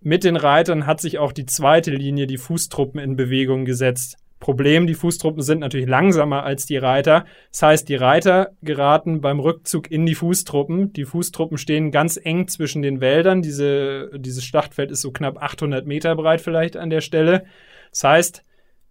[0.00, 4.16] mit den Reitern hat sich auch die zweite Linie, die Fußtruppen, in Bewegung gesetzt.
[4.38, 7.24] Problem, die Fußtruppen sind natürlich langsamer als die Reiter.
[7.50, 10.92] Das heißt, die Reiter geraten beim Rückzug in die Fußtruppen.
[10.92, 13.40] Die Fußtruppen stehen ganz eng zwischen den Wäldern.
[13.40, 17.44] Diese, dieses Schlachtfeld ist so knapp 800 Meter breit vielleicht an der Stelle.
[17.90, 18.44] Das heißt,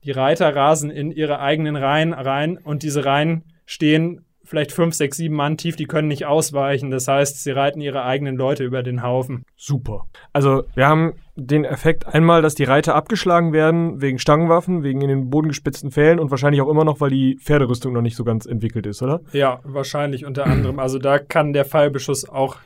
[0.04, 5.18] die Reiter rasen in ihre eigenen Reihen rein und diese Reihen stehen vielleicht fünf, sechs,
[5.18, 6.92] sieben Mann tief, die können nicht ausweichen.
[6.92, 9.44] Das heißt, sie reiten ihre eigenen Leute über den Haufen.
[9.56, 10.06] Super.
[10.34, 15.10] Also, wir haben den Effekt einmal, dass die Reiter abgeschlagen werden wegen Stangenwaffen, wegen in
[15.10, 18.24] den Boden gespitzten Pfählen und wahrscheinlich auch immer noch, weil die Pferderüstung noch nicht so
[18.24, 19.20] ganz entwickelt ist, oder?
[19.34, 20.80] Ja, wahrscheinlich unter anderem.
[20.80, 22.58] Also da kann der Pfeilbeschuss auch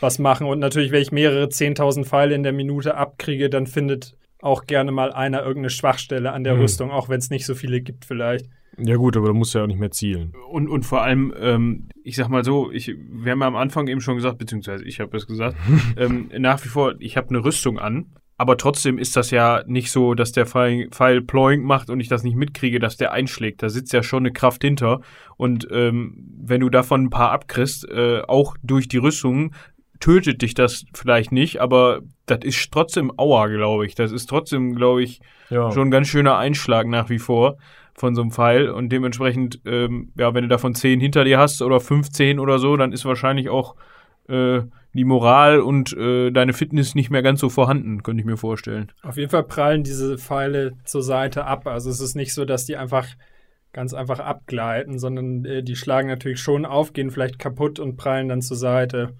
[0.00, 0.46] was machen.
[0.46, 4.92] Und natürlich, wenn ich mehrere 10.000 Pfeile in der Minute abkriege, dann findet auch gerne
[4.92, 6.60] mal einer irgendeine Schwachstelle an der Mhm.
[6.60, 8.46] Rüstung, auch wenn es nicht so viele gibt vielleicht.
[8.78, 10.32] Ja gut, aber da musst du ja auch nicht mehr zielen.
[10.50, 13.88] Und, und vor allem, ähm, ich sag mal so, ich, wir haben ja am Anfang
[13.88, 15.56] eben schon gesagt, beziehungsweise ich habe es gesagt,
[15.96, 18.06] ähm, nach wie vor, ich habe eine Rüstung an,
[18.38, 22.08] aber trotzdem ist das ja nicht so, dass der Pfeil, Pfeil ploing macht und ich
[22.08, 23.62] das nicht mitkriege, dass der einschlägt.
[23.62, 25.00] Da sitzt ja schon eine Kraft hinter.
[25.38, 29.54] Und ähm, wenn du davon ein paar abkriegst, äh, auch durch die Rüstung,
[30.00, 33.94] tötet dich das vielleicht nicht, aber das ist trotzdem Aua, glaube ich.
[33.94, 35.72] Das ist trotzdem, glaube ich, Ja.
[35.72, 37.56] schon ein ganz schöner Einschlag nach wie vor
[37.96, 41.62] von so einem Pfeil und dementsprechend, ähm, ja, wenn du davon 10 hinter dir hast
[41.62, 43.74] oder 15 oder so, dann ist wahrscheinlich auch
[44.28, 44.60] äh,
[44.92, 48.92] die Moral und äh, deine Fitness nicht mehr ganz so vorhanden, könnte ich mir vorstellen.
[49.02, 51.66] Auf jeden Fall prallen diese Pfeile zur Seite ab.
[51.66, 53.06] Also es ist nicht so, dass die einfach
[53.72, 58.28] ganz einfach abgleiten, sondern äh, die schlagen natürlich schon auf, gehen vielleicht kaputt und prallen
[58.28, 59.14] dann zur Seite.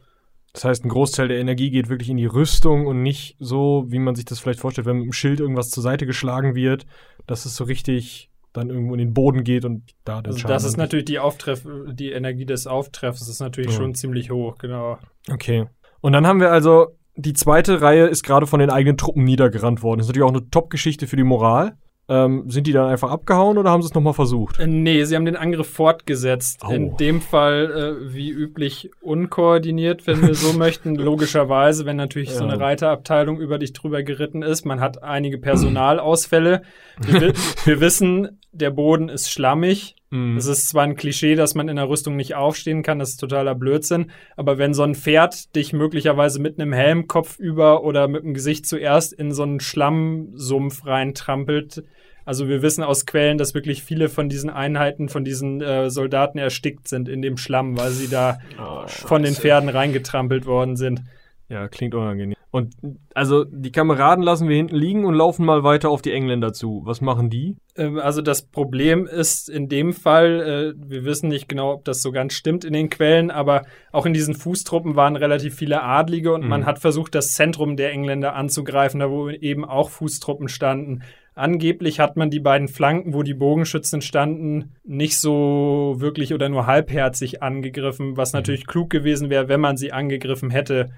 [0.55, 3.99] Das heißt, ein Großteil der Energie geht wirklich in die Rüstung und nicht so, wie
[3.99, 6.87] man sich das vielleicht vorstellt, wenn mit dem Schild irgendwas zur Seite geschlagen wird,
[7.27, 10.55] dass es so richtig dann irgendwo in den Boden geht und da der Also Schaden
[10.55, 13.77] das ist natürlich die Auftreff, die Energie des Auftreffs ist natürlich Ja.
[13.79, 14.99] schon ziemlich hoch, genau.
[15.31, 15.67] Okay.
[16.01, 19.83] Und dann haben wir also, die zweite Reihe ist gerade von den eigenen Truppen niedergerannt
[19.83, 19.99] worden.
[19.99, 21.75] Das ist natürlich auch eine Top-Geschichte für die Moral.
[22.09, 24.61] Ähm, sind die dann einfach abgehauen oder haben sie es nochmal versucht?
[24.61, 26.63] Äh, Nee, sie haben den Angriff fortgesetzt.
[26.63, 26.71] Au.
[26.71, 30.95] In dem Fall, äh, wie üblich, unkoordiniert, wenn wir so möchten.
[30.95, 32.51] Logischerweise, wenn natürlich so Ja.
[32.53, 34.65] eine Reiterabteilung über dich drüber geritten ist.
[34.65, 36.63] Man hat einige Personalausfälle.
[37.01, 37.33] Wir, wi-
[37.65, 39.97] wir wissen, der Boden ist schlammig.
[40.11, 40.37] Mhm.
[40.37, 43.21] Es ist zwar ein Klischee, dass man in der Rüstung nicht aufstehen kann, das ist
[43.21, 48.23] totaler Blödsinn, aber wenn so ein Pferd dich möglicherweise mit einem Helm kopfüber oder mit
[48.23, 51.83] dem Gesicht zuerst in so einen Schlammsumpf reintrampelt,
[52.25, 56.39] also wir wissen aus Quellen, dass wirklich viele von diesen Einheiten, von diesen äh, Soldaten
[56.39, 61.03] erstickt sind in dem Schlamm, weil sie da Oh, von den Pferden reingetrampelt worden sind.
[61.49, 62.37] Ja, klingt unangenehm.
[62.57, 62.75] Und
[63.13, 66.81] also die Kameraden lassen wir hinten liegen und laufen mal weiter auf die Engländer zu.
[66.87, 67.59] Was machen die?
[67.77, 72.01] Ähm, also das Problem ist in dem Fall, äh, wir wissen nicht genau, ob das
[72.01, 76.33] so ganz stimmt in den Quellen, aber auch in diesen Fußtruppen waren relativ viele Adlige
[76.33, 76.49] und mhm.
[76.49, 81.03] man hat versucht, das Zentrum der Engländer anzugreifen, da wo eben auch Fußtruppen standen.
[81.35, 86.67] Angeblich hat man die beiden Flanken, wo die Bogenschützen standen, nicht so wirklich oder nur
[86.67, 88.39] halbherzig angegriffen, was mhm.
[88.39, 90.89] natürlich klug gewesen wäre, wenn man sie angegriffen hätte.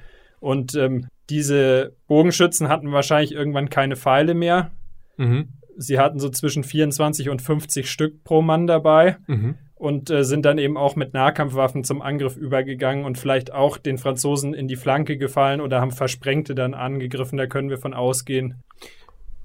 [0.40, 4.70] Und ähm, diese Bogenschützen hatten wahrscheinlich irgendwann keine Pfeile mehr.
[5.16, 5.48] Mhm.
[5.76, 9.18] Sie hatten so zwischen 24 und 50 Stück pro Mann dabei.
[9.26, 9.54] Mhm.
[9.74, 13.96] Und äh, sind dann eben auch mit Nahkampfwaffen zum Angriff übergegangen und vielleicht auch den
[13.96, 17.38] Franzosen in die Flanke gefallen oder haben Versprengte dann angegriffen.
[17.38, 18.56] Da können wir von ausgehen.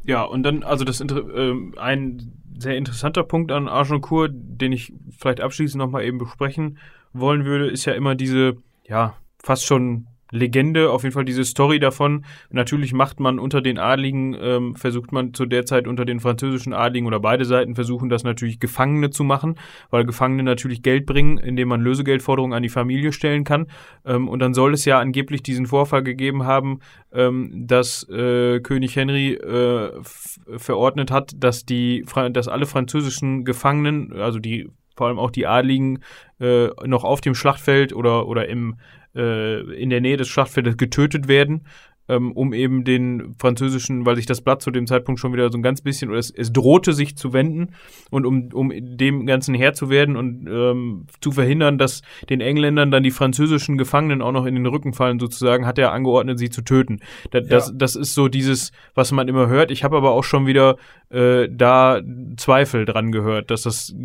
[0.05, 5.39] Ja, und dann, also das äh, ein sehr interessanter Punkt an Agincourt, den ich vielleicht
[5.39, 6.77] abschließend nochmal eben besprechen
[7.13, 8.57] wollen würde, ist ja immer diese,
[8.87, 12.25] ja, fast schon Legende, auf jeden Fall diese Story davon.
[12.49, 16.73] Natürlich macht man unter den Adligen, ähm, versucht man zu der Zeit unter den französischen
[16.73, 19.55] Adligen oder beide Seiten versuchen das natürlich Gefangene zu machen,
[19.91, 23.67] weil Gefangene natürlich Geld bringen, indem man Lösegeldforderungen an die Familie stellen kann.
[24.05, 26.79] Ähm, und dann soll es ja angeblich diesen Vorfall gegeben haben,
[27.13, 29.91] ähm, dass äh, König Henry äh,
[30.57, 35.99] verordnet hat, dass die, dass alle französischen Gefangenen, also die vor allem auch die Adligen,
[36.39, 38.75] äh, noch auf dem Schlachtfeld oder, oder im
[39.15, 41.65] äh, in der Nähe des Schlachtfeldes getötet werden
[42.09, 45.57] ähm, um eben den französischen, weil sich das Blatt zu dem Zeitpunkt schon wieder so
[45.57, 47.75] ein ganz bisschen, oder es, es drohte sich zu wenden
[48.09, 52.91] und um, um dem Ganzen Herr zu werden und ähm, zu verhindern, dass den Engländern
[52.91, 56.49] dann die französischen Gefangenen auch noch in den Rücken fallen, sozusagen, hat er angeordnet, sie
[56.49, 56.99] zu töten.
[57.31, 57.45] Da, ja.
[57.45, 59.71] das, das ist so dieses, was man immer hört.
[59.71, 60.77] Ich habe aber auch schon wieder
[61.09, 62.01] äh, da
[62.37, 63.95] Zweifel dran gehört, dass das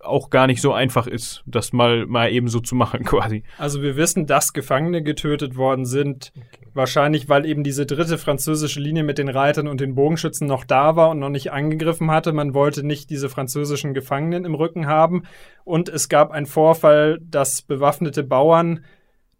[0.00, 3.44] auch gar nicht so einfach ist, das mal, mal eben so zu machen, quasi.
[3.58, 6.32] Also wir wissen, dass Gefangene getötet worden sind.
[6.72, 10.96] Wahrscheinlich, weil eben diese dritte französische Linie mit den Reitern und den Bogenschützen noch da
[10.96, 12.32] war und noch nicht angegriffen hatte.
[12.32, 15.24] Man wollte nicht diese französischen Gefangenen im Rücken haben.
[15.64, 18.84] Und es gab einen Vorfall, dass bewaffnete Bauern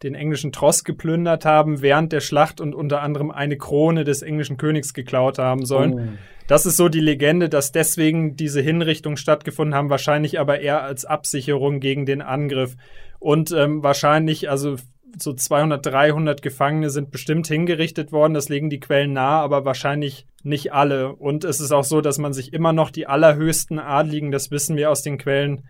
[0.03, 4.59] den englischen Tross geplündert haben während der Schlacht und unter anderem eine Krone des englischen
[4.59, 5.95] Königs geklaut haben sollen.
[5.95, 6.19] Oh.
[6.47, 11.07] Das ist so die Legende, dass deswegen diese Hinrichtungen stattgefunden haben, wahrscheinlich aber eher als
[11.07, 12.77] Absicherung gegen den Angriff.
[13.19, 14.77] Und ähm, wahrscheinlich, also
[15.19, 18.35] so 200, 300 Gefangene sind bestimmt hingerichtet worden.
[18.35, 21.15] Das legen die Quellen nahe, aber wahrscheinlich nicht alle.
[21.15, 24.77] Und es ist auch so, dass man sich immer noch die allerhöchsten Adligen, das wissen
[24.77, 25.65] wir aus den Quellen,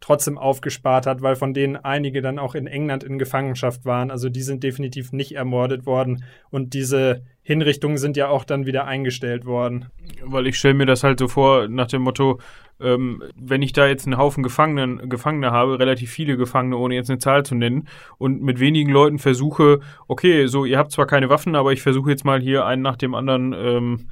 [0.00, 4.10] trotzdem aufgespart hat, weil von denen einige dann auch in England in Gefangenschaft waren.
[4.10, 6.24] Also die sind definitiv nicht ermordet worden.
[6.50, 9.86] Und diese Hinrichtungen sind ja auch dann wieder eingestellt worden.
[10.24, 12.40] Weil ich stelle mir das halt so vor, nach dem Motto,
[12.80, 17.10] ähm, wenn ich da jetzt einen Haufen Gefangenen, Gefangene habe, relativ viele Gefangene, ohne jetzt
[17.10, 21.28] eine Zahl zu nennen, und mit wenigen Leuten versuche, okay, so, ihr habt zwar keine
[21.28, 24.08] Waffen, aber ich versuche jetzt mal hier einen nach dem anderen ähm,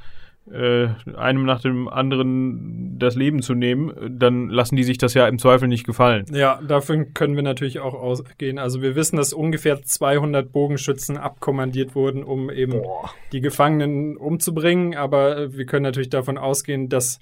[0.53, 5.29] äh, einem nach dem anderen das Leben zu nehmen, dann lassen die sich das ja
[5.29, 6.27] im Zweifel nicht gefallen.
[6.33, 8.59] Ja, davon können wir natürlich auch ausgehen.
[8.59, 13.11] Also wir wissen, dass ungefähr 200 Bogenschützen abkommandiert wurden, um eben Boah.
[13.33, 14.97] die Gefangenen umzubringen.
[14.97, 17.21] Aber wir können natürlich davon ausgehen, dass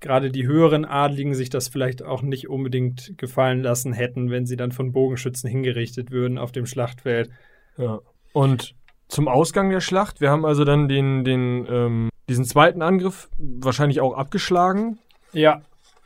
[0.00, 4.56] gerade die höheren Adligen sich das vielleicht auch nicht unbedingt gefallen lassen hätten, wenn sie
[4.56, 7.30] dann von Bogenschützen hingerichtet würden auf dem Schlachtfeld.
[7.78, 8.00] Ja.
[8.32, 8.74] Und
[9.08, 14.00] zum Ausgang der Schlacht, wir haben also dann den, den ähm, diesen zweiten Angriff wahrscheinlich
[14.00, 14.98] auch abgeschlagen.
[15.32, 15.62] Ja.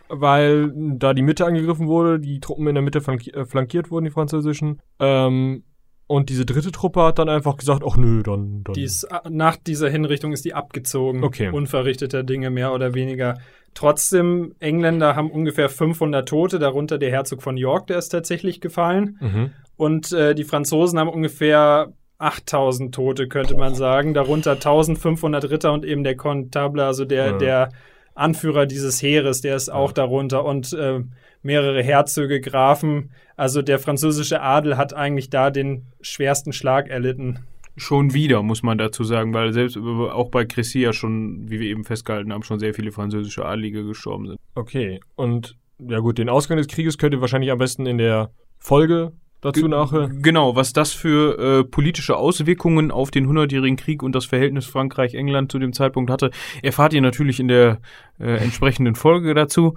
[0.09, 4.11] Weil da die Mitte angegriffen wurde, die Truppen in der Mitte äh, flankiert wurden, die
[4.11, 4.81] französischen.
[4.99, 5.63] Ähm,
[6.07, 8.65] und diese dritte Truppe hat dann einfach gesagt, ach nö, dann.
[8.65, 8.75] dann.
[8.75, 11.23] Dies, äh, nach dieser Hinrichtung ist die abgezogen.
[11.23, 11.51] Okay.
[11.51, 13.39] Unverrichteter Dinge, mehr oder weniger.
[13.75, 19.19] Trotzdem, Engländer haben ungefähr 500 Tote, darunter der Herzog von York, der ist tatsächlich gefallen.
[19.21, 19.53] Mhm.
[19.77, 24.15] Und äh, die Franzosen haben ungefähr 8000 Tote, könnte man sagen.
[24.15, 27.39] Darunter 1500 Ritter und eben der Kontable, also der, ja.
[27.39, 27.69] der
[28.15, 29.75] Anführer dieses Heeres, der ist ja.
[29.75, 31.01] auch darunter und äh,
[31.43, 33.11] mehrere Herzöge, Grafen.
[33.37, 37.39] Also der französische Adel hat eigentlich da den schwersten Schlag erlitten.
[37.77, 41.69] Schon wieder, muss man dazu sagen, weil selbst auch bei Crécy ja schon, wie wir
[41.71, 44.39] eben festgehalten haben, schon sehr viele französische Adlige gestorben sind.
[44.55, 48.31] Okay, und ja gut, den Ausgang des Krieges könnt ihr wahrscheinlich am besten in der
[48.59, 50.09] Folge dazu nachher.
[50.09, 55.51] Genau, was das für äh, politische Auswirkungen auf den Hundertjährigen Krieg und das Verhältnis Frankreich-England
[55.51, 56.31] zu dem Zeitpunkt hatte,
[56.63, 57.79] erfahrt ihr natürlich in der
[58.19, 59.77] äh, entsprechenden Folge dazu.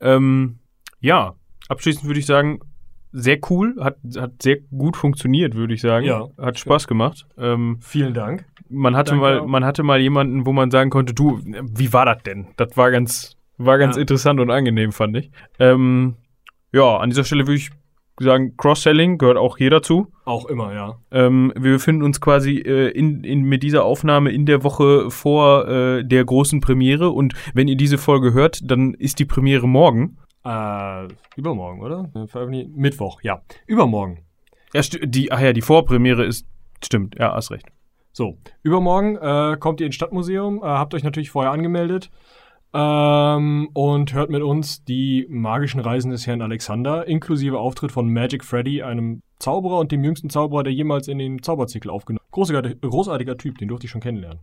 [0.00, 0.58] Ähm,
[1.00, 1.34] ja,
[1.68, 2.60] abschließend würde ich sagen,
[3.12, 6.06] sehr cool, hat, hat sehr gut funktioniert, würde ich sagen.
[6.06, 6.28] Ja.
[6.38, 7.26] Hat Spaß gemacht.
[7.36, 8.46] Ähm, Vielen Dank.
[8.70, 9.46] Man hatte Danke mal, auch.
[9.46, 12.48] man hatte mal jemanden, wo man sagen konnte, du, wie war das denn?
[12.56, 14.00] Das war ganz, war ganz ja.
[14.00, 15.30] interessant und angenehm, fand ich.
[15.58, 16.16] Ähm,
[16.72, 17.70] ja, an dieser Stelle würde ich
[18.20, 20.08] sagen, Cross-Selling gehört auch hier dazu.
[20.24, 20.98] Auch immer, ja.
[21.10, 25.68] Ähm, wir befinden uns quasi äh, in, in, mit dieser Aufnahme in der Woche vor
[25.68, 27.10] äh, der großen Premiere.
[27.10, 30.18] Und wenn ihr diese Folge hört, dann ist die Premiere morgen.
[30.44, 32.10] Äh, übermorgen, oder?
[32.74, 33.42] Mittwoch, ja.
[33.66, 34.20] Übermorgen.
[34.74, 36.46] Ja, die, ach ja, die Vorpremiere ist,
[36.82, 37.66] stimmt, ja, hast recht.
[38.12, 42.10] So, übermorgen äh, kommt ihr ins Stadtmuseum, äh, habt euch natürlich vorher angemeldet
[42.74, 48.44] ähm, und hört mit uns die magischen Reisen des Herrn Alexander, inklusive Auftritt von Magic
[48.44, 52.32] Freddy, einem Zauberer und dem jüngsten Zauberer, der jemals in den Zauberzirkel aufgenommen hat.
[52.32, 54.40] Großartiger, großartiger Typ, den durfte ich schon kennenlernen.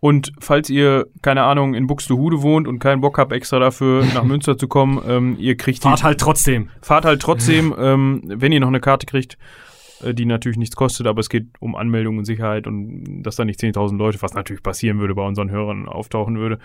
[0.00, 4.24] Und falls ihr, keine Ahnung, in Buxtehude wohnt und keinen Bock habt, extra dafür nach
[4.24, 6.70] Münster zu kommen, ähm, ihr kriegt die, Fahrt halt trotzdem.
[6.80, 9.36] fahrt halt trotzdem, ähm, wenn ihr noch eine Karte kriegt,
[10.14, 13.60] die natürlich nichts kostet, aber es geht um Anmeldung und Sicherheit und dass da nicht
[13.60, 16.58] 10.000 Leute, was natürlich passieren würde, bei unseren Hörern auftauchen würde,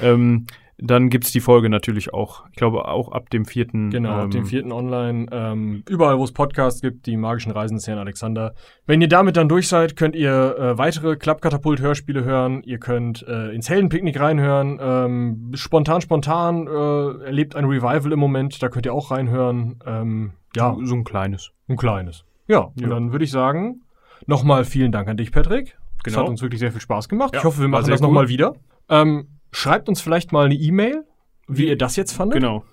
[0.00, 0.46] ähm,
[0.84, 2.44] dann gibt's die Folge natürlich auch.
[2.50, 3.90] Ich glaube auch ab dem vierten.
[3.90, 5.26] Genau, ähm, ab dem vierten online.
[5.30, 8.54] Ähm, überall, wo es Podcasts gibt, die magischen Reisen des Herrn Alexander.
[8.86, 12.62] Wenn ihr damit dann durch seid, könnt ihr äh, weitere Klappkatapult-Hörspiele hören.
[12.64, 14.78] Ihr könnt äh, ins Heldenpicknick reinhören.
[14.80, 18.60] Ähm, spontan, spontan äh, erlebt ein Revival im Moment.
[18.60, 19.78] Da könnt ihr auch reinhören.
[19.86, 21.52] Ähm, ja, So ein kleines.
[21.68, 22.24] ein kleines.
[22.52, 22.84] Ja, Ja.
[22.84, 23.82] und dann würde ich sagen,
[24.26, 25.76] nochmal vielen Dank an dich, Patrick.
[26.04, 26.24] Das Genau.
[26.24, 27.32] hat uns wirklich sehr viel Spaß gemacht.
[27.34, 28.54] Ja, ich hoffe, wir machen das nochmal wieder.
[28.88, 31.04] Ähm, schreibt uns vielleicht mal eine E-Mail,
[31.48, 32.64] wie ihr das jetzt fandet Genau.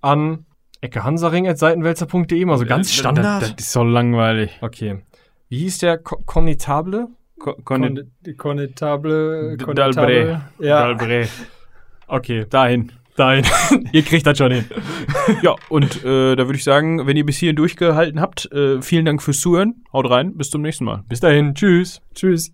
[0.00, 0.46] an
[0.80, 3.42] eckehansaring.seitenwälzer.de, mal so ganz Äh, Standard.
[3.42, 4.58] Das, das ist so langweilig.
[4.62, 5.02] okay.
[5.48, 7.08] Wie hieß der Konnetable.
[7.44, 9.56] D- Konnetable.
[9.74, 10.42] Dalbre.
[10.58, 10.80] Ja.
[10.92, 11.26] Dalbre.
[12.06, 12.92] Okay, Dahin.
[13.20, 13.44] Nein.
[13.92, 14.64] ihr kriegt das schon hin.
[15.42, 19.04] Ja, und äh, da würde ich sagen, wenn ihr bis hierhin durchgehalten habt, äh, vielen
[19.04, 19.84] Dank fürs Zuhören.
[19.92, 21.04] Haut rein, bis zum nächsten Mal.
[21.08, 22.00] Bis dahin, tschüss.
[22.14, 22.52] Tschüss.